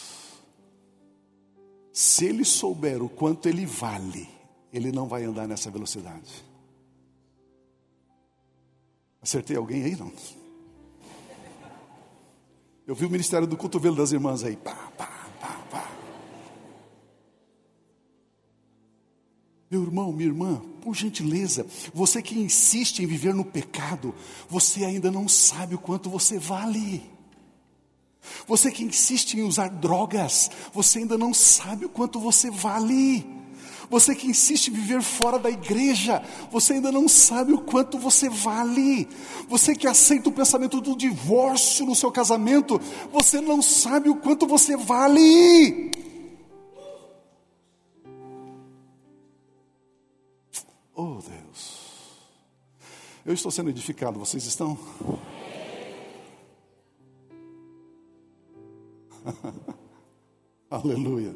Se 1.91 2.25
ele 2.25 2.43
souber 2.43 3.03
o 3.03 3.07
quanto 3.07 3.47
ele 3.47 3.65
vale, 3.65 4.27
ele 4.71 4.91
não 4.91 5.07
vai 5.07 5.23
andar 5.23 5.47
nessa 5.47 5.69
velocidade. 5.69 6.43
Acertei 9.21 9.55
alguém 9.55 9.83
aí? 9.83 9.95
Não. 9.95 10.11
Eu 12.87 12.95
vi 12.95 13.05
o 13.05 13.09
ministério 13.09 13.45
do 13.45 13.55
cotovelo 13.55 13.95
das 13.95 14.11
irmãs 14.11 14.43
aí. 14.43 14.57
Pá, 14.57 14.75
pá, 14.97 15.29
pá, 15.39 15.65
pá. 15.69 15.91
Meu 19.69 19.83
irmão, 19.83 20.11
minha 20.11 20.27
irmã, 20.27 20.59
por 20.81 20.95
gentileza, 20.95 21.65
você 21.93 22.21
que 22.21 22.37
insiste 22.37 22.99
em 23.03 23.05
viver 23.05 23.33
no 23.33 23.45
pecado, 23.45 24.13
você 24.49 24.83
ainda 24.83 25.11
não 25.11 25.27
sabe 25.27 25.75
o 25.75 25.79
quanto 25.79 26.09
você 26.09 26.37
vale. 26.39 27.12
Você 28.47 28.71
que 28.71 28.83
insiste 28.83 29.35
em 29.35 29.43
usar 29.43 29.69
drogas, 29.69 30.49
você 30.73 30.99
ainda 30.99 31.17
não 31.17 31.33
sabe 31.33 31.85
o 31.85 31.89
quanto 31.89 32.19
você 32.19 32.49
vale. 32.49 33.43
Você 33.89 34.15
que 34.15 34.27
insiste 34.27 34.69
em 34.69 34.73
viver 34.73 35.01
fora 35.01 35.37
da 35.37 35.49
igreja, 35.49 36.23
você 36.51 36.73
ainda 36.73 36.91
não 36.91 37.07
sabe 37.07 37.53
o 37.53 37.61
quanto 37.61 37.97
você 37.99 38.29
vale. 38.29 39.07
Você 39.47 39.75
que 39.75 39.87
aceita 39.87 40.29
o 40.29 40.31
pensamento 40.31 40.81
do 40.81 40.95
divórcio 40.95 41.85
no 41.85 41.95
seu 41.95 42.11
casamento, 42.11 42.79
você 43.11 43.39
não 43.39 43.61
sabe 43.61 44.09
o 44.09 44.15
quanto 44.15 44.47
você 44.47 44.75
vale. 44.75 45.91
Oh 50.95 51.19
Deus, 51.21 51.79
eu 53.25 53.33
estou 53.33 53.51
sendo 53.51 53.69
edificado, 53.69 54.19
vocês 54.19 54.45
estão? 54.45 54.77
Aleluia. 60.69 61.35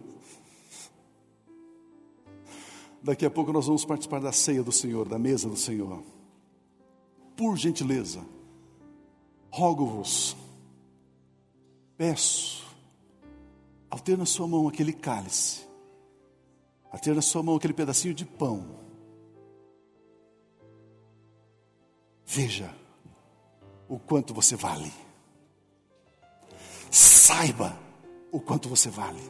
Daqui 3.01 3.25
a 3.25 3.29
pouco 3.29 3.53
nós 3.53 3.67
vamos 3.67 3.85
participar 3.85 4.19
da 4.19 4.31
ceia 4.31 4.63
do 4.63 4.71
Senhor, 4.71 5.07
da 5.07 5.19
mesa 5.19 5.47
do 5.47 5.55
Senhor. 5.55 6.03
Por 7.35 7.55
gentileza, 7.55 8.25
rogo-vos, 9.49 10.35
peço, 11.95 12.65
ao 13.89 13.99
ter 13.99 14.17
na 14.17 14.25
sua 14.25 14.47
mão 14.47 14.67
aquele 14.67 14.91
cálice, 14.91 15.65
a 16.91 16.97
ter 16.97 17.13
na 17.13 17.21
sua 17.21 17.43
mão 17.43 17.55
aquele 17.55 17.73
pedacinho 17.73 18.13
de 18.13 18.25
pão, 18.25 18.65
veja 22.25 22.73
o 23.87 23.97
quanto 23.97 24.33
você 24.33 24.55
vale. 24.55 25.06
Saiba 26.89 27.77
o 28.31 28.39
quanto 28.39 28.69
você 28.69 28.89
vale. 28.89 29.21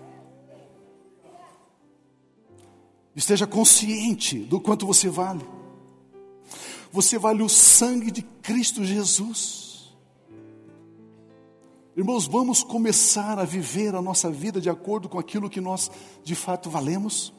Esteja 3.16 3.48
consciente 3.48 4.38
do 4.40 4.60
quanto 4.60 4.86
você 4.86 5.10
vale. 5.10 5.44
Você 6.92 7.18
vale 7.18 7.42
o 7.42 7.50
sangue 7.50 8.12
de 8.12 8.22
Cristo 8.22 8.86
Jesus. 8.86 9.96
Irmãos, 11.96 12.28
vamos 12.28 12.62
começar 12.62 13.40
a 13.40 13.44
viver 13.44 13.96
a 13.96 14.02
nossa 14.02 14.30
vida 14.30 14.62
de 14.62 14.70
acordo 14.70 15.10
com 15.10 15.18
aquilo 15.18 15.50
que 15.50 15.60
nós 15.60 15.90
de 16.24 16.36
fato 16.36 16.70
valemos? 16.70 17.34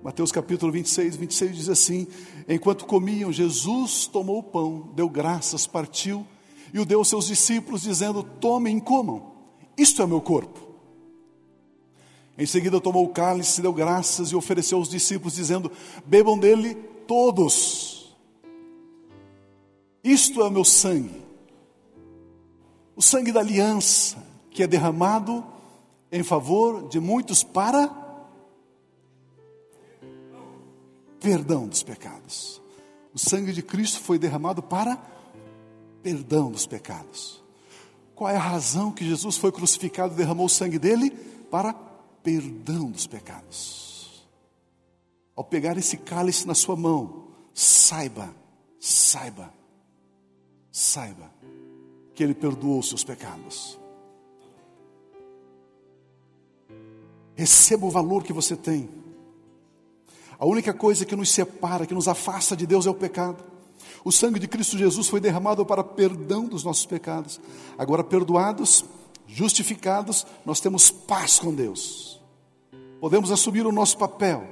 Mateus 0.00 0.30
capítulo 0.30 0.70
26, 0.70 1.16
26 1.16 1.56
diz 1.56 1.68
assim: 1.68 2.06
Enquanto 2.48 2.86
comiam, 2.86 3.32
Jesus 3.32 4.06
tomou 4.06 4.38
o 4.38 4.42
pão, 4.44 4.92
deu 4.94 5.08
graças, 5.08 5.66
partiu 5.66 6.24
e 6.72 6.78
o 6.78 6.84
deu 6.84 6.98
aos 6.98 7.08
seus 7.08 7.26
discípulos, 7.26 7.82
dizendo: 7.82 8.22
Tomem 8.22 8.78
e 8.78 8.80
comam, 8.80 9.32
isto 9.76 10.02
é 10.02 10.04
o 10.04 10.08
meu 10.08 10.20
corpo. 10.20 10.66
Em 12.38 12.44
seguida 12.44 12.80
tomou 12.80 13.04
o 13.04 13.08
cálice, 13.08 13.62
deu 13.62 13.72
graças 13.72 14.30
e 14.30 14.36
ofereceu 14.36 14.78
aos 14.78 14.88
discípulos, 14.88 15.34
dizendo: 15.34 15.70
Bebam 16.04 16.38
dele 16.38 16.74
todos. 17.06 18.14
Isto 20.04 20.40
é 20.42 20.44
o 20.44 20.50
meu 20.50 20.64
sangue, 20.64 21.22
o 22.94 23.02
sangue 23.02 23.32
da 23.32 23.40
aliança, 23.40 24.24
que 24.50 24.62
é 24.62 24.66
derramado 24.66 25.44
em 26.12 26.22
favor 26.22 26.88
de 26.88 27.00
muitos 27.00 27.42
para 27.42 27.90
perdão 31.20 31.66
dos 31.66 31.82
pecados. 31.82 32.62
O 33.12 33.18
sangue 33.18 33.52
de 33.52 33.62
Cristo 33.62 33.98
foi 34.00 34.18
derramado 34.18 34.62
para 34.62 34.96
perdão 36.06 36.52
dos 36.52 36.68
pecados. 36.68 37.42
Qual 38.14 38.30
é 38.30 38.36
a 38.36 38.40
razão 38.40 38.92
que 38.92 39.04
Jesus 39.04 39.36
foi 39.36 39.50
crucificado 39.50 40.14
e 40.14 40.16
derramou 40.16 40.46
o 40.46 40.48
sangue 40.48 40.78
dele? 40.78 41.10
Para 41.50 41.74
perdão 42.22 42.88
dos 42.88 43.08
pecados. 43.08 44.24
ao 45.34 45.44
pegar 45.44 45.76
esse 45.76 45.98
cálice 45.98 46.46
na 46.46 46.54
sua 46.54 46.76
mão, 46.76 47.26
saiba, 47.52 48.34
saiba, 48.80 49.52
saiba 50.72 51.30
que 52.14 52.22
Ele 52.22 52.34
perdoou 52.34 52.78
os 52.78 52.88
seus 52.88 53.04
pecados. 53.04 53.78
Receba 57.34 57.84
o 57.84 57.90
valor 57.90 58.22
que 58.22 58.32
você 58.32 58.56
tem. 58.56 58.88
A 60.38 60.46
única 60.46 60.72
coisa 60.72 61.04
que 61.04 61.16
nos 61.16 61.30
separa, 61.30 61.84
que 61.84 61.94
nos 61.94 62.08
afasta 62.08 62.56
de 62.56 62.66
Deus 62.66 62.86
é 62.86 62.90
o 62.90 62.94
pecado. 62.94 63.55
O 64.06 64.12
sangue 64.12 64.38
de 64.38 64.46
Cristo 64.46 64.78
Jesus 64.78 65.08
foi 65.08 65.18
derramado 65.18 65.66
para 65.66 65.82
perdão 65.82 66.44
dos 66.44 66.62
nossos 66.62 66.86
pecados. 66.86 67.40
Agora, 67.76 68.04
perdoados, 68.04 68.84
justificados, 69.26 70.24
nós 70.44 70.60
temos 70.60 70.92
paz 70.92 71.40
com 71.40 71.52
Deus. 71.52 72.22
Podemos 73.00 73.32
assumir 73.32 73.66
o 73.66 73.72
nosso 73.72 73.98
papel 73.98 74.46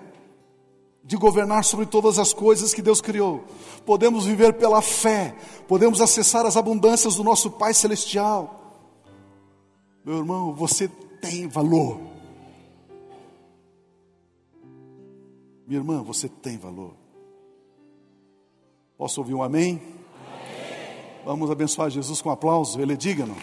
de 1.05 1.17
governar 1.17 1.63
sobre 1.63 1.87
todas 1.87 2.19
as 2.19 2.33
coisas 2.33 2.75
que 2.75 2.83
Deus 2.83 3.01
criou. 3.01 3.45
Podemos 3.87 4.27
viver 4.27 4.55
pela 4.55 4.83
fé, 4.83 5.37
podemos 5.69 6.01
acessar 6.01 6.45
as 6.45 6.57
abundâncias 6.57 7.15
do 7.15 7.23
nosso 7.23 7.49
Pai 7.49 7.73
Celestial. 7.73 8.91
Meu 10.05 10.17
irmão, 10.17 10.53
você 10.53 10.89
tem 10.89 11.47
valor. 11.47 12.01
Minha 15.65 15.79
irmã, 15.79 16.03
você 16.03 16.29
tem 16.29 16.59
valor. 16.59 17.04
Posso 18.97 19.21
ouvir 19.21 19.35
um 19.35 19.43
amém? 19.43 19.71
amém. 19.71 19.83
Vamos 21.25 21.51
abençoar 21.51 21.91
Jesus 21.91 22.23
com 22.23 22.31
aplauso, 22.31 22.81
ele 22.81 22.93
é 22.93 22.97
digno. 22.97 23.35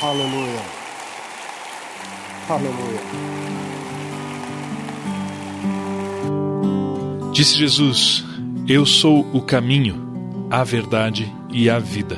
Aleluia. 0.00 0.62
Aleluia. 2.48 3.00
Disse 7.32 7.58
Jesus: 7.58 8.24
Eu 8.68 8.86
sou 8.86 9.26
o 9.32 9.42
caminho, 9.42 10.46
a 10.48 10.62
verdade 10.62 11.30
e 11.50 11.68
a 11.68 11.80
vida. 11.80 12.16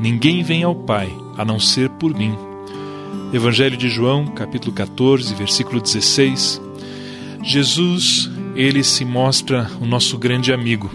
Ninguém 0.00 0.42
vem 0.42 0.62
ao 0.62 0.74
Pai 0.74 1.08
a 1.36 1.44
não 1.44 1.60
ser 1.60 1.90
por 1.90 2.14
mim. 2.14 2.34
Evangelho 3.34 3.76
de 3.76 3.88
João, 3.88 4.26
capítulo 4.28 4.72
14, 4.72 5.34
versículo 5.34 5.80
16. 5.80 6.60
Jesus, 7.42 8.30
ele 8.54 8.82
se 8.84 9.04
mostra 9.04 9.70
o 9.80 9.86
nosso 9.86 10.16
grande 10.18 10.52
amigo. 10.52 10.90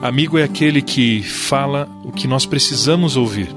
Amigo 0.00 0.36
é 0.36 0.42
aquele 0.42 0.82
que 0.82 1.22
fala 1.22 1.88
o 2.04 2.10
que 2.10 2.26
nós 2.26 2.44
precisamos 2.44 3.16
ouvir. 3.16 3.48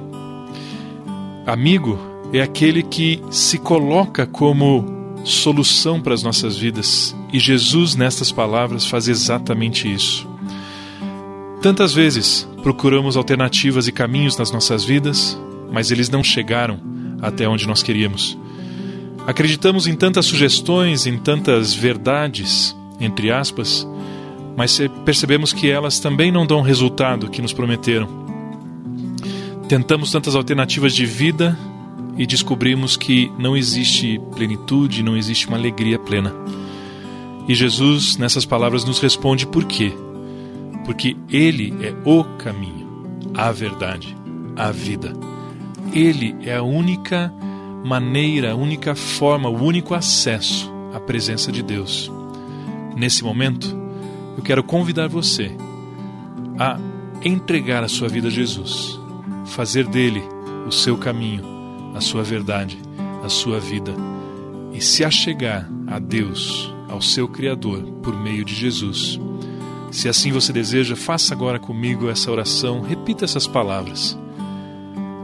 Amigo 1.46 2.00
é 2.32 2.41
aquele 2.41 2.84
que 2.84 3.22
se 3.30 3.58
coloca 3.58 4.26
como 4.26 4.86
solução 5.24 6.00
para 6.00 6.14
as 6.14 6.24
nossas 6.24 6.56
vidas. 6.58 7.16
E 7.34 7.39
Jesus, 7.39 7.96
nestas 7.96 8.32
palavras, 8.32 8.86
faz 8.86 9.08
exatamente 9.08 9.91
isso. 9.91 10.28
Tantas 11.62 11.93
vezes 11.93 12.48
procuramos 12.62 13.18
alternativas 13.18 13.88
e 13.88 13.91
caminhos 13.91 14.38
nas 14.38 14.52
nossas 14.52 14.84
vidas, 14.84 15.38
mas 15.72 15.89
eles 15.89 16.10
não 16.10 16.24
chegaram 16.24 16.80
até 17.22 17.48
onde 17.48 17.68
nós 17.68 17.82
queríamos. 17.82 18.38
Acreditamos 19.26 19.88
em 19.88 19.96
tantas 19.96 20.28
sugestões, 20.28 21.08
em 21.08 21.18
tantas 21.18 21.74
verdades, 21.74 22.76
entre 23.00 23.32
aspas, 23.32 23.88
mas 24.56 24.80
percebemos 25.04 25.52
que 25.52 25.70
elas 25.70 26.00
também 26.00 26.32
não 26.32 26.46
dão 26.46 26.60
o 26.60 26.64
resultado 26.64 27.30
que 27.30 27.41
nos 27.41 27.54
prometeram. 27.54 28.08
Tentamos 29.68 30.12
tantas 30.12 30.36
alternativas 30.36 30.93
de 30.93 31.06
vida 31.06 31.58
e 32.18 32.26
descobrimos 32.26 32.96
que 32.96 33.32
não 33.38 33.58
existe 33.58 34.20
plenitude, 34.34 35.04
não 35.04 35.18
existe 35.18 35.48
uma 35.48 35.58
alegria 35.58 36.00
plena. 36.00 36.34
E 37.48 37.54
Jesus, 37.54 38.18
nessas 38.18 38.46
palavras, 38.46 38.86
nos 38.86 39.00
responde 39.00 39.46
por 39.46 39.66
quê? 39.66 39.91
Porque 40.86 41.18
Ele 41.30 41.74
é 41.82 41.93
o 42.06 42.24
caminho, 42.38 42.88
a 43.34 43.52
verdade, 43.52 44.16
a 44.56 44.72
vida. 44.72 45.14
Ele 45.93 46.36
é 46.41 46.56
a 46.56 46.64
única 46.64 47.34
maneira, 47.84 48.52
a 48.52 48.56
única 48.56 48.96
forma, 48.96 49.50
o 49.50 49.64
único 49.64 49.93
acesso 49.93 50.72
à 50.93 51.00
presença 51.00 51.52
de 51.52 51.62
Deus. 51.62 52.12
Nesse 52.96 53.24
momento, 53.24 53.76
eu 54.38 54.43
quero 54.43 54.64
convidar 54.64 55.08
você 55.10 55.52
a 56.58 56.80
entregar 57.24 57.84
a 57.84 57.89
sua 57.89 58.08
vida 58.08 58.30
a 58.30 58.32
Jesus, 58.32 59.00
fazer 59.46 59.86
dele 59.88 60.24
o 60.66 60.72
seu 60.72 60.98
caminho, 60.98 61.43
a 61.93 62.00
sua 62.00 62.24
verdade, 62.24 62.78
a 63.24 63.30
sua 63.30 63.60
vida 63.60 63.93
e 64.74 64.82
se 64.82 65.04
achegar 65.04 65.70
a 65.88 66.00
Deus, 66.00 66.74
ao 66.89 67.02
seu 67.02 67.28
Criador, 67.28 67.82
por 68.02 68.18
meio 68.18 68.46
de 68.46 68.54
Jesus. 68.54 69.20
Se 69.91 70.10
assim 70.10 70.32
você 70.32 70.52
deseja, 70.52 70.96
faça 70.96 71.34
agora 71.34 71.60
comigo 71.60 72.10
essa 72.10 72.32
oração, 72.32 72.82
repita 72.82 73.26
essas 73.26 73.48
palavras. 73.48 74.18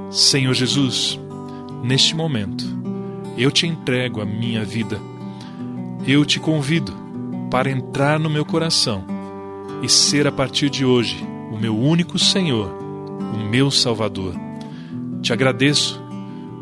Senhor 0.10 0.54
Jesus, 0.54 1.20
neste 1.84 2.16
momento, 2.16 2.66
eu 3.38 3.50
te 3.50 3.66
entrego 3.66 4.22
a 4.22 4.26
minha 4.26 4.64
vida. 4.64 5.00
Eu 6.06 6.26
te 6.26 6.40
convido 6.40 7.01
para 7.52 7.70
entrar 7.70 8.18
no 8.18 8.30
meu 8.30 8.46
coração 8.46 9.04
e 9.84 9.90
ser 9.90 10.26
a 10.26 10.32
partir 10.32 10.70
de 10.70 10.86
hoje 10.86 11.22
o 11.52 11.58
meu 11.58 11.78
único 11.78 12.18
Senhor, 12.18 12.72
o 13.34 13.38
meu 13.38 13.70
Salvador. 13.70 14.34
Te 15.22 15.34
agradeço 15.34 16.02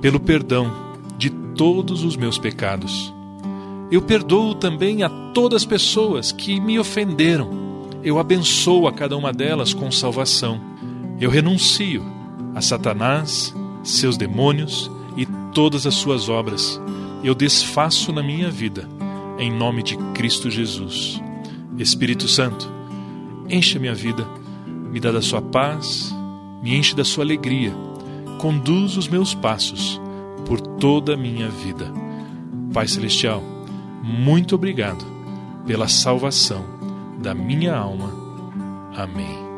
pelo 0.02 0.20
perdão 0.20 0.74
de 1.16 1.30
todos 1.30 2.04
os 2.04 2.18
meus 2.18 2.40
pecados. 2.40 3.14
Eu 3.92 4.02
perdoo 4.02 4.56
também 4.56 5.04
a 5.04 5.10
todas 5.34 5.62
as 5.62 5.66
pessoas 5.66 6.32
que 6.32 6.60
me 6.60 6.80
ofenderam. 6.80 7.52
Eu 8.04 8.18
abençoo 8.18 8.88
a 8.88 8.92
cada 8.92 9.16
uma 9.16 9.32
delas 9.32 9.74
com 9.74 9.92
salvação. 9.92 10.60
Eu 11.20 11.30
renuncio 11.30 12.04
a 12.56 12.62
Satanás, 12.62 13.54
seus 13.84 14.18
demônios 14.18 14.90
e 15.16 15.28
todas 15.54 15.86
as 15.86 15.94
suas 15.94 16.30
obras. 16.30 16.82
Eu 17.24 17.36
desfaço 17.36 18.12
na 18.12 18.24
minha 18.24 18.50
vida, 18.50 18.88
em 19.40 19.52
nome 19.52 19.82
de 19.82 19.98
Cristo 20.14 20.52
Jesus. 20.52 21.22
Espírito 21.78 22.28
Santo, 22.28 22.70
enche 23.50 23.78
a 23.78 23.82
minha 23.82 23.96
vida, 23.96 24.28
me 24.92 25.00
dá 25.00 25.12
da 25.12 25.22
sua 25.22 25.42
paz, 25.42 26.14
me 26.62 26.76
enche 26.76 26.94
da 26.94 27.06
sua 27.06 27.24
alegria, 27.24 27.74
conduz 28.38 28.98
os 28.98 29.08
meus 29.08 29.34
passos 29.34 30.00
por 30.46 30.60
toda 30.60 31.14
a 31.14 31.18
minha 31.18 31.48
vida. 31.48 31.92
Pai 32.74 32.88
Celestial, 32.88 33.42
muito 34.04 34.56
obrigado 34.56 35.06
pela 35.66 35.88
salvação 35.88 36.66
da 37.22 37.34
minha 37.34 37.76
alma. 37.76 38.12
Amém. 38.96 39.49